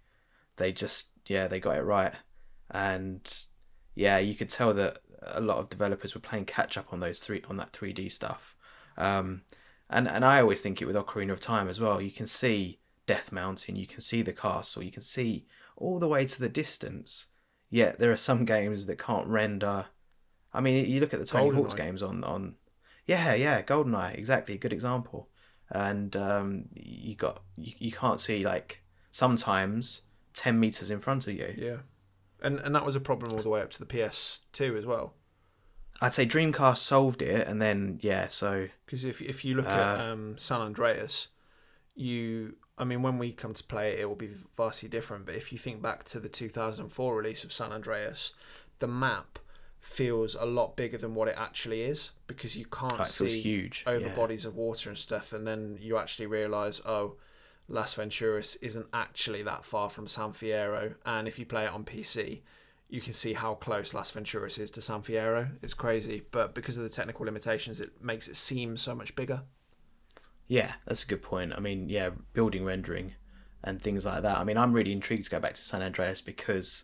they 0.56 0.72
just 0.72 1.12
yeah 1.28 1.48
they 1.48 1.60
got 1.60 1.78
it 1.78 1.82
right, 1.84 2.14
and 2.70 3.22
yeah 3.94 4.18
you 4.20 4.34
could 4.36 4.48
tell 4.50 4.74
that 4.74 5.00
a 5.22 5.42
lot 5.42 5.58
of 5.58 5.70
developers 5.70 6.16
were 6.16 6.22
playing 6.22 6.46
catch 6.46 6.78
up 6.78 6.92
on 6.92 7.00
those 7.00 7.20
three 7.20 7.44
on 7.50 7.58
that 7.58 7.72
three 7.72 7.94
D 7.94 8.10
stuff, 8.10 8.56
um, 8.98 9.44
and 9.90 10.08
and 10.08 10.26
I 10.26 10.42
always 10.42 10.62
think 10.62 10.82
it 10.82 10.86
with 10.86 10.96
Ocarina 10.96 11.32
of 11.32 11.40
Time 11.40 11.68
as 11.68 11.80
well. 11.80 12.02
You 12.02 12.12
can 12.12 12.28
see 12.28 12.80
Death 13.06 13.32
Mountain, 13.32 13.76
you 13.76 13.88
can 13.88 14.02
see 14.02 14.22
the 14.22 14.34
castle, 14.34 14.84
you 14.84 14.92
can 14.92 15.02
see 15.02 15.46
all 15.78 16.00
the 16.00 16.08
way 16.08 16.26
to 16.26 16.40
the 16.40 16.50
distance. 16.50 17.28
Yet 17.70 18.00
there 18.00 18.12
are 18.12 18.18
some 18.18 18.44
games 18.44 18.86
that 18.86 19.00
can't 19.00 19.28
render. 19.28 19.86
I 20.54 20.60
mean, 20.60 20.86
you 20.86 21.00
look 21.00 21.14
at 21.14 21.20
the 21.20 21.26
Tony 21.26 21.56
Hawk's 21.56 21.74
GoldenEye. 21.74 21.78
games 21.78 22.04
on 22.04 22.24
on 22.24 22.56
yeah, 23.06 23.34
yeah, 23.34 23.62
Goldeneye, 23.62 24.18
exactly, 24.18 24.58
good 24.58 24.74
example. 24.74 25.30
And 25.70 26.16
um, 26.16 26.66
you 26.74 27.16
got 27.16 27.42
you, 27.58 27.74
you 27.78 27.92
can't 27.92 28.20
see 28.20 28.46
like 28.46 28.84
sometimes 29.12 30.02
ten 30.34 30.60
meters 30.60 30.92
in 30.92 31.00
front 31.00 31.28
of 31.28 31.34
you. 31.34 31.54
Yeah. 31.58 31.78
And 32.42 32.60
and 32.60 32.74
that 32.76 32.86
was 32.86 32.96
a 32.96 33.00
problem 33.00 33.34
all 33.34 33.40
the 33.40 33.50
way 33.50 33.62
up 33.62 33.70
to 33.72 33.80
the 33.80 33.86
PS2 33.86 34.78
as 34.78 34.86
well. 34.86 35.14
I'd 36.02 36.14
say 36.14 36.26
Dreamcast 36.26 36.78
solved 36.78 37.22
it, 37.22 37.48
and 37.48 37.62
then 37.62 38.00
yeah, 38.02 38.28
so 38.28 38.68
Because 38.86 39.06
if 39.06 39.22
if 39.22 39.46
you 39.46 39.56
look 39.56 39.68
Uh, 39.68 39.70
at 39.70 40.00
um, 40.00 40.38
San 40.38 40.60
Andreas, 40.60 41.28
you 41.94 42.56
I 42.78 42.84
mean 42.84 43.04
when 43.04 43.20
we 43.20 43.32
come 43.32 43.54
to 43.54 43.64
play 43.64 43.94
it, 43.94 44.00
it 44.00 44.06
will 44.06 44.16
be 44.16 44.32
vastly 44.58 44.90
different. 44.90 45.26
But 45.28 45.36
if 45.36 45.52
you 45.52 45.60
think 45.60 45.82
back 45.82 46.04
to 46.06 46.20
the 46.20 46.30
2004 46.30 47.16
release 47.16 47.44
of 47.44 47.54
San 47.54 47.72
Andreas, 47.72 48.34
the 48.80 48.88
map 48.88 49.38
feels 49.80 50.36
a 50.36 50.46
lot 50.46 50.76
bigger 50.76 50.98
than 50.98 51.16
what 51.16 51.28
it 51.28 51.36
actually 51.38 51.82
is 51.82 52.12
because 52.28 52.56
you 52.56 52.66
can't 52.66 53.00
oh, 53.00 53.04
see 53.04 53.42
huge. 53.42 53.84
over 53.88 54.08
yeah. 54.08 54.16
bodies 54.16 54.46
of 54.46 54.56
water 54.56 54.90
and 54.90 54.98
stuff, 54.98 55.34
and 55.34 55.46
then 55.46 55.78
you 55.80 55.98
actually 55.98 56.28
realise, 56.28 56.82
oh, 56.86 57.16
Las 57.72 57.96
Venturas 57.96 58.58
isn't 58.62 58.88
actually 58.94 59.44
that 59.44 59.64
far 59.64 59.90
from 59.90 60.08
San 60.08 60.32
Fierro, 60.32 60.96
and 61.06 61.28
if 61.28 61.40
you 61.40 61.46
play 61.46 61.66
it 61.66 61.72
on 61.72 61.86
PC, 61.86 62.42
you 62.90 63.00
can 63.00 63.14
see 63.14 63.34
how 63.34 63.56
close 63.56 63.94
Las 63.94 64.12
Venturas 64.12 64.60
is 64.60 64.70
to 64.72 64.82
San 64.82 65.02
Fierro. 65.02 65.52
It's 65.62 65.74
crazy, 65.74 66.24
but 66.32 66.54
because 66.54 66.78
of 66.78 66.84
the 66.84 66.90
technical 66.90 67.26
limitations, 67.26 67.80
it 67.80 68.04
makes 68.04 68.28
it 68.28 68.36
seem 68.36 68.76
so 68.76 68.94
much 68.94 69.16
bigger. 69.16 69.44
Yeah, 70.48 70.74
that's 70.86 71.04
a 71.04 71.08
good 71.08 71.22
point. 71.22 71.54
I 71.56 71.62
mean, 71.62 71.88
yeah, 71.88 72.10
building 72.34 72.66
rendering 72.66 73.14
and 73.64 73.82
things 73.82 74.06
like 74.06 74.24
that. 74.24 74.38
I 74.38 74.44
mean, 74.44 74.58
I'm 74.58 74.74
really 74.74 74.92
intrigued 74.92 75.24
to 75.24 75.30
go 75.30 75.40
back 75.40 75.54
to 75.54 75.64
San 75.64 75.82
Andreas 75.82 76.20
because 76.20 76.84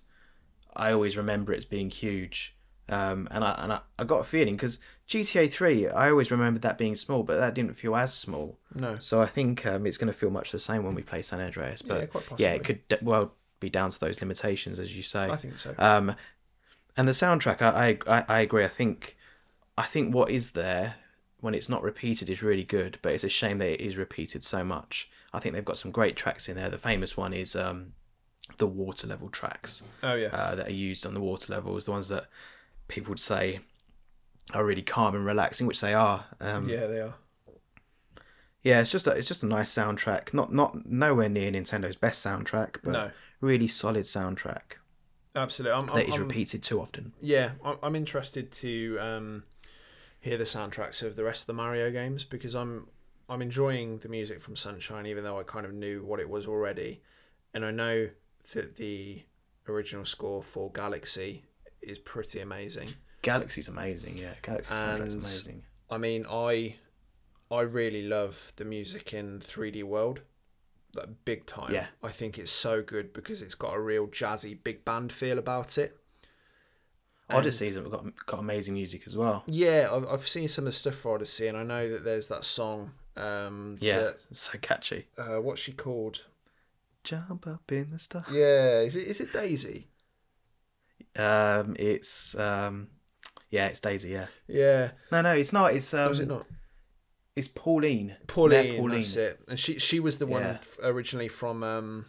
I 0.74 0.94
always 0.94 1.18
remember 1.18 1.52
it 1.52 1.58
as 1.58 1.66
being 1.66 1.90
huge. 1.90 2.56
Um, 2.88 3.28
and 3.32 3.44
I 3.44 3.52
and 3.62 3.74
I, 3.74 3.82
I 4.00 4.06
got 4.06 4.22
a 4.22 4.24
feeling 4.24 4.56
because 4.56 4.80
GTA 5.08 5.52
Three, 5.52 5.88
I 5.88 6.10
always 6.10 6.32
remembered 6.32 6.62
that 6.64 6.78
being 6.78 6.96
small, 6.96 7.24
but 7.24 7.38
that 7.38 7.54
didn't 7.54 7.76
feel 7.76 7.96
as 7.96 8.14
small. 8.14 8.58
No. 8.76 8.98
So 9.00 9.22
I 9.22 9.26
think 9.26 9.66
um, 9.66 9.86
it's 9.86 9.98
going 9.98 10.12
to 10.12 10.18
feel 10.18 10.30
much 10.30 10.52
the 10.52 10.60
same 10.60 10.84
when 10.84 10.96
we 10.96 11.02
play 11.02 11.22
San 11.22 11.40
Andreas. 11.40 11.82
But 11.82 12.02
Yeah, 12.02 12.06
quite 12.08 12.40
yeah, 12.40 12.54
it 12.54 12.64
could 12.64 12.88
d- 12.88 12.98
well 13.02 13.34
be 13.60 13.70
down 13.70 13.90
to 13.90 14.00
those 14.00 14.22
limitations, 14.22 14.80
as 14.80 14.96
you 14.96 15.04
say. 15.04 15.30
I 15.30 15.38
think 15.38 15.60
so. 15.60 15.74
Um, 15.78 16.16
and 16.98 17.08
the 17.08 17.14
soundtrack, 17.14 17.62
I, 17.62 17.98
I 18.08 18.26
I 18.28 18.40
agree. 18.42 18.66
I 18.66 18.70
think 18.70 19.16
I 19.78 19.84
think 19.84 20.14
what 20.14 20.30
is 20.30 20.52
there 20.52 20.96
when 21.40 21.54
it's 21.54 21.70
not 21.70 21.84
repeated 21.84 22.30
is 22.30 22.44
really 22.44 22.64
good, 22.64 23.00
but 23.02 23.14
it's 23.14 23.24
a 23.24 23.30
shame 23.30 23.60
that 23.60 23.70
it 23.70 23.82
is 23.82 23.96
repeated 23.96 24.44
so 24.44 24.64
much. 24.64 25.10
I 25.34 25.40
think 25.40 25.54
they've 25.54 25.64
got 25.64 25.78
some 25.78 25.92
great 25.92 26.16
tracks 26.16 26.50
in 26.50 26.56
there. 26.56 26.70
The 26.70 26.78
famous 26.78 27.16
one 27.16 27.32
is 27.32 27.56
um, 27.56 27.94
the 28.58 28.68
water 28.68 29.08
level 29.08 29.30
tracks 29.30 29.84
oh 30.04 30.16
yeah. 30.16 30.30
uh, 30.34 30.56
that 30.56 30.68
are 30.68 30.74
used 30.74 31.06
on 31.06 31.14
the 31.14 31.22
water 31.22 31.54
levels, 31.54 31.86
the 31.86 31.92
ones 31.92 32.10
that 32.10 32.26
people 32.88 33.12
would 33.12 33.20
say 33.20 33.60
are 34.54 34.66
really 34.66 34.82
calm 34.82 35.16
and 35.16 35.26
relaxing, 35.26 35.68
which 35.68 35.82
they 35.82 35.94
are. 35.94 36.26
Um, 36.40 36.68
yeah, 36.70 36.88
they 36.88 37.02
are. 37.02 37.16
yeah, 38.64 38.82
it's 38.82 38.92
just 38.92 39.08
a, 39.08 39.12
it's 39.12 39.28
just 39.28 39.44
a 39.44 39.48
nice 39.48 39.74
soundtrack. 39.74 40.34
Not 40.34 40.54
not 40.54 40.86
nowhere 40.86 41.30
near 41.30 41.52
Nintendo's 41.52 41.96
best 41.96 42.26
soundtrack, 42.26 42.78
but 42.84 42.92
No. 42.92 43.12
really 43.42 43.68
solid 43.68 44.04
soundtrack 44.04 44.78
Absolutely. 45.36 45.78
I'm, 45.78 45.86
that 45.88 46.08
I'm, 46.08 46.14
is 46.14 46.20
repeated 46.20 46.64
too 46.64 46.82
often. 46.82 47.14
Yeah, 47.20 47.52
I'm, 47.64 47.78
I'm 47.84 47.96
interested 47.96 48.52
to 48.54 48.98
um, 49.00 49.44
hear 50.20 50.38
the 50.38 50.46
soundtracks 50.46 51.04
of 51.04 51.16
the 51.16 51.24
rest 51.24 51.42
of 51.44 51.48
the 51.48 51.54
Mario 51.54 51.92
games 51.92 52.24
because 52.24 52.56
I'm 52.56 52.88
I'm 53.30 53.42
enjoying 53.42 53.98
the 54.00 54.10
music 54.10 54.42
from 54.42 54.56
Sunshine, 54.56 55.06
even 55.06 55.24
though 55.24 55.40
I 55.40 55.44
kind 55.44 55.66
of 55.66 55.74
knew 55.74 56.04
what 56.04 56.20
it 56.20 56.30
was 56.30 56.48
already, 56.48 57.02
and 57.54 57.66
I 57.66 57.72
know 57.72 58.10
that 58.54 58.78
the 58.78 59.24
original 59.68 60.06
score 60.06 60.42
for 60.42 60.72
Galaxy 60.72 61.44
is 61.82 62.00
pretty 62.00 62.40
amazing. 62.40 62.96
Galaxy's 63.28 63.68
amazing, 63.68 64.18
yeah. 64.18 64.34
Galaxy 64.42 64.74
soundtrack's 64.74 65.14
And- 65.14 65.24
amazing. 65.24 65.64
I 65.90 65.98
mean, 65.98 66.26
I 66.30 66.78
I 67.50 67.62
really 67.62 68.04
love 68.08 68.52
the 68.58 68.66
music 68.66 69.14
in 69.14 69.40
3D 69.40 69.84
World, 69.84 70.22
like 70.94 71.10
big 71.26 71.46
time. 71.46 71.74
Yeah. 71.74 71.88
I 72.04 72.12
think 72.12 72.38
it's 72.38 72.52
so 72.52 72.82
good 72.82 73.14
because 73.14 73.42
it's 73.42 73.56
got 73.56 73.74
a 73.74 73.80
real 73.80 74.08
jazzy 74.08 74.58
big 74.62 74.84
band 74.84 75.12
feel 75.14 75.38
about 75.38 75.78
it. 75.78 75.98
And- 77.30 77.38
Odyssey's 77.40 77.78
got 77.78 78.26
got 78.26 78.40
amazing 78.40 78.74
music 78.74 79.04
as 79.06 79.16
well. 79.16 79.44
Yeah, 79.48 79.90
I've, 79.94 80.08
I've 80.08 80.28
seen 80.28 80.48
some 80.48 80.64
of 80.66 80.74
the 80.74 80.80
stuff 80.80 80.96
for 80.96 81.16
Odyssey, 81.16 81.48
and 81.48 81.58
I 81.58 81.64
know 81.64 81.90
that 81.92 82.04
there's 82.06 82.28
that 82.30 82.44
song. 82.46 82.92
Um, 83.18 83.76
Yeah, 83.80 84.00
that- 84.00 84.22
so 84.32 84.58
catchy. 84.60 85.08
uh, 85.18 85.38
what's 85.42 85.62
she 85.62 85.72
called? 85.74 86.26
Jump 87.04 87.48
up 87.48 87.72
in 87.72 87.92
the 87.92 88.00
star. 88.00 88.26
Yeah, 88.32 88.80
is 88.82 88.96
it 88.96 89.08
is 89.08 89.20
it 89.22 89.32
Daisy? 89.34 89.88
Um, 91.16 91.76
it's 91.80 92.38
um, 92.38 92.90
yeah, 93.50 93.68
it's 93.68 93.80
Daisy. 93.80 94.10
Yeah. 94.10 94.28
Yeah, 94.48 94.92
No, 95.12 95.22
no, 95.22 95.34
it's 95.34 95.54
not. 95.54 95.74
It's 95.74 95.94
um, 95.94 96.10
was 96.10 96.20
it 96.20 96.28
not? 96.28 96.46
it's 97.36 97.48
Pauline. 97.48 98.16
Pauline, 98.28 98.82
Mayor 98.88 98.90
That's 98.96 99.16
it. 99.16 99.40
And 99.48 99.60
she 99.60 99.78
she 99.80 100.00
was 100.00 100.18
the 100.20 100.26
one 100.26 100.42
Yeah. 100.42 100.58
f- 100.60 100.80
originally 100.84 101.28
from 101.28 101.64
um 101.64 102.06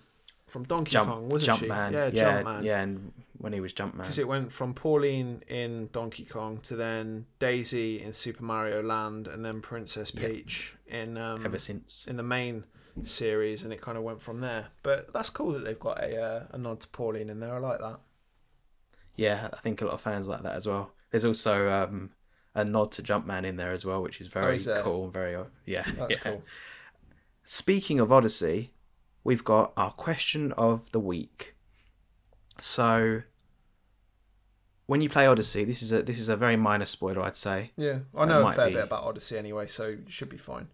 from 0.47 0.65
Donkey 0.65 0.93
Jump, 0.93 1.11
Kong, 1.11 1.29
wasn't 1.29 1.59
she? 1.59 1.67
Jumpman. 1.67 1.93
Yeah, 1.93 2.11
yeah, 2.13 2.43
Jumpman. 2.43 2.65
yeah, 2.65 2.81
and 2.81 3.13
when 3.37 3.53
he 3.53 3.61
was 3.61 3.75
Jumpman. 3.75 3.99
Because 3.99 4.19
it 4.19 4.27
went 4.27 4.51
from 4.53 4.73
Pauline 4.73 5.43
in 5.47 5.91
Donkey 5.93 6.25
Kong 6.25 6.59
to 6.63 6.75
then 6.77 7.27
Daisy 7.39 8.01
in 8.03 8.13
Super 8.15 8.43
Mario 8.43 8.83
Land, 8.83 9.27
and 9.27 9.45
then 9.45 9.61
Princess 9.61 10.11
Yeah. 10.15 10.27
Peach 10.29 10.75
in 10.87 11.19
um, 11.19 11.45
Ever 11.45 11.59
since. 11.59 12.07
in 12.09 12.17
the 12.17 12.23
main 12.23 12.65
series, 13.03 13.63
and 13.63 13.73
it 13.75 13.81
kind 13.83 13.99
of 13.99 14.03
went 14.05 14.23
from 14.23 14.41
there. 14.41 14.69
But 14.83 15.13
that's 15.13 15.29
cool 15.31 15.53
that 15.53 15.65
they've 15.65 15.79
got 15.79 16.03
a 16.03 16.19
uh, 16.21 16.47
a 16.53 16.57
nod 16.59 16.81
to 16.81 16.89
Pauline 16.89 17.29
in 17.29 17.41
there. 17.41 17.55
I 17.55 17.59
like 17.59 17.81
that. 17.81 18.01
Yeah, 19.17 19.51
I 19.53 19.57
think 19.59 19.83
a 19.83 19.85
lot 19.85 19.95
of 19.95 20.01
fans 20.01 20.27
like 20.29 20.43
that 20.45 20.55
as 20.57 20.67
well. 20.67 20.93
There's 21.11 21.25
also 21.25 21.71
um, 21.71 22.11
a 22.55 22.65
nod 22.65 22.93
to 22.93 23.03
Jumpman 23.03 23.45
in 23.45 23.57
there 23.57 23.73
as 23.73 23.85
well, 23.85 24.03
which 24.03 24.21
is 24.21 24.27
very 24.27 24.57
is 24.57 24.69
cool. 24.79 25.09
Very 25.09 25.35
uh, 25.35 25.45
yeah. 25.65 25.85
That's 25.97 26.17
yeah. 26.17 26.19
cool. 26.19 26.43
Speaking 27.45 27.99
of 27.99 28.13
Odyssey, 28.13 28.73
we've 29.25 29.45
got 29.45 29.73
our 29.77 29.93
question 29.93 30.53
of 30.53 30.91
the 30.93 31.01
week. 31.01 31.55
So, 32.61 33.23
when 34.87 35.01
you 35.01 35.09
play 35.09 35.27
Odyssey, 35.27 35.65
this 35.65 35.83
is 35.83 35.93
a 35.93 36.03
this 36.03 36.19
is 36.19 36.29
a 36.29 36.37
very 36.37 36.57
minor 36.57 36.87
spoiler, 36.87 37.23
I'd 37.23 37.37
say. 37.37 37.71
Yeah, 37.77 38.01
I 38.17 38.25
know 38.25 38.47
a 38.47 38.53
fair 38.53 38.69
be. 38.69 38.75
bit 38.75 38.85
about 38.85 39.05
Odyssey 39.05 39.39
anyway, 39.39 39.67
so 39.67 39.85
it 39.85 40.11
should 40.13 40.29
be 40.29 40.37
fine. 40.37 40.69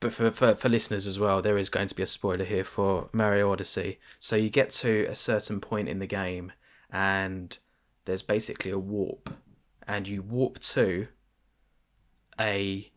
But 0.00 0.12
for, 0.12 0.30
for 0.30 0.54
for 0.54 0.68
listeners 0.68 1.06
as 1.06 1.18
well, 1.18 1.42
there 1.42 1.58
is 1.58 1.68
going 1.68 1.88
to 1.88 1.94
be 1.94 2.02
a 2.02 2.06
spoiler 2.06 2.44
here 2.44 2.64
for 2.64 3.08
Mario 3.12 3.52
Odyssey. 3.52 4.00
So 4.18 4.34
you 4.34 4.50
get 4.50 4.70
to 4.70 5.04
a 5.04 5.14
certain 5.14 5.60
point 5.60 5.88
in 5.88 6.00
the 6.00 6.06
game, 6.06 6.52
and 6.90 7.56
there's 8.04 8.22
basically 8.22 8.70
a 8.70 8.78
warp, 8.78 9.30
and 9.86 10.06
you 10.08 10.22
warp 10.22 10.58
to 10.60 11.08
a 12.38 12.90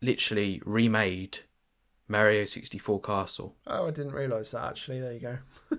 literally 0.00 0.62
remade 0.64 1.40
Mario 2.08 2.44
64 2.44 3.00
castle. 3.00 3.56
Oh, 3.66 3.86
I 3.86 3.90
didn't 3.90 4.12
realise 4.12 4.50
that 4.52 4.64
actually. 4.64 5.00
There 5.00 5.12
you 5.12 5.20
go. 5.20 5.38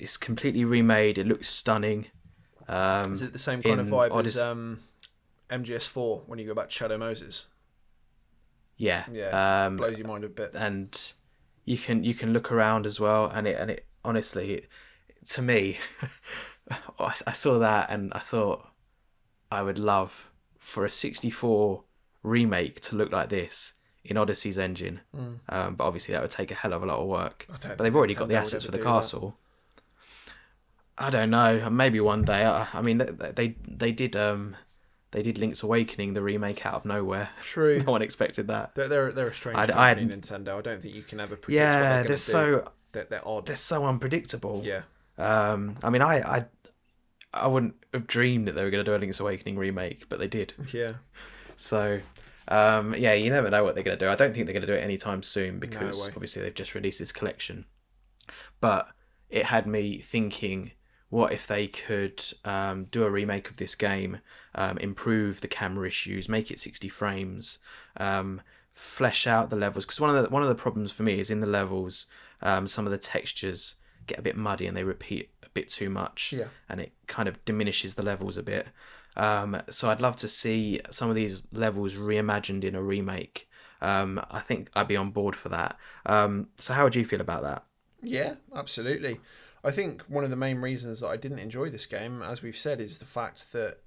It's 0.00 0.16
completely 0.16 0.64
remade. 0.64 1.18
It 1.18 1.26
looks 1.26 1.48
stunning. 1.48 2.06
Um, 2.68 3.14
Is 3.14 3.22
it 3.22 3.32
the 3.32 3.38
same 3.40 3.60
kind 3.62 3.80
of 3.80 3.88
vibe 3.88 4.24
as 4.24 4.38
um, 4.38 4.78
MGS4 5.50 6.28
when 6.28 6.38
you 6.38 6.46
go 6.46 6.54
back 6.54 6.68
to 6.68 6.72
Shadow 6.72 6.96
Moses? 6.98 7.46
yeah. 8.76 9.04
Yeah, 9.10 9.64
Um, 9.66 9.76
Blows 9.76 9.98
your 9.98 10.06
mind 10.06 10.22
a 10.22 10.28
bit. 10.28 10.52
and 10.54 11.12
you 11.64 11.76
can 11.76 12.04
you 12.04 12.14
can 12.14 12.32
look 12.32 12.52
around 12.52 12.86
as 12.86 13.00
well 13.00 13.26
and 13.26 13.48
it 13.48 13.58
and 13.58 13.72
it 13.72 13.86
honestly 14.04 14.52
it, 14.54 14.68
to 15.30 15.42
me 15.42 15.78
I, 16.98 17.14
I 17.26 17.32
saw 17.32 17.58
that 17.58 17.90
and 17.90 18.12
I 18.14 18.18
thought 18.20 18.66
I 19.50 19.62
would 19.62 19.78
love 19.78 20.30
for 20.58 20.84
a 20.84 20.90
64 20.90 21.82
remake 22.22 22.80
to 22.82 22.96
look 22.96 23.12
like 23.12 23.28
this 23.28 23.72
in 24.04 24.16
Odyssey's 24.16 24.58
engine 24.58 25.00
Mm. 25.16 25.38
um, 25.48 25.74
but 25.76 25.84
obviously 25.84 26.12
that 26.12 26.22
would 26.22 26.30
take 26.30 26.50
a 26.50 26.54
hell 26.54 26.72
of 26.72 26.82
a 26.82 26.86
lot 26.86 26.98
of 26.98 27.06
work 27.06 27.46
but 27.62 27.78
they've 27.78 27.94
already 27.94 28.14
got 28.14 28.28
the 28.28 28.34
assets 28.36 28.64
for 28.64 28.70
the 28.72 28.78
do 28.78 28.84
that. 28.84 28.90
castle 28.90 29.36
I 30.96 31.10
don't 31.10 31.30
know 31.30 31.70
maybe 31.70 32.00
one 32.00 32.24
day 32.24 32.44
I, 32.44 32.66
I 32.72 32.82
mean 32.82 32.98
they, 32.98 33.06
they 33.32 33.56
they 33.68 33.92
did 33.92 34.16
um 34.16 34.56
they 35.10 35.22
did 35.22 35.38
Link's 35.38 35.62
Awakening 35.62 36.12
the 36.12 36.22
remake 36.22 36.66
out 36.66 36.74
of 36.74 36.84
nowhere 36.84 37.30
True. 37.40 37.82
no 37.86 37.92
one 37.92 38.02
expected 38.02 38.48
that 38.48 38.74
They're, 38.74 38.88
they're, 38.88 39.12
they're 39.12 39.28
a 39.28 39.32
strange 39.34 39.58
I'd- 39.58 39.72
company, 39.72 40.02
I'd- 40.12 40.14
Nintendo. 40.20 40.58
I 40.58 40.60
don't 40.62 40.82
think 40.82 40.94
you 40.94 41.02
can 41.02 41.20
ever 41.20 41.36
predict 41.36 41.56
yeah 41.56 41.80
they're, 42.00 42.08
they're 42.08 42.16
so 42.16 42.70
They're, 42.92 43.04
they're 43.04 43.26
odd. 43.28 43.46
they're 43.46 43.56
so 43.56 43.84
unpredictable 43.86 44.62
yeah. 44.64 44.82
Um, 45.20 45.74
I 45.82 45.90
mean, 45.90 46.00
I, 46.00 46.20
I, 46.20 46.44
I 47.32 47.46
wouldn't 47.46 47.74
have 47.92 48.06
dreamed 48.06 48.48
that 48.48 48.54
they 48.54 48.64
were 48.64 48.70
going 48.70 48.84
to 48.84 48.90
do 48.90 48.96
a 48.96 48.98
Link's 48.98 49.20
Awakening 49.20 49.58
remake, 49.58 50.08
but 50.08 50.18
they 50.18 50.28
did. 50.28 50.54
Yeah. 50.72 50.92
So, 51.56 52.00
um, 52.48 52.94
yeah, 52.94 53.12
you 53.12 53.30
never 53.30 53.50
know 53.50 53.64
what 53.64 53.74
they're 53.74 53.84
going 53.84 53.98
to 53.98 54.04
do. 54.04 54.10
I 54.10 54.16
don't 54.16 54.32
think 54.32 54.46
they're 54.46 54.54
going 54.54 54.66
to 54.66 54.72
do 54.72 54.74
it 54.74 54.84
anytime 54.84 55.22
soon 55.22 55.58
because 55.58 56.00
way. 56.00 56.12
obviously 56.14 56.42
they've 56.42 56.54
just 56.54 56.74
released 56.74 56.98
this 56.98 57.12
collection. 57.12 57.66
But 58.60 58.88
it 59.28 59.46
had 59.46 59.66
me 59.66 59.98
thinking, 59.98 60.72
what 61.10 61.32
if 61.32 61.46
they 61.46 61.66
could 61.66 62.22
um, 62.44 62.84
do 62.84 63.04
a 63.04 63.10
remake 63.10 63.50
of 63.50 63.56
this 63.56 63.74
game, 63.74 64.20
um, 64.54 64.78
improve 64.78 65.40
the 65.40 65.48
camera 65.48 65.86
issues, 65.86 66.28
make 66.28 66.50
it 66.50 66.60
60 66.60 66.88
frames, 66.88 67.58
um, 67.96 68.40
flesh 68.72 69.26
out 69.26 69.50
the 69.50 69.56
levels? 69.56 69.84
Because 69.84 70.00
one 70.00 70.14
of 70.14 70.22
the 70.22 70.30
one 70.30 70.42
of 70.42 70.48
the 70.48 70.54
problems 70.54 70.92
for 70.92 71.02
me 71.02 71.18
is 71.18 71.30
in 71.30 71.40
the 71.40 71.46
levels, 71.46 72.06
um, 72.42 72.66
some 72.66 72.86
of 72.86 72.90
the 72.90 72.98
textures 72.98 73.74
get 74.06 74.18
a 74.18 74.22
bit 74.22 74.36
muddy 74.36 74.66
and 74.66 74.76
they 74.76 74.84
repeat 74.84 75.30
bit 75.58 75.68
too 75.68 75.90
much 75.90 76.32
Yeah. 76.32 76.48
and 76.68 76.80
it 76.80 76.92
kind 77.06 77.28
of 77.28 77.34
diminishes 77.44 77.94
the 77.94 78.02
levels 78.02 78.36
a 78.36 78.42
bit. 78.42 78.66
Um, 79.16 79.50
so 79.68 79.90
I'd 79.90 80.00
love 80.00 80.16
to 80.16 80.28
see 80.28 80.80
some 80.90 81.08
of 81.10 81.16
these 81.16 81.42
levels 81.52 81.94
reimagined 81.94 82.64
in 82.64 82.74
a 82.74 82.82
remake. 82.82 83.48
Um, 83.80 84.10
I 84.38 84.40
think 84.48 84.70
I'd 84.76 84.88
be 84.88 84.96
on 84.96 85.10
board 85.10 85.34
for 85.36 85.48
that. 85.50 85.76
Um, 86.06 86.48
so 86.56 86.74
how 86.74 86.84
would 86.84 86.96
you 86.96 87.04
feel 87.04 87.20
about 87.20 87.42
that? 87.42 87.64
Yeah, 88.02 88.34
absolutely. 88.54 89.20
I 89.64 89.72
think 89.72 90.02
one 90.02 90.24
of 90.24 90.30
the 90.30 90.36
main 90.46 90.58
reasons 90.58 91.00
that 91.00 91.08
I 91.08 91.16
didn't 91.16 91.40
enjoy 91.40 91.68
this 91.70 91.86
game, 91.86 92.22
as 92.22 92.42
we've 92.42 92.56
said, 92.66 92.80
is 92.80 92.98
the 92.98 93.04
fact 93.04 93.52
that 93.52 93.78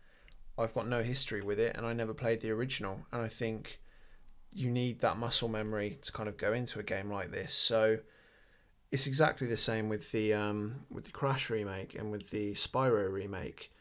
I've 0.58 0.74
got 0.74 0.88
no 0.88 1.02
history 1.02 1.42
with 1.42 1.60
it 1.60 1.78
and 1.78 1.86
I 1.86 1.94
never 1.94 2.14
played 2.14 2.42
the 2.42 2.52
original. 2.52 3.06
And 3.12 3.22
I 3.22 3.30
think 3.30 3.80
you 4.52 4.70
need 4.70 5.00
that 5.00 5.18
muscle 5.18 5.48
memory 5.48 5.98
to 6.02 6.12
kind 6.12 6.28
of 6.28 6.36
go 6.36 6.52
into 6.52 6.80
a 6.80 6.84
game 6.84 7.10
like 7.10 7.32
this. 7.32 7.54
So 7.54 8.00
it's 8.92 9.08
exactly 9.08 9.48
the 9.48 9.58
same 9.58 9.90
with 9.90 10.12
the 10.12 10.34
um, 10.34 10.76
with 10.90 11.06
the 11.06 11.12
Crash 11.12 11.50
remake 11.50 11.96
and 11.96 12.12
with 12.12 12.30
the 12.32 12.54
Spyro 12.54 13.12
remake. 13.12 13.72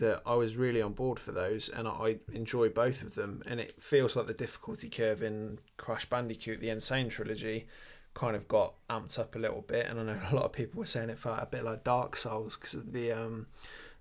That 0.00 0.22
I 0.26 0.34
was 0.34 0.56
really 0.56 0.82
on 0.82 0.94
board 0.94 1.20
for 1.20 1.30
those, 1.30 1.68
and 1.68 1.86
I 1.86 2.16
enjoy 2.32 2.70
both 2.70 3.02
of 3.02 3.14
them. 3.14 3.42
And 3.46 3.60
it 3.60 3.80
feels 3.80 4.16
like 4.16 4.26
the 4.26 4.34
difficulty 4.34 4.88
curve 4.88 5.22
in 5.22 5.60
Crash 5.76 6.06
Bandicoot, 6.06 6.58
the 6.60 6.70
N. 6.70 6.80
Sane 6.80 7.08
trilogy, 7.08 7.68
kind 8.12 8.34
of 8.34 8.48
got 8.48 8.74
amped 8.90 9.16
up 9.16 9.36
a 9.36 9.38
little 9.38 9.60
bit. 9.60 9.86
And 9.86 10.00
I 10.00 10.02
know 10.02 10.18
a 10.32 10.34
lot 10.34 10.44
of 10.46 10.52
people 10.52 10.80
were 10.80 10.86
saying 10.86 11.08
it 11.10 11.18
felt 11.20 11.38
a 11.40 11.46
bit 11.46 11.62
like 11.62 11.84
Dark 11.84 12.16
Souls 12.16 12.56
because 12.56 12.74
of 12.74 12.92
the 12.92 13.12
um, 13.12 13.46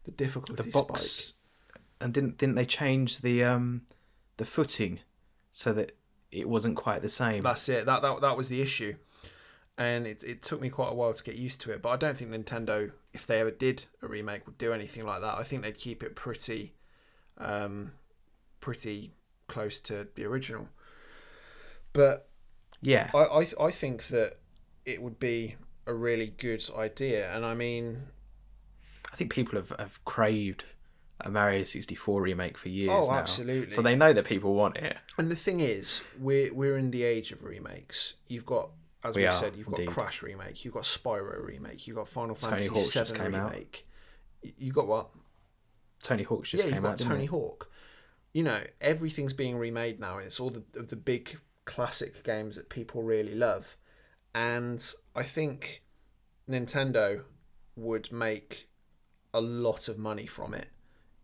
the 0.06 0.12
difficulty 0.12 0.64
The 0.64 0.72
box, 0.72 1.01
spike. 1.03 1.82
and 2.01 2.12
didn't 2.12 2.39
didn't 2.39 2.56
they 2.56 2.66
change 2.66 3.20
the 3.20 3.43
um, 3.43 3.84
the 4.38 4.45
footing 4.45 5.01
so 5.51 5.72
that 5.74 5.91
it 6.32 6.49
wasn't 6.49 6.78
quite 6.78 7.03
the 7.03 7.10
same? 7.10 7.43
That's 7.43 7.70
it. 7.70 7.86
That 7.86 8.01
that 8.01 8.22
that 8.22 8.36
was 8.36 8.49
the 8.49 8.60
issue. 8.64 8.95
And 9.78 10.07
it 10.07 10.23
it 10.23 10.41
took 10.41 10.61
me 10.61 10.69
quite 10.69 10.91
a 10.91 10.95
while 10.95 11.13
to 11.13 11.23
get 11.23 11.36
used 11.36 11.61
to 11.61 11.71
it. 11.71 11.82
But 11.82 11.89
I 11.89 11.95
don't 11.97 12.17
think 12.17 12.32
Nintendo, 12.32 12.91
if 13.13 13.26
they 13.26 13.39
ever 13.41 13.51
did 13.51 13.86
a 14.01 14.07
remake, 14.07 14.45
would 14.47 14.57
do 14.57 14.73
anything 14.73 15.05
like 15.05 15.21
that. 15.21 15.38
I 15.38 15.43
think 15.43 15.63
they'd 15.63 15.78
keep 15.78 16.01
it 16.03 16.15
pretty, 16.15 16.73
um, 17.38 17.91
pretty 18.61 19.11
close 19.47 19.80
to 19.82 20.07
the 20.15 20.26
original. 20.26 20.69
But 21.93 22.30
Yeah. 22.82 23.09
I, 23.13 23.19
I 23.19 23.47
I 23.67 23.71
think 23.71 24.07
that 24.07 24.38
it 24.86 25.01
would 25.01 25.19
be 25.19 25.55
a 25.88 25.93
really 25.93 26.28
good 26.28 26.63
idea, 26.78 27.32
and 27.36 27.45
I 27.45 27.53
mean, 27.53 28.07
I 29.11 29.15
think 29.15 29.32
people 29.32 29.57
have, 29.59 29.71
have 29.80 30.03
craved 30.05 30.65
a 31.21 31.30
Mario 31.30 31.63
64 31.63 32.21
remake 32.21 32.57
for 32.57 32.69
years 32.69 32.91
Oh, 32.93 33.07
now. 33.09 33.17
absolutely. 33.19 33.69
So 33.71 33.82
they 33.82 33.95
know 33.95 34.11
that 34.13 34.26
people 34.26 34.53
want 34.53 34.78
it. 34.78 34.97
and 35.17 35.32
the 35.32 35.36
thing 35.36 35.59
is, 35.61 36.01
we're 36.19 36.53
we're 36.53 36.78
in 36.78 36.91
the 36.91 37.03
age 37.03 37.32
of 37.32 37.43
remakes. 37.43 38.15
You've 38.28 38.45
got, 38.45 38.71
as 39.06 39.16
We 39.16 39.26
are, 39.26 39.34
said, 39.36 39.56
you've 39.56 39.68
got. 39.68 39.86
Crash 39.86 40.22
remake, 40.22 40.66
you've 40.66 40.74
got 40.74 40.84
Spyro 40.84 41.45
remake, 41.45 41.88
you've 41.88 41.95
got 41.95 42.08
Final 42.08 42.36
Tony 42.36 42.51
Fantasy 42.51 42.70
Hawk's 42.70 42.93
just 42.93 43.14
VII 43.14 43.20
came 43.20 43.36
remake. 43.36 43.88
You 44.58 44.72
got 44.72 44.88
what? 44.88 45.10
Tony 46.01 46.24
Hawk's 46.24 46.49
just 46.51 46.64
yeah, 46.64 46.68
you've 46.68 46.74
came 46.76 46.84
got 46.84 46.91
out, 46.91 46.97
didn't 46.97 47.12
Tony 47.12 47.24
it? 47.26 47.30
Hawk. 47.30 47.72
You 48.34 48.43
know, 48.43 48.60
everything's 48.82 49.34
being 49.34 49.58
remade 49.58 49.99
now. 49.99 50.18
and 50.18 50.26
It's 50.26 50.39
all 50.39 50.49
the 50.49 50.64
of 50.78 50.89
the 50.89 50.95
big 50.95 51.38
classic 51.66 52.24
games 52.24 52.56
that 52.56 52.70
people 52.70 53.01
really 53.03 53.36
love, 53.36 53.78
and 54.34 54.84
I 55.16 55.24
think 55.24 55.84
Nintendo 56.49 57.24
would 57.76 58.12
make 58.12 58.68
a 59.34 59.41
lot 59.41 59.88
of 59.88 59.97
money 59.97 60.28
from 60.28 60.53
it. 60.53 60.70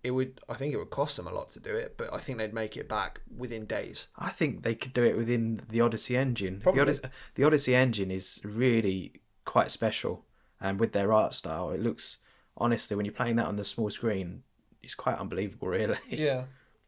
It 0.03 0.11
would, 0.11 0.41
I 0.49 0.55
think, 0.55 0.73
it 0.73 0.77
would 0.77 0.89
cost 0.89 1.17
them 1.17 1.27
a 1.27 1.33
lot 1.33 1.49
to 1.51 1.59
do 1.59 1.75
it, 1.75 1.95
but 1.95 2.11
I 2.11 2.17
think 2.17 2.37
they'd 2.37 2.53
make 2.53 2.75
it 2.75 2.89
back 2.89 3.21
within 3.35 3.65
days. 3.65 4.07
I 4.17 4.29
think 4.29 4.63
they 4.63 4.73
could 4.73 4.93
do 4.93 5.03
it 5.03 5.15
within 5.15 5.61
the 5.69 5.81
Odyssey 5.81 6.17
engine. 6.17 6.61
The 6.65 6.81
Odyssey, 6.81 7.01
the 7.35 7.43
Odyssey 7.43 7.75
engine 7.75 8.09
is 8.09 8.41
really 8.43 9.21
quite 9.45 9.69
special, 9.69 10.25
and 10.59 10.79
with 10.79 10.93
their 10.93 11.13
art 11.13 11.35
style, 11.35 11.69
it 11.71 11.79
looks 11.79 12.17
honestly 12.57 12.95
when 12.97 13.05
you're 13.05 13.13
playing 13.13 13.35
that 13.35 13.45
on 13.45 13.57
the 13.57 13.65
small 13.65 13.89
screen, 13.91 14.41
it's 14.81 14.95
quite 14.95 15.17
unbelievable, 15.17 15.67
really. 15.67 15.97
Yeah, 16.09 16.45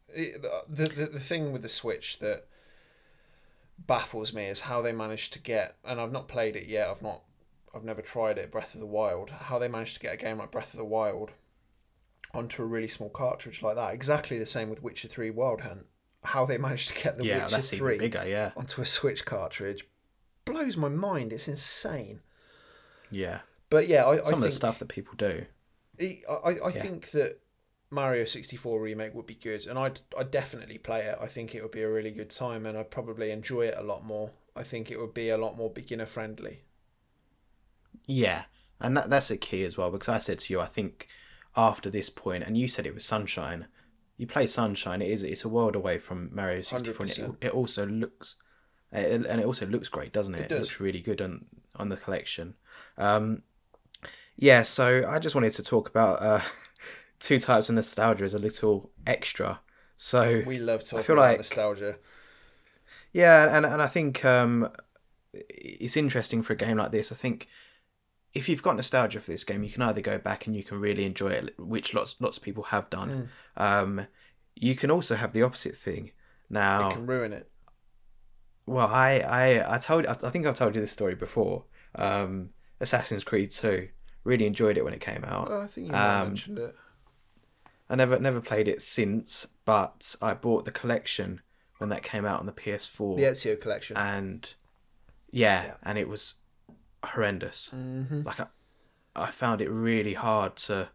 it, 0.09 0.41
the, 0.69 0.85
the 0.85 1.05
the 1.13 1.19
thing 1.19 1.53
with 1.53 1.61
the 1.61 1.69
Switch 1.69 2.19
that 2.19 2.47
baffles 3.77 4.33
me 4.33 4.45
is 4.45 4.61
how 4.61 4.81
they 4.81 4.91
managed 4.91 5.33
to 5.33 5.39
get, 5.39 5.75
and 5.85 5.99
I've 5.99 6.11
not 6.11 6.27
played 6.27 6.55
it 6.55 6.67
yet. 6.67 6.89
I've 6.89 7.01
not, 7.01 7.21
I've 7.75 7.83
never 7.83 8.01
tried 8.01 8.37
it. 8.37 8.51
Breath 8.51 8.73
of 8.73 8.79
the 8.79 8.85
Wild. 8.85 9.29
How 9.29 9.59
they 9.59 9.67
managed 9.67 9.95
to 9.95 9.99
get 9.99 10.13
a 10.13 10.17
game 10.17 10.37
like 10.39 10.51
Breath 10.51 10.73
of 10.73 10.79
the 10.79 10.85
Wild 10.85 11.31
onto 12.33 12.63
a 12.63 12.65
really 12.65 12.87
small 12.87 13.09
cartridge 13.09 13.61
like 13.61 13.75
that. 13.75 13.93
Exactly 13.93 14.39
the 14.39 14.45
same 14.45 14.69
with 14.69 14.81
Witcher 14.83 15.07
Three 15.07 15.29
Wild 15.29 15.61
Hunt. 15.61 15.85
How 16.23 16.45
they 16.45 16.57
managed 16.59 16.89
to 16.89 17.01
get 17.03 17.15
the 17.15 17.25
yeah, 17.25 17.45
Witcher 17.45 17.49
that's 17.49 17.71
Three 17.71 17.97
bigger. 17.97 18.25
Yeah, 18.27 18.51
onto 18.55 18.81
a 18.81 18.85
Switch 18.85 19.25
cartridge 19.25 19.87
blows 20.45 20.77
my 20.77 20.89
mind. 20.89 21.33
It's 21.33 21.47
insane. 21.47 22.21
yeah. 23.09 23.39
But 23.69 23.87
yeah, 23.87 24.05
I, 24.05 24.13
I 24.13 24.17
Some 24.17 24.25
think 24.25 24.35
of 24.35 24.41
the 24.41 24.51
stuff 24.51 24.79
that 24.79 24.87
people 24.87 25.15
do. 25.17 25.45
I, 25.99 26.23
I, 26.29 26.67
I 26.67 26.71
think 26.71 27.09
that 27.11 27.39
Mario 27.89 28.25
64 28.25 28.79
remake 28.79 29.15
would 29.15 29.25
be 29.25 29.35
good, 29.35 29.65
and 29.65 29.79
I'd, 29.79 30.01
I'd 30.17 30.29
definitely 30.29 30.77
play 30.77 31.05
it. 31.05 31.17
I 31.19 31.27
think 31.27 31.55
it 31.55 31.63
would 31.63 31.71
be 31.71 31.81
a 31.81 31.89
really 31.89 32.11
good 32.11 32.29
time, 32.29 32.65
and 32.67 32.77
I'd 32.77 32.91
probably 32.91 33.31
enjoy 33.31 33.67
it 33.67 33.75
a 33.77 33.83
lot 33.83 34.03
more. 34.03 34.31
I 34.55 34.61
think 34.63 34.91
it 34.91 34.99
would 34.99 35.13
be 35.13 35.29
a 35.29 35.37
lot 35.37 35.57
more 35.57 35.71
beginner 35.71 36.05
friendly. 36.05 36.61
Yeah, 38.05 38.43
and 38.79 38.95
that, 38.97 39.09
that's 39.09 39.31
a 39.31 39.37
key 39.37 39.63
as 39.63 39.77
well 39.77 39.89
because 39.89 40.09
I 40.09 40.17
said 40.19 40.39
to 40.39 40.53
you, 40.53 40.59
I 40.59 40.67
think 40.67 41.07
after 41.55 41.89
this 41.89 42.09
point, 42.09 42.43
and 42.43 42.57
you 42.57 42.67
said 42.67 42.85
it 42.85 42.93
was 42.95 43.05
Sunshine. 43.05 43.67
You 44.17 44.27
play 44.27 44.45
Sunshine, 44.47 45.01
it 45.01 45.09
is 45.09 45.23
it's 45.23 45.43
a 45.43 45.49
world 45.49 45.75
away 45.75 45.97
from 45.97 46.29
Mario 46.33 46.61
sixty 46.61 46.91
four. 46.91 47.05
It, 47.05 47.31
it 47.41 47.51
also 47.53 47.85
looks, 47.85 48.35
it, 48.91 49.25
and 49.25 49.39
it 49.41 49.45
also 49.45 49.65
looks 49.65 49.89
great, 49.89 50.13
doesn't 50.13 50.35
it? 50.35 50.41
It 50.43 50.49
does. 50.49 50.59
looks 50.67 50.79
really 50.79 51.01
good 51.01 51.21
on 51.21 51.45
on 51.75 51.89
the 51.89 51.97
collection. 51.97 52.55
Um, 52.97 53.41
yeah, 54.35 54.63
so 54.63 55.03
I 55.07 55.19
just 55.19 55.35
wanted 55.35 55.53
to 55.53 55.63
talk 55.63 55.89
about 55.89 56.21
uh, 56.21 56.41
two 57.19 57.39
types 57.39 57.69
of 57.69 57.75
nostalgia 57.75 58.23
as 58.23 58.33
a 58.33 58.39
little 58.39 58.91
extra. 59.05 59.59
So 59.97 60.43
We 60.45 60.57
love 60.57 60.83
talking 60.83 61.03
feel 61.05 61.15
about 61.17 61.29
like- 61.29 61.37
nostalgia. 61.39 61.97
yeah, 63.11 63.55
and 63.55 63.65
and 63.65 63.81
I 63.81 63.87
think 63.87 64.23
um, 64.25 64.69
it's 65.33 65.97
interesting 65.97 66.41
for 66.41 66.53
a 66.53 66.55
game 66.55 66.77
like 66.77 66.91
this. 66.91 67.11
I 67.11 67.15
think 67.15 67.47
if 68.33 68.49
you've 68.49 68.63
got 68.63 68.75
nostalgia 68.75 69.19
for 69.19 69.29
this 69.31 69.43
game, 69.43 69.63
you 69.63 69.69
can 69.69 69.81
either 69.83 70.01
go 70.01 70.17
back 70.17 70.47
and 70.47 70.55
you 70.55 70.63
can 70.63 70.79
really 70.79 71.05
enjoy 71.05 71.29
it, 71.29 71.53
which 71.59 71.93
lots 71.93 72.19
lots 72.19 72.37
of 72.37 72.43
people 72.43 72.63
have 72.65 72.89
done. 72.89 73.29
Um, 73.57 74.07
you 74.55 74.75
can 74.75 74.89
also 74.91 75.15
have 75.15 75.33
the 75.33 75.43
opposite 75.43 75.75
thing. 75.75 76.11
Now, 76.49 76.89
It 76.89 76.93
can 76.93 77.05
ruin 77.07 77.33
it. 77.33 77.49
well, 78.65 78.87
I 78.87 79.19
I 79.19 79.75
I 79.75 79.77
told 79.77 80.05
I 80.05 80.13
think 80.13 80.45
I've 80.45 80.57
told 80.57 80.75
you 80.75 80.81
this 80.81 80.91
story 80.91 81.15
before. 81.15 81.65
Um, 81.95 82.51
Assassin's 82.79 83.23
Creed 83.23 83.51
Two, 83.51 83.89
really 84.23 84.45
enjoyed 84.45 84.77
it 84.77 84.83
when 84.83 84.93
it 84.93 85.01
came 85.01 85.23
out. 85.25 85.49
Well, 85.49 85.61
I 85.61 85.67
think 85.67 85.87
you 85.87 85.93
Um, 85.93 86.27
mentioned 86.29 86.59
it. 86.59 86.75
I 87.89 87.95
never 87.95 88.17
never 88.19 88.41
played 88.41 88.67
it 88.67 88.81
since, 88.81 89.47
but 89.65 90.15
I 90.21 90.33
bought 90.33 90.65
the 90.65 90.71
collection 90.71 91.41
when 91.77 91.89
that 91.89 92.01
came 92.03 92.25
out 92.25 92.39
on 92.39 92.45
the 92.45 92.51
PS4. 92.53 93.17
The 93.17 93.23
Ezio 93.23 93.59
collection. 93.61 93.97
and 93.97 94.53
yeah, 95.31 95.65
Yeah. 95.65 95.73
and 95.83 95.97
it 95.97 96.07
was 96.07 96.35
horrendous. 97.09 97.69
hmm 97.69 98.21
Like 98.25 98.39
I, 98.39 98.47
I 99.15 99.31
found 99.31 99.61
it 99.61 99.69
really 99.69 100.13
hard 100.13 100.55
to. 100.67 100.89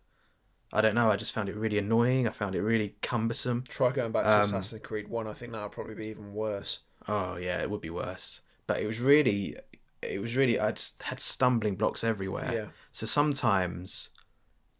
I 0.72 0.80
don't 0.82 0.94
know. 0.94 1.10
I 1.10 1.16
just 1.16 1.32
found 1.32 1.48
it 1.48 1.56
really 1.56 1.78
annoying. 1.78 2.28
I 2.28 2.30
found 2.30 2.54
it 2.54 2.60
really 2.62 2.96
cumbersome. 3.00 3.64
Try 3.68 3.90
going 3.90 4.12
back 4.12 4.24
to 4.24 4.34
Um, 4.34 4.40
Assassin's 4.42 4.82
Creed 4.82 5.08
1. 5.08 5.26
I 5.26 5.32
think 5.32 5.52
that 5.52 5.62
would 5.62 5.72
probably 5.72 5.94
be 5.94 6.08
even 6.08 6.34
worse. 6.34 6.80
Oh 7.06 7.36
yeah, 7.36 7.62
it 7.62 7.70
would 7.70 7.80
be 7.80 7.90
worse. 7.90 8.42
But 8.66 8.80
it 8.82 8.86
was 8.86 9.00
really, 9.00 9.56
it 10.02 10.20
was 10.20 10.36
really. 10.36 10.60
I 10.60 10.72
just 10.72 11.02
had 11.04 11.20
stumbling 11.20 11.76
blocks 11.76 12.04
everywhere. 12.04 12.52
Yeah. 12.52 12.66
So 12.90 13.06
sometimes 13.06 14.10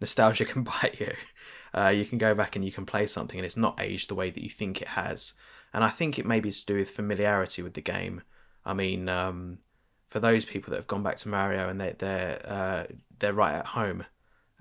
nostalgia 0.00 0.44
can 0.52 0.62
bite 0.62 1.00
you. 1.00 1.12
Uh, 1.74 1.88
you 1.88 2.04
can 2.04 2.18
go 2.18 2.34
back 2.34 2.56
and 2.56 2.64
you 2.64 2.72
can 2.72 2.86
play 2.86 3.06
something 3.06 3.38
and 3.38 3.46
it's 3.46 3.56
not 3.56 3.80
aged 3.80 4.10
the 4.10 4.14
way 4.14 4.30
that 4.30 4.42
you 4.42 4.50
think 4.50 4.82
it 4.82 4.88
has. 4.88 5.32
And 5.72 5.84
I 5.84 5.90
think 5.90 6.18
it 6.18 6.26
maybe 6.26 6.48
is 6.48 6.60
to 6.64 6.72
do 6.72 6.78
with 6.78 6.90
familiarity 6.90 7.62
with 7.62 7.74
the 7.74 7.82
game. 7.82 8.22
I 8.64 8.74
mean, 8.74 9.08
um, 9.08 9.58
for 10.08 10.20
those 10.20 10.44
people 10.44 10.70
that 10.70 10.76
have 10.76 10.86
gone 10.86 11.02
back 11.02 11.16
to 11.16 11.28
Mario 11.28 11.68
and 11.68 11.80
they, 11.80 11.94
they're 11.98 12.40
uh, 12.44 12.84
they're 13.18 13.32
right 13.32 13.54
at 13.54 13.66
home, 13.66 14.04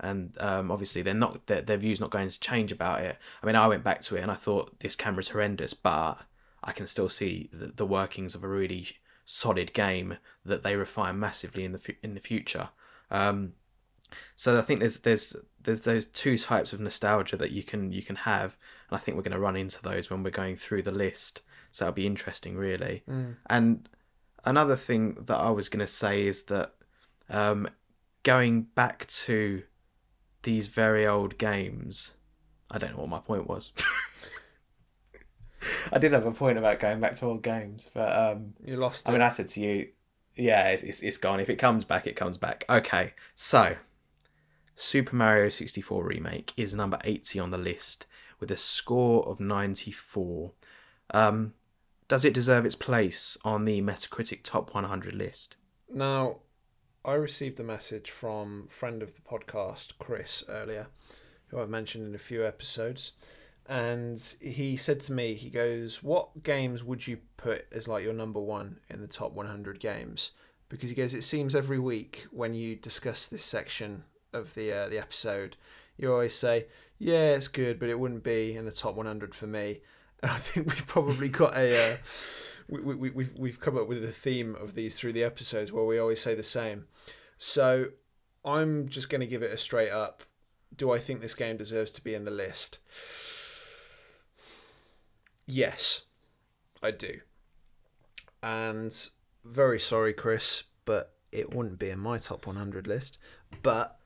and 0.00 0.36
um, 0.40 0.70
obviously 0.70 1.02
they're 1.02 1.14
not 1.14 1.46
their, 1.46 1.62
their 1.62 1.76
views 1.76 2.00
not 2.00 2.10
going 2.10 2.28
to 2.28 2.40
change 2.40 2.72
about 2.72 3.00
it. 3.00 3.16
I 3.42 3.46
mean, 3.46 3.56
I 3.56 3.66
went 3.66 3.84
back 3.84 4.00
to 4.02 4.16
it 4.16 4.20
and 4.20 4.30
I 4.30 4.34
thought 4.34 4.80
this 4.80 4.96
camera's 4.96 5.28
horrendous, 5.28 5.74
but 5.74 6.18
I 6.62 6.72
can 6.72 6.86
still 6.86 7.08
see 7.08 7.48
the, 7.52 7.68
the 7.68 7.86
workings 7.86 8.34
of 8.34 8.44
a 8.44 8.48
really 8.48 8.88
solid 9.24 9.72
game 9.72 10.16
that 10.44 10.62
they 10.62 10.76
refine 10.76 11.18
massively 11.18 11.64
in 11.64 11.72
the 11.72 11.78
fu- 11.78 11.94
in 12.02 12.14
the 12.14 12.20
future. 12.20 12.70
Um, 13.10 13.54
so 14.36 14.58
I 14.58 14.62
think 14.62 14.80
there's 14.80 15.00
there's 15.00 15.36
there's 15.60 15.82
those 15.82 16.06
two 16.06 16.38
types 16.38 16.72
of 16.72 16.80
nostalgia 16.80 17.36
that 17.36 17.52
you 17.52 17.62
can 17.62 17.92
you 17.92 18.02
can 18.02 18.16
have, 18.16 18.56
and 18.88 18.96
I 18.96 19.00
think 19.00 19.16
we're 19.16 19.22
going 19.22 19.32
to 19.32 19.38
run 19.38 19.56
into 19.56 19.82
those 19.82 20.10
when 20.10 20.22
we're 20.22 20.30
going 20.30 20.56
through 20.56 20.82
the 20.82 20.92
list. 20.92 21.42
So 21.70 21.84
that'll 21.84 21.94
be 21.94 22.06
interesting, 22.06 22.56
really. 22.56 23.02
And 23.46 23.88
another 24.44 24.76
thing 24.76 25.14
that 25.26 25.36
I 25.36 25.50
was 25.50 25.68
going 25.68 25.84
to 25.84 25.92
say 25.92 26.26
is 26.26 26.44
that 26.44 26.74
um, 27.28 27.68
going 28.22 28.62
back 28.62 29.06
to 29.06 29.62
these 30.42 30.66
very 30.68 31.06
old 31.06 31.38
games, 31.38 32.12
I 32.70 32.78
don't 32.78 32.92
know 32.92 33.00
what 33.00 33.08
my 33.08 33.20
point 33.20 33.48
was. 33.48 33.72
I 35.92 35.98
did 35.98 36.12
have 36.12 36.26
a 36.26 36.32
point 36.32 36.58
about 36.58 36.78
going 36.78 37.00
back 37.00 37.14
to 37.16 37.26
old 37.26 37.42
games, 37.42 37.90
but 37.92 38.16
um, 38.16 38.54
You 38.64 38.76
lost 38.76 39.06
it. 39.06 39.10
I 39.10 39.12
mean, 39.12 39.22
I 39.22 39.28
said 39.28 39.48
to 39.48 39.60
you, 39.60 39.88
yeah, 40.36 40.68
it's, 40.68 40.82
it's, 40.82 41.02
it's 41.02 41.16
gone. 41.16 41.40
If 41.40 41.50
it 41.50 41.56
comes 41.56 41.84
back, 41.84 42.06
it 42.06 42.14
comes 42.14 42.36
back. 42.36 42.64
Okay, 42.70 43.14
so 43.34 43.76
Super 44.76 45.16
Mario 45.16 45.48
64 45.48 46.04
Remake 46.04 46.52
is 46.56 46.74
number 46.74 46.98
80 47.02 47.40
on 47.40 47.50
the 47.50 47.58
list 47.58 48.06
with 48.38 48.50
a 48.50 48.56
score 48.56 49.28
of 49.28 49.40
94. 49.40 50.52
Um, 51.12 51.54
does 52.08 52.24
it 52.24 52.34
deserve 52.34 52.64
its 52.64 52.74
place 52.74 53.36
on 53.44 53.64
the 53.64 53.82
Metacritic 53.82 54.42
Top 54.42 54.74
100 54.74 55.14
list? 55.14 55.56
Now, 55.92 56.38
I 57.04 57.14
received 57.14 57.60
a 57.60 57.64
message 57.64 58.10
from 58.10 58.66
friend 58.70 59.02
of 59.02 59.14
the 59.14 59.20
podcast, 59.20 59.92
Chris, 59.98 60.42
earlier, 60.48 60.88
who 61.48 61.60
I've 61.60 61.68
mentioned 61.68 62.06
in 62.06 62.14
a 62.14 62.18
few 62.18 62.44
episodes. 62.46 63.12
And 63.66 64.18
he 64.40 64.76
said 64.76 65.00
to 65.00 65.12
me, 65.12 65.34
he 65.34 65.50
goes, 65.50 66.02
What 66.02 66.42
games 66.42 66.82
would 66.82 67.06
you 67.06 67.18
put 67.36 67.66
as 67.70 67.86
like 67.86 68.02
your 68.02 68.14
number 68.14 68.40
one 68.40 68.80
in 68.88 69.02
the 69.02 69.06
top 69.06 69.32
100 69.32 69.78
games? 69.78 70.32
Because 70.70 70.88
he 70.88 70.94
goes, 70.94 71.12
It 71.12 71.24
seems 71.24 71.54
every 71.54 71.78
week 71.78 72.26
when 72.30 72.54
you 72.54 72.76
discuss 72.76 73.26
this 73.26 73.44
section 73.44 74.04
of 74.32 74.54
the 74.54 74.72
uh, 74.72 74.88
the 74.88 74.98
episode, 74.98 75.56
you 75.98 76.10
always 76.10 76.34
say, 76.34 76.66
Yeah, 76.98 77.34
it's 77.34 77.48
good, 77.48 77.78
but 77.78 77.90
it 77.90 78.00
wouldn't 78.00 78.24
be 78.24 78.56
in 78.56 78.64
the 78.64 78.72
top 78.72 78.94
100 78.94 79.34
for 79.34 79.46
me. 79.46 79.82
And 80.22 80.30
I 80.32 80.36
think 80.36 80.66
we've 80.66 80.86
probably 80.86 81.28
got 81.28 81.56
a. 81.56 81.92
Uh, 81.92 81.96
we, 82.68 82.94
we, 82.94 83.10
we've, 83.10 83.30
we've 83.36 83.60
come 83.60 83.78
up 83.78 83.88
with 83.88 84.04
a 84.04 84.12
theme 84.12 84.54
of 84.56 84.74
these 84.74 84.98
through 84.98 85.14
the 85.14 85.24
episodes 85.24 85.72
where 85.72 85.84
we 85.84 85.98
always 85.98 86.20
say 86.20 86.34
the 86.34 86.42
same. 86.42 86.86
So 87.38 87.86
I'm 88.44 88.88
just 88.88 89.08
going 89.08 89.22
to 89.22 89.26
give 89.26 89.42
it 89.42 89.52
a 89.52 89.58
straight 89.58 89.90
up. 89.90 90.22
Do 90.76 90.92
I 90.92 90.98
think 90.98 91.20
this 91.20 91.34
game 91.34 91.56
deserves 91.56 91.92
to 91.92 92.04
be 92.04 92.14
in 92.14 92.24
the 92.24 92.30
list? 92.30 92.78
Yes, 95.46 96.02
I 96.82 96.90
do. 96.90 97.20
And 98.42 98.94
very 99.44 99.80
sorry, 99.80 100.12
Chris, 100.12 100.64
but 100.84 101.14
it 101.32 101.54
wouldn't 101.54 101.78
be 101.78 101.88
in 101.88 101.98
my 101.98 102.18
top 102.18 102.46
100 102.46 102.86
list. 102.86 103.16
But 103.62 103.98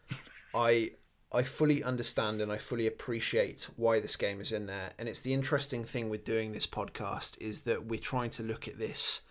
I 0.55 0.91
I 1.35 1.43
fully 1.43 1.83
understand 1.83 2.41
and 2.41 2.53
I 2.53 2.59
fully 2.59 2.87
appreciate 2.87 3.69
why 3.77 4.01
this 4.01 4.17
game 4.17 4.41
is 4.41 4.53
in 4.53 4.67
there. 4.67 4.93
And 4.99 5.09
it's 5.09 5.21
the 5.21 5.33
interesting 5.33 5.85
thing 5.85 6.11
with 6.11 6.25
doing 6.25 6.53
this 6.53 6.67
podcast 6.67 7.41
is 7.41 7.63
that 7.63 7.87
we're 7.87 8.01
trying 8.01 8.31
to 8.31 8.43
look 8.43 8.69
at 8.69 8.79
this 8.79 9.23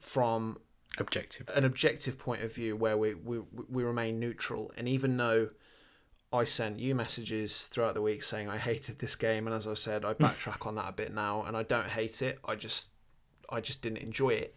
from 0.00 0.58
Objective. 0.98 1.50
an 1.54 1.64
objective 1.64 2.18
point 2.18 2.42
of 2.42 2.54
view 2.54 2.74
where 2.74 2.96
we, 2.96 3.12
we 3.14 3.40
we 3.68 3.82
remain 3.82 4.18
neutral 4.18 4.72
and 4.78 4.88
even 4.88 5.16
though 5.18 5.50
I 6.32 6.44
sent 6.44 6.80
you 6.80 6.94
messages 6.94 7.66
throughout 7.66 7.94
the 7.94 8.00
week 8.00 8.22
saying 8.22 8.48
I 8.48 8.56
hated 8.56 8.98
this 8.98 9.14
game 9.14 9.46
and 9.46 9.54
as 9.54 9.66
I 9.66 9.74
said 9.74 10.06
I 10.06 10.14
backtrack 10.14 10.66
on 10.66 10.76
that 10.76 10.88
a 10.88 10.92
bit 10.92 11.12
now 11.12 11.42
and 11.42 11.54
I 11.54 11.64
don't 11.64 11.88
hate 11.88 12.22
it 12.22 12.38
I 12.46 12.54
just 12.54 12.90
I 13.50 13.60
just 13.60 13.82
didn't 13.82 13.98
enjoy 13.98 14.30
it 14.30 14.56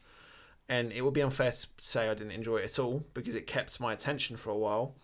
and 0.69 0.93
it 0.93 1.01
would 1.01 1.13
be 1.13 1.21
unfair 1.21 1.51
to 1.51 1.67
say 1.77 2.07
I 2.07 2.13
didn't 2.13 2.31
enjoy 2.31 2.57
it 2.57 2.65
at 2.65 2.79
all 2.79 3.03
because 3.13 3.35
it 3.35 3.45
kept 3.45 3.81
my 3.81 3.91
attention 3.91 4.37
for 4.37 4.51
a 4.51 4.57
while 4.57 4.95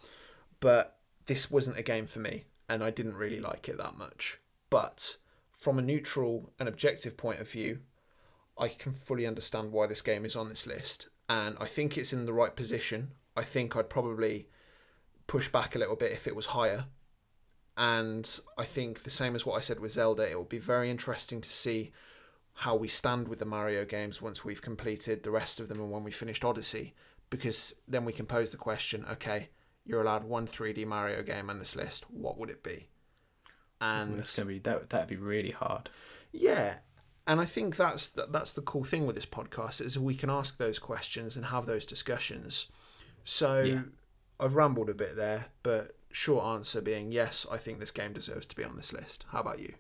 but 0.62 0.95
this 1.28 1.50
wasn't 1.52 1.78
a 1.78 1.84
game 1.84 2.08
for 2.08 2.20
me 2.20 2.46
and 2.68 2.84
I 2.84 2.90
didn't 2.90 3.16
really 3.16 3.40
like 3.40 3.70
it 3.70 3.78
that 3.78 3.98
much 3.98 4.40
but 4.70 5.18
from 5.58 5.80
a 5.80 5.82
neutral 5.82 6.52
and 6.60 6.68
objective 6.68 7.18
point 7.18 7.40
of 7.40 7.50
view 7.50 7.80
I 8.58 8.70
can 8.70 8.94
fully 8.94 9.28
understand 9.28 9.72
why 9.72 9.88
this 9.88 10.02
game 10.02 10.26
is 10.26 10.36
on 10.36 10.50
this 10.50 10.66
list, 10.66 11.10
and 11.28 11.58
I 11.60 11.68
think 11.68 11.98
it's 11.98 12.14
in 12.14 12.26
the 12.26 12.34
right 12.34 12.56
position. 12.56 13.12
I 13.36 13.44
think 13.44 13.76
I'd 13.76 13.90
probably 13.90 14.48
push 15.28 15.50
back 15.50 15.76
a 15.76 15.80
little 15.80 15.96
bit 15.96 16.14
if 16.14 16.28
it 16.28 16.36
was 16.36 16.48
higher. 16.48 16.86
And 17.78 18.40
I 18.58 18.64
think 18.64 19.04
the 19.04 19.10
same 19.10 19.36
as 19.36 19.46
what 19.46 19.58
I 19.58 19.60
said 19.60 19.82
with 19.82 19.92
Zelda, 19.92 20.30
it 20.30 20.38
will 20.38 20.46
be 20.46 20.60
very 20.60 20.90
interesting 20.90 21.42
to 21.42 21.50
see 21.50 21.92
how 22.60 22.76
we 22.76 22.88
stand 22.88 23.28
with 23.28 23.40
the 23.40 23.46
Mario 23.46 23.84
games 23.84 24.22
once 24.22 24.46
we've 24.46 24.62
completed 24.62 25.24
the 25.24 25.32
rest 25.32 25.60
of 25.60 25.68
them 25.68 25.82
and 25.82 25.92
when 25.92 26.06
we 26.06 26.12
finished 26.12 26.46
Odyssey, 26.46 26.94
because 27.30 27.82
then 27.86 28.06
we 28.06 28.14
can 28.14 28.26
pose 28.26 28.52
the 28.52 28.58
question: 28.58 29.06
Okay, 29.12 29.50
you're 29.86 30.02
allowed 30.02 30.24
one 30.24 30.48
3D 30.48 30.86
Mario 30.86 31.22
game 31.24 31.50
on 31.50 31.60
this 31.60 31.76
list. 31.76 32.10
What 32.10 32.38
would 32.38 32.50
it 32.50 32.64
be? 32.64 32.88
And 33.82 34.18
That's 34.20 34.36
gonna 34.36 34.48
be 34.48 34.60
that. 34.60 34.90
That'd 34.90 35.10
be 35.10 35.16
really 35.18 35.52
hard. 35.52 35.90
yeah, 36.32 36.78
and 37.28 37.40
I 37.42 37.46
think 37.46 37.76
that's 37.76 38.10
that's 38.10 38.54
the 38.54 38.62
cool 38.62 38.84
thing 38.84 39.06
with 39.06 39.16
this 39.16 39.26
podcast 39.26 39.82
is 39.82 39.98
we 40.00 40.16
can 40.16 40.30
ask 40.30 40.58
those 40.58 40.80
questions 40.80 41.36
and 41.36 41.46
have 41.48 41.66
those 41.66 41.86
discussions. 41.86 42.72
So 43.24 43.62
Yeah. 43.64 43.82
I've 44.40 44.56
rambled 44.56 44.90
a 44.90 44.94
bit 44.94 45.16
there, 45.16 45.46
but 45.64 45.98
short 46.12 46.46
answer 46.46 46.82
being 46.82 47.12
yes, 47.12 47.46
I 47.52 47.58
think 47.58 47.80
this 47.80 47.92
game 47.92 48.14
deserves 48.14 48.48
to 48.48 48.56
be 48.56 48.64
on 48.64 48.76
this 48.78 48.94
list. 48.94 49.26
How 49.30 49.40
about 49.42 49.60
you? 49.60 49.74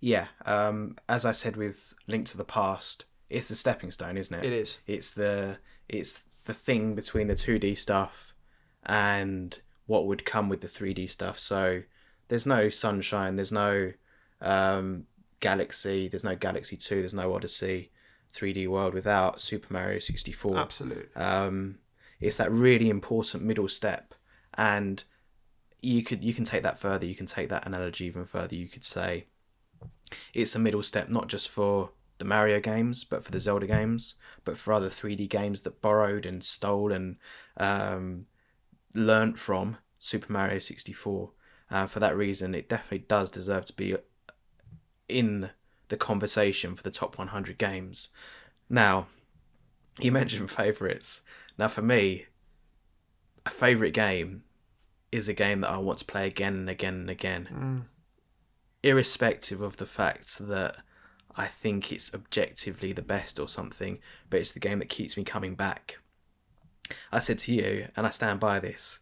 Yeah. 0.00 0.28
Um, 0.46 0.96
as 1.08 1.24
I 1.24 1.32
said 1.32 1.56
with 1.56 1.94
Link 2.06 2.26
to 2.28 2.36
the 2.36 2.44
Past, 2.44 3.04
it's 3.28 3.48
the 3.48 3.54
stepping 3.56 3.90
stone, 3.90 4.16
isn't 4.16 4.34
it? 4.36 4.44
It 4.44 4.52
is. 4.52 4.78
It's 4.86 5.12
the 5.12 5.58
it's 5.88 6.24
the 6.44 6.54
thing 6.54 6.94
between 6.94 7.28
the 7.28 7.34
two 7.36 7.58
D 7.58 7.74
stuff 7.74 8.34
and 8.84 9.58
what 9.86 10.06
would 10.06 10.24
come 10.24 10.48
with 10.48 10.60
the 10.60 10.68
three 10.68 10.94
D 10.94 11.06
stuff. 11.06 11.38
So 11.38 11.82
there's 12.28 12.46
no 12.46 12.68
sunshine. 12.68 13.34
There's 13.34 13.52
no 13.52 13.92
um, 14.40 15.06
Galaxy. 15.40 16.08
There's 16.08 16.24
no 16.24 16.36
Galaxy 16.36 16.76
Two. 16.76 17.00
There's 17.00 17.14
no 17.14 17.34
Odyssey. 17.34 17.90
3D 18.32 18.68
world 18.68 18.94
without 18.94 19.40
Super 19.40 19.72
Mario 19.72 19.98
64. 19.98 20.56
Absolute. 20.56 21.10
Um, 21.16 21.78
it's 22.20 22.36
that 22.36 22.50
really 22.50 22.90
important 22.90 23.42
middle 23.42 23.68
step, 23.68 24.14
and 24.56 25.02
you 25.80 26.02
could 26.02 26.22
you 26.22 26.34
can 26.34 26.44
take 26.44 26.62
that 26.62 26.78
further. 26.78 27.06
You 27.06 27.14
can 27.14 27.26
take 27.26 27.48
that 27.48 27.66
analogy 27.66 28.04
even 28.06 28.24
further. 28.24 28.54
You 28.54 28.68
could 28.68 28.84
say 28.84 29.26
it's 30.34 30.54
a 30.54 30.58
middle 30.58 30.82
step 30.82 31.08
not 31.08 31.28
just 31.28 31.48
for 31.48 31.90
the 32.18 32.24
Mario 32.26 32.60
games, 32.60 33.04
but 33.04 33.24
for 33.24 33.30
the 33.30 33.40
Zelda 33.40 33.66
games, 33.66 34.16
but 34.44 34.56
for 34.58 34.74
other 34.74 34.90
3D 34.90 35.28
games 35.28 35.62
that 35.62 35.80
borrowed 35.80 36.26
and 36.26 36.44
stole 36.44 36.92
and 36.92 37.16
um, 37.56 38.26
learnt 38.94 39.38
from 39.38 39.76
Super 39.98 40.32
Mario 40.32 40.58
64. 40.58 41.30
Uh, 41.70 41.86
for 41.86 42.00
that 42.00 42.16
reason, 42.16 42.54
it 42.54 42.68
definitely 42.68 43.06
does 43.06 43.30
deserve 43.30 43.64
to 43.66 43.72
be 43.72 43.96
in 45.08 45.50
the 45.88 45.96
conversation 45.96 46.74
for 46.74 46.82
the 46.82 46.90
top 46.90 47.18
100 47.18 47.58
games. 47.58 48.08
Now, 48.68 49.06
you 50.00 50.12
mentioned 50.12 50.50
favourites. 50.50 51.22
Now, 51.58 51.68
for 51.68 51.82
me, 51.82 52.26
a 53.46 53.50
favourite 53.50 53.94
game 53.94 54.44
is 55.12 55.28
a 55.28 55.34
game 55.34 55.60
that 55.60 55.70
I 55.70 55.76
want 55.78 55.98
to 55.98 56.04
play 56.04 56.26
again 56.26 56.54
and 56.54 56.70
again 56.70 56.94
and 56.94 57.10
again, 57.10 57.48
Mm. 57.52 57.84
irrespective 58.82 59.60
of 59.60 59.76
the 59.76 59.86
fact 59.86 60.38
that 60.38 60.76
I 61.36 61.46
think 61.46 61.92
it's 61.92 62.14
objectively 62.14 62.92
the 62.92 63.02
best 63.02 63.38
or 63.38 63.48
something, 63.48 64.00
but 64.28 64.40
it's 64.40 64.52
the 64.52 64.60
game 64.60 64.78
that 64.80 64.88
keeps 64.88 65.16
me 65.16 65.24
coming 65.24 65.54
back. 65.54 65.98
I 67.12 67.18
said 67.18 67.38
to 67.40 67.52
you, 67.52 67.88
and 67.96 68.06
I 68.06 68.10
stand 68.10 68.40
by 68.40 68.60
this, 68.60 68.98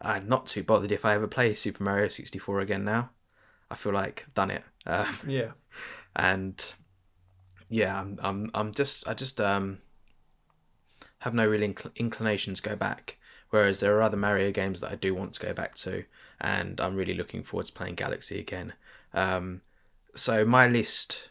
I'm 0.00 0.28
not 0.28 0.46
too 0.46 0.62
bothered 0.62 0.92
if 0.92 1.04
I 1.04 1.14
ever 1.14 1.26
play 1.26 1.54
Super 1.54 1.82
Mario 1.82 2.08
64 2.08 2.60
again 2.60 2.84
now. 2.84 3.10
I 3.70 3.74
feel 3.74 3.92
like 3.92 4.24
I've 4.26 4.34
done 4.34 4.50
it. 4.50 4.62
Um, 4.88 5.18
Yeah. 5.26 5.50
and 6.14 6.64
yeah, 7.68 8.00
I'm, 8.00 8.20
I'm, 8.22 8.50
I'm 8.54 8.72
just, 8.72 9.08
I 9.08 9.14
just 9.14 9.40
um, 9.40 9.78
have 11.20 11.34
no 11.34 11.44
real 11.46 11.60
incl- 11.68 11.94
inclination 11.96 12.54
to 12.54 12.62
go 12.62 12.76
back. 12.76 13.18
Whereas 13.50 13.80
there 13.80 13.96
are 13.96 14.02
other 14.02 14.16
Mario 14.16 14.52
games 14.52 14.80
that 14.80 14.92
I 14.92 14.94
do 14.94 15.12
want 15.14 15.32
to 15.34 15.40
go 15.40 15.52
back 15.52 15.74
to, 15.76 16.04
and 16.40 16.80
I'm 16.80 16.94
really 16.96 17.14
looking 17.14 17.42
forward 17.42 17.66
to 17.66 17.72
playing 17.72 17.94
Galaxy 17.96 18.38
again. 18.38 18.74
Um, 19.12 19.62
so 20.14 20.44
my 20.44 20.66
list 20.68 21.30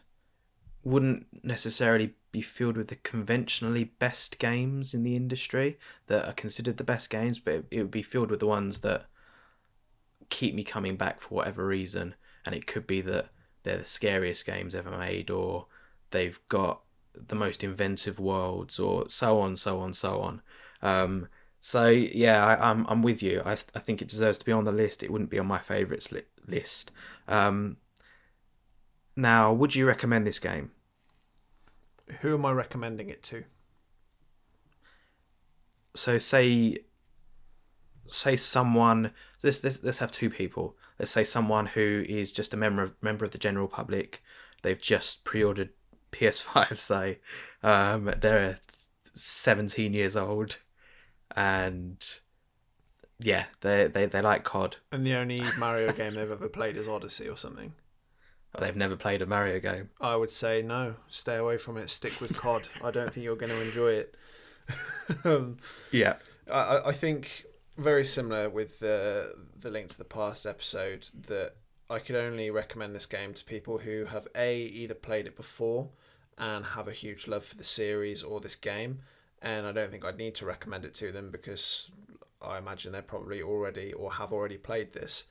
wouldn't 0.82 1.26
necessarily 1.42 2.14
be 2.36 2.42
filled 2.42 2.76
with 2.76 2.88
the 2.88 2.96
conventionally 2.96 3.84
best 3.84 4.38
games 4.38 4.92
in 4.92 5.02
the 5.02 5.16
industry 5.16 5.78
that 6.06 6.28
are 6.28 6.34
considered 6.34 6.76
the 6.76 6.84
best 6.84 7.08
games, 7.08 7.38
but 7.38 7.54
it, 7.54 7.64
it 7.70 7.78
would 7.78 7.90
be 7.90 8.02
filled 8.02 8.30
with 8.30 8.40
the 8.40 8.46
ones 8.46 8.80
that 8.80 9.06
keep 10.28 10.54
me 10.54 10.62
coming 10.62 10.96
back 10.96 11.18
for 11.18 11.34
whatever 11.34 11.66
reason. 11.66 12.14
And 12.44 12.54
it 12.54 12.66
could 12.66 12.86
be 12.86 13.00
that 13.00 13.28
they're 13.62 13.78
the 13.78 13.86
scariest 13.86 14.44
games 14.44 14.74
ever 14.74 14.90
made, 14.90 15.30
or 15.30 15.66
they've 16.10 16.38
got 16.50 16.82
the 17.14 17.34
most 17.34 17.64
inventive 17.64 18.20
worlds, 18.20 18.78
or 18.78 19.08
so 19.08 19.40
on, 19.40 19.56
so 19.56 19.80
on, 19.80 19.94
so 19.94 20.20
on. 20.20 20.42
Um, 20.82 21.28
so 21.60 21.88
yeah, 21.88 22.44
I, 22.44 22.70
I'm 22.70 22.84
I'm 22.86 23.02
with 23.02 23.22
you. 23.22 23.40
I 23.46 23.52
I 23.52 23.80
think 23.80 24.02
it 24.02 24.08
deserves 24.08 24.36
to 24.38 24.44
be 24.44 24.52
on 24.52 24.64
the 24.64 24.72
list. 24.72 25.02
It 25.02 25.10
wouldn't 25.10 25.30
be 25.30 25.38
on 25.38 25.46
my 25.46 25.58
favourites 25.58 26.12
li- 26.12 26.20
list. 26.46 26.92
Um, 27.26 27.78
now, 29.16 29.54
would 29.54 29.74
you 29.74 29.86
recommend 29.86 30.26
this 30.26 30.38
game? 30.38 30.70
Who 32.20 32.34
am 32.34 32.46
I 32.46 32.52
recommending 32.52 33.10
it 33.10 33.22
to? 33.24 33.44
So 35.94 36.18
say 36.18 36.78
say 38.08 38.36
someone 38.36 39.12
this 39.42 39.60
this 39.60 39.82
let's 39.82 39.98
have 39.98 40.12
two 40.12 40.30
people. 40.30 40.76
Let's 40.98 41.12
say 41.12 41.24
someone 41.24 41.66
who 41.66 42.04
is 42.08 42.32
just 42.32 42.54
a 42.54 42.56
member 42.56 42.82
of 42.82 42.94
member 43.02 43.24
of 43.24 43.30
the 43.32 43.38
general 43.38 43.68
public. 43.68 44.22
They've 44.62 44.80
just 44.80 45.24
pre-ordered 45.24 45.70
PS5. 46.12 46.76
Say 46.78 47.18
um, 47.62 48.12
they're 48.20 48.58
17 49.12 49.92
years 49.92 50.16
old, 50.16 50.56
and 51.34 52.04
yeah, 53.18 53.44
they 53.60 53.86
they 53.86 54.06
they 54.06 54.22
like 54.22 54.44
COD. 54.44 54.76
And 54.92 55.06
the 55.06 55.14
only 55.14 55.42
Mario 55.58 55.92
game 55.92 56.14
they've 56.14 56.30
ever 56.30 56.48
played 56.48 56.76
is 56.76 56.88
Odyssey 56.88 57.28
or 57.28 57.36
something. 57.36 57.74
They've 58.58 58.76
never 58.76 58.96
played 58.96 59.20
a 59.22 59.26
Mario 59.26 59.60
game. 59.60 59.90
I 60.00 60.16
would 60.16 60.30
say 60.30 60.62
no. 60.62 60.94
Stay 61.08 61.36
away 61.36 61.58
from 61.58 61.76
it. 61.76 61.90
Stick 61.90 62.20
with 62.20 62.34
COD. 62.36 62.66
I 62.82 62.90
don't 62.90 63.12
think 63.12 63.24
you're 63.24 63.36
going 63.36 63.52
to 63.52 63.62
enjoy 63.62 63.92
it. 63.92 64.14
um, 65.24 65.58
Yeah, 65.92 66.16
I, 66.50 66.58
I- 66.58 66.88
I 66.88 66.92
think 66.92 67.44
very 67.76 68.04
similar 68.04 68.48
with 68.48 68.78
the 68.80 69.34
the 69.60 69.70
Link 69.70 69.88
to 69.90 69.98
the 69.98 70.04
Past 70.04 70.46
episode 70.46 71.06
that 71.28 71.52
I 71.90 71.98
could 71.98 72.16
only 72.16 72.50
recommend 72.50 72.94
this 72.94 73.06
game 73.06 73.34
to 73.34 73.44
people 73.44 73.78
who 73.78 74.06
have 74.06 74.26
a 74.34 74.56
either 74.62 74.94
played 74.94 75.26
it 75.26 75.36
before 75.36 75.90
and 76.38 76.64
have 76.64 76.88
a 76.88 76.92
huge 76.92 77.28
love 77.28 77.44
for 77.44 77.56
the 77.56 77.64
series 77.64 78.22
or 78.22 78.40
this 78.40 78.56
game, 78.56 79.00
and 79.42 79.66
I 79.66 79.72
don't 79.72 79.90
think 79.90 80.04
I'd 80.04 80.16
need 80.18 80.34
to 80.36 80.46
recommend 80.46 80.84
it 80.84 80.94
to 80.94 81.12
them 81.12 81.30
because 81.30 81.90
I 82.42 82.58
imagine 82.58 82.92
they're 82.92 83.02
probably 83.02 83.42
already 83.42 83.92
or 83.92 84.14
have 84.14 84.32
already 84.32 84.56
played 84.58 84.92
this. 84.94 85.24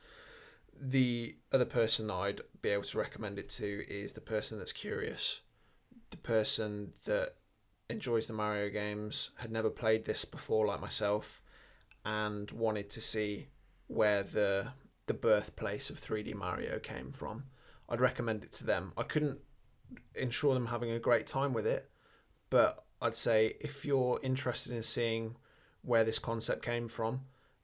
The 0.80 1.36
other 1.52 1.64
person 1.64 2.10
I'd 2.10 2.42
be 2.62 2.70
able 2.70 2.84
to 2.84 2.98
recommend 2.98 3.38
it 3.38 3.48
to 3.50 3.84
is 3.88 4.12
the 4.12 4.20
person 4.20 4.58
that's 4.58 4.72
curious, 4.72 5.40
the 6.10 6.16
person 6.16 6.92
that 7.06 7.36
enjoys 7.88 8.26
the 8.26 8.32
Mario 8.32 8.68
games, 8.70 9.30
had 9.36 9.50
never 9.50 9.70
played 9.70 10.04
this 10.04 10.24
before 10.24 10.66
like 10.66 10.80
myself, 10.80 11.40
and 12.04 12.50
wanted 12.50 12.90
to 12.90 13.00
see 13.00 13.48
where 13.86 14.22
the 14.22 14.68
the 15.06 15.14
birthplace 15.14 15.88
of 15.88 16.00
3D 16.00 16.34
Mario 16.34 16.78
came 16.78 17.12
from. 17.12 17.44
I'd 17.88 18.00
recommend 18.00 18.42
it 18.42 18.52
to 18.54 18.64
them. 18.64 18.92
I 18.96 19.04
couldn't 19.04 19.40
ensure 20.14 20.54
them 20.54 20.66
having 20.66 20.90
a 20.90 20.98
great 20.98 21.26
time 21.26 21.52
with 21.52 21.66
it, 21.66 21.88
but 22.50 22.84
I'd 23.00 23.14
say 23.14 23.54
if 23.60 23.84
you're 23.84 24.18
interested 24.22 24.72
in 24.72 24.82
seeing 24.82 25.36
where 25.82 26.04
this 26.04 26.18
concept 26.18 26.64
came 26.64 26.88
from, 26.88 27.20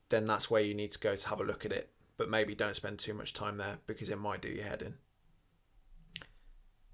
then 0.08 0.26
that's 0.26 0.50
where 0.50 0.62
you 0.62 0.74
need 0.74 0.92
to 0.92 0.98
go 0.98 1.16
to 1.16 1.28
have 1.28 1.40
a 1.40 1.44
look 1.44 1.64
at 1.64 1.72
it. 1.72 1.90
But 2.22 2.30
maybe 2.30 2.54
don't 2.54 2.76
spend 2.76 3.00
too 3.00 3.14
much 3.14 3.32
time 3.34 3.56
there 3.56 3.78
because 3.88 4.08
it 4.08 4.16
might 4.16 4.40
do 4.40 4.48
your 4.48 4.62
head 4.62 4.80
in. 4.80 4.94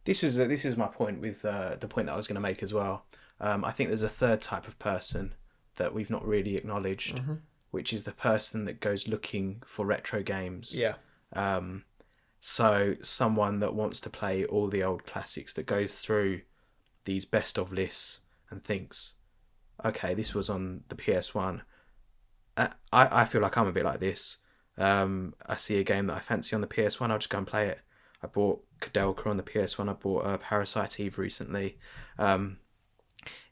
this 0.05 0.23
was 0.23 0.37
this 0.39 0.65
is 0.65 0.75
my 0.75 0.87
point 0.87 1.21
with 1.21 1.45
uh, 1.45 1.77
the 1.79 1.87
point 1.89 2.07
that 2.07 2.15
I 2.15 2.17
was 2.17 2.27
going 2.27 2.37
to 2.37 2.41
make 2.41 2.63
as 2.63 2.73
well. 2.73 3.05
Um, 3.41 3.63
I 3.63 3.73
think 3.73 3.89
there's 3.89 4.03
a 4.03 4.09
third 4.09 4.41
type 4.41 4.67
of 4.67 4.79
person 4.79 5.35
that 5.77 5.93
we've 5.93 6.09
not 6.09 6.27
really 6.27 6.57
acknowledged, 6.57 7.17
Mm-hmm. 7.17 7.35
which 7.73 7.93
is 7.93 8.05
the 8.05 8.13
person 8.13 8.65
that 8.65 8.81
goes 8.81 9.07
looking 9.07 9.63
for 9.67 9.85
retro 9.85 10.23
games. 10.23 10.77
Yeah. 10.77 10.95
Um, 11.35 11.85
so 12.41 12.95
someone 13.03 13.61
that 13.61 13.75
wants 13.75 14.01
to 14.01 14.11
play 14.11 14.47
all 14.47 14.69
the 14.69 14.83
old 14.83 15.05
classics 15.05 15.53
that 15.55 15.67
goes 15.67 15.99
through 15.99 16.41
these 17.05 17.27
best 17.27 17.59
of 17.59 17.71
lists 17.73 18.21
and 18.51 18.65
thinks, 18.65 19.15
okay, 19.85 20.15
this 20.15 20.35
was 20.35 20.49
on 20.49 20.85
the 20.89 20.95
PS1. 20.97 21.61
Uh, 22.57 22.69
I, 22.93 23.23
I 23.23 23.25
feel 23.27 23.43
like 23.43 23.59
I'm 23.59 23.67
a 23.69 23.73
bit 23.73 23.85
like 23.85 24.01
this. 24.01 24.39
Um, 24.79 25.35
I 25.47 25.57
see 25.57 25.79
a 25.79 25.85
game 25.85 26.07
that 26.07 26.17
I 26.17 26.21
fancy 26.21 26.55
on 26.55 26.63
the 26.63 26.67
PS1, 26.67 27.11
I'll 27.11 27.19
just 27.19 27.31
go 27.31 27.39
and 27.39 27.47
play 27.47 27.67
it. 27.67 27.81
I 28.23 28.27
bought 28.27 28.65
Kadelka 28.81 29.27
on 29.27 29.37
the 29.37 29.43
PS1. 29.43 29.89
I 29.89 29.93
bought 29.93 30.25
uh, 30.25 30.39
Parasite 30.39 30.99
Eve 31.01 31.19
recently. 31.19 31.79
Um, 32.19 32.59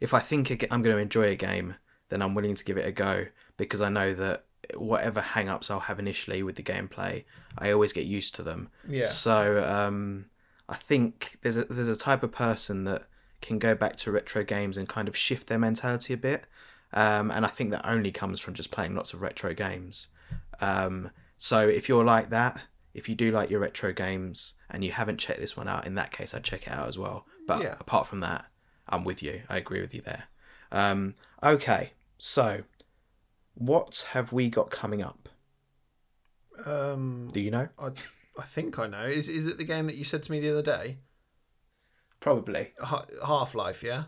if 0.00 0.14
I 0.14 0.20
think 0.20 0.50
I'm 0.70 0.82
going 0.82 0.96
to 0.96 1.02
enjoy 1.02 1.30
a 1.30 1.36
game, 1.36 1.76
then 2.08 2.22
I'm 2.22 2.34
willing 2.34 2.54
to 2.54 2.64
give 2.64 2.76
it 2.76 2.86
a 2.86 2.92
go 2.92 3.26
because 3.56 3.80
I 3.80 3.88
know 3.88 4.14
that 4.14 4.44
whatever 4.74 5.20
hang-ups 5.20 5.70
I'll 5.70 5.80
have 5.80 5.98
initially 5.98 6.42
with 6.42 6.56
the 6.56 6.62
gameplay, 6.62 7.24
I 7.58 7.70
always 7.70 7.92
get 7.92 8.04
used 8.04 8.34
to 8.36 8.42
them. 8.42 8.70
Yeah. 8.88 9.06
So 9.06 9.64
um, 9.64 10.26
I 10.68 10.76
think 10.76 11.38
there's 11.42 11.56
a 11.56 11.64
there's 11.64 11.88
a 11.88 11.96
type 11.96 12.22
of 12.22 12.32
person 12.32 12.84
that 12.84 13.06
can 13.40 13.58
go 13.58 13.74
back 13.74 13.96
to 13.96 14.10
retro 14.10 14.44
games 14.44 14.76
and 14.76 14.88
kind 14.88 15.08
of 15.08 15.16
shift 15.16 15.46
their 15.48 15.58
mentality 15.58 16.14
a 16.14 16.16
bit, 16.16 16.44
um, 16.92 17.30
and 17.30 17.44
I 17.44 17.48
think 17.48 17.70
that 17.70 17.88
only 17.88 18.10
comes 18.10 18.40
from 18.40 18.54
just 18.54 18.70
playing 18.70 18.94
lots 18.94 19.12
of 19.12 19.22
retro 19.22 19.54
games. 19.54 20.08
Um, 20.60 21.10
so 21.36 21.68
if 21.68 21.88
you're 21.88 22.04
like 22.04 22.30
that, 22.30 22.60
if 22.94 23.08
you 23.08 23.14
do 23.14 23.30
like 23.30 23.50
your 23.50 23.60
retro 23.60 23.92
games 23.92 24.54
and 24.70 24.82
you 24.82 24.90
haven't 24.92 25.18
checked 25.18 25.40
this 25.40 25.56
one 25.56 25.68
out, 25.68 25.86
in 25.86 25.94
that 25.96 26.12
case 26.12 26.32
I'd 26.34 26.44
check 26.44 26.66
it 26.66 26.72
out 26.72 26.88
as 26.88 26.98
well. 26.98 27.26
But 27.46 27.62
Yeah. 27.62 27.76
apart 27.78 28.06
from 28.06 28.20
that, 28.20 28.46
I'm 28.88 29.04
with 29.04 29.22
you. 29.22 29.42
I 29.48 29.56
agree 29.58 29.80
with 29.80 29.94
you 29.94 30.00
there. 30.02 30.24
Um, 30.72 31.14
okay, 31.42 31.92
so 32.18 32.62
what 33.54 34.06
have 34.10 34.32
we 34.32 34.48
got 34.48 34.70
coming 34.70 35.02
up? 35.02 35.28
Um, 36.64 37.28
Do 37.32 37.40
you 37.40 37.50
know? 37.50 37.68
I, 37.78 37.88
I 38.38 38.42
think 38.42 38.78
I 38.78 38.86
know. 38.86 39.04
Is 39.04 39.28
is 39.28 39.46
it 39.46 39.58
the 39.58 39.64
game 39.64 39.86
that 39.86 39.96
you 39.96 40.04
said 40.04 40.22
to 40.24 40.32
me 40.32 40.40
the 40.40 40.50
other 40.50 40.62
day? 40.62 40.98
Probably. 42.20 42.72
Half 43.24 43.54
Life, 43.54 43.82
yeah. 43.82 44.04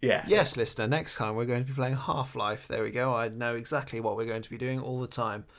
Yeah. 0.00 0.24
Yes, 0.26 0.56
listener. 0.56 0.86
Next 0.86 1.16
time 1.16 1.34
we're 1.36 1.44
going 1.46 1.62
to 1.64 1.68
be 1.68 1.74
playing 1.74 1.96
Half 1.96 2.34
Life. 2.36 2.68
There 2.68 2.82
we 2.82 2.90
go. 2.90 3.14
I 3.14 3.28
know 3.28 3.54
exactly 3.56 4.00
what 4.00 4.16
we're 4.16 4.26
going 4.26 4.42
to 4.42 4.50
be 4.50 4.58
doing 4.58 4.80
all 4.80 5.00
the 5.00 5.06
time. 5.08 5.44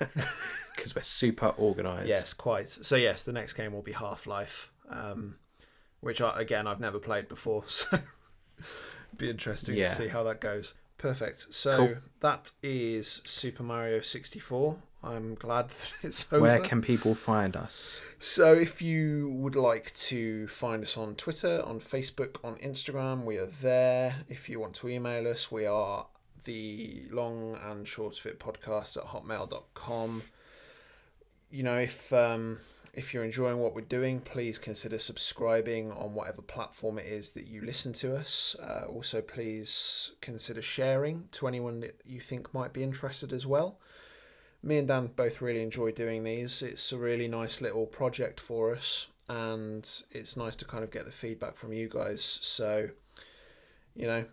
Because 0.76 0.94
we're 0.94 1.02
super 1.02 1.52
organised. 1.58 2.06
Yes, 2.08 2.32
quite. 2.32 2.68
So 2.68 2.94
yes, 2.94 3.24
the 3.24 3.32
next 3.32 3.54
game 3.54 3.72
will 3.72 3.82
be 3.82 3.90
Half 3.90 4.28
Life, 4.28 4.70
um, 4.88 5.34
which 5.98 6.20
I, 6.20 6.40
again 6.40 6.68
I've 6.68 6.78
never 6.78 7.00
played 7.00 7.28
before, 7.28 7.64
so 7.66 7.98
be 9.16 9.28
interesting 9.28 9.74
Yeah. 9.74 9.88
to 9.88 9.94
see 9.96 10.06
how 10.06 10.22
that 10.22 10.40
goes. 10.40 10.74
Perfect. 10.98 11.52
So 11.52 11.76
Cool. 11.76 11.96
that 12.20 12.52
is 12.62 13.22
Super 13.24 13.64
Mario 13.64 14.00
sixty 14.00 14.38
four. 14.38 14.76
I'm 15.02 15.34
glad 15.34 15.68
that 15.70 15.92
it's 16.02 16.32
over. 16.32 16.42
Where 16.42 16.60
can 16.60 16.82
people 16.82 17.14
find 17.14 17.56
us? 17.56 18.00
So, 18.18 18.52
if 18.54 18.82
you 18.82 19.30
would 19.30 19.54
like 19.54 19.94
to 19.94 20.48
find 20.48 20.82
us 20.82 20.96
on 20.96 21.14
Twitter, 21.14 21.62
on 21.64 21.80
Facebook, 21.80 22.36
on 22.42 22.56
Instagram, 22.56 23.24
we 23.24 23.36
are 23.38 23.46
there. 23.46 24.16
If 24.28 24.48
you 24.48 24.58
want 24.60 24.74
to 24.74 24.88
email 24.88 25.26
us, 25.28 25.52
we 25.52 25.66
are 25.66 26.06
the 26.44 27.02
long 27.10 27.58
and 27.64 27.86
short 27.86 28.18
of 28.18 28.26
it 28.26 28.40
podcast 28.40 28.96
at 28.96 29.04
hotmail.com. 29.04 30.22
You 31.50 31.62
know, 31.62 31.78
if 31.78 32.12
um, 32.12 32.58
if 32.92 33.14
you're 33.14 33.24
enjoying 33.24 33.60
what 33.60 33.74
we're 33.74 33.82
doing, 33.82 34.20
please 34.20 34.58
consider 34.58 34.98
subscribing 34.98 35.92
on 35.92 36.14
whatever 36.14 36.42
platform 36.42 36.98
it 36.98 37.06
is 37.06 37.30
that 37.32 37.46
you 37.46 37.60
listen 37.60 37.92
to 37.94 38.16
us. 38.16 38.56
Uh, 38.60 38.86
also, 38.88 39.22
please 39.22 40.16
consider 40.20 40.60
sharing 40.60 41.28
to 41.32 41.46
anyone 41.46 41.80
that 41.80 42.00
you 42.04 42.18
think 42.18 42.52
might 42.52 42.72
be 42.72 42.82
interested 42.82 43.32
as 43.32 43.46
well 43.46 43.78
me 44.62 44.78
and 44.78 44.88
Dan 44.88 45.10
both 45.14 45.40
really 45.40 45.62
enjoy 45.62 45.92
doing 45.92 46.24
these. 46.24 46.62
It's 46.62 46.92
a 46.92 46.98
really 46.98 47.28
nice 47.28 47.60
little 47.60 47.86
project 47.86 48.40
for 48.40 48.72
us, 48.72 49.08
and 49.28 49.88
it's 50.10 50.36
nice 50.36 50.56
to 50.56 50.64
kind 50.64 50.84
of 50.84 50.90
get 50.90 51.04
the 51.04 51.12
feedback 51.12 51.56
from 51.56 51.72
you 51.72 51.88
guys. 51.88 52.22
So, 52.22 52.90
you 53.94 54.06
know, 54.06 54.24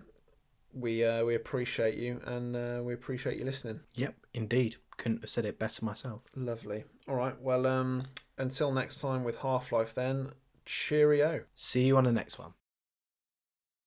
we 0.74 1.04
uh, 1.04 1.24
we 1.24 1.36
appreciate 1.36 1.96
you, 1.96 2.22
and 2.26 2.56
uh, 2.56 2.82
we 2.84 2.94
appreciate 2.94 3.38
you 3.38 3.46
listening. 3.46 3.82
Yep, 3.96 4.16
indeed. 4.34 4.78
Couldn't 4.98 5.22
have 5.22 5.30
said 5.30 5.46
it 5.46 5.60
better 5.60 5.84
myself. 5.84 6.22
Lovely. 6.36 6.86
All 7.08 7.16
right. 7.16 7.40
Well, 7.42 7.68
um, 7.68 8.04
until 8.38 8.72
next 8.72 9.02
time 9.02 9.24
with 9.26 9.40
Half 9.40 9.72
Life, 9.72 9.94
then 9.94 10.32
cheerio. 10.66 11.44
See 11.54 11.84
you 11.84 11.98
on 11.98 12.06
the 12.06 12.14
next 12.14 12.40
one. 12.40 12.54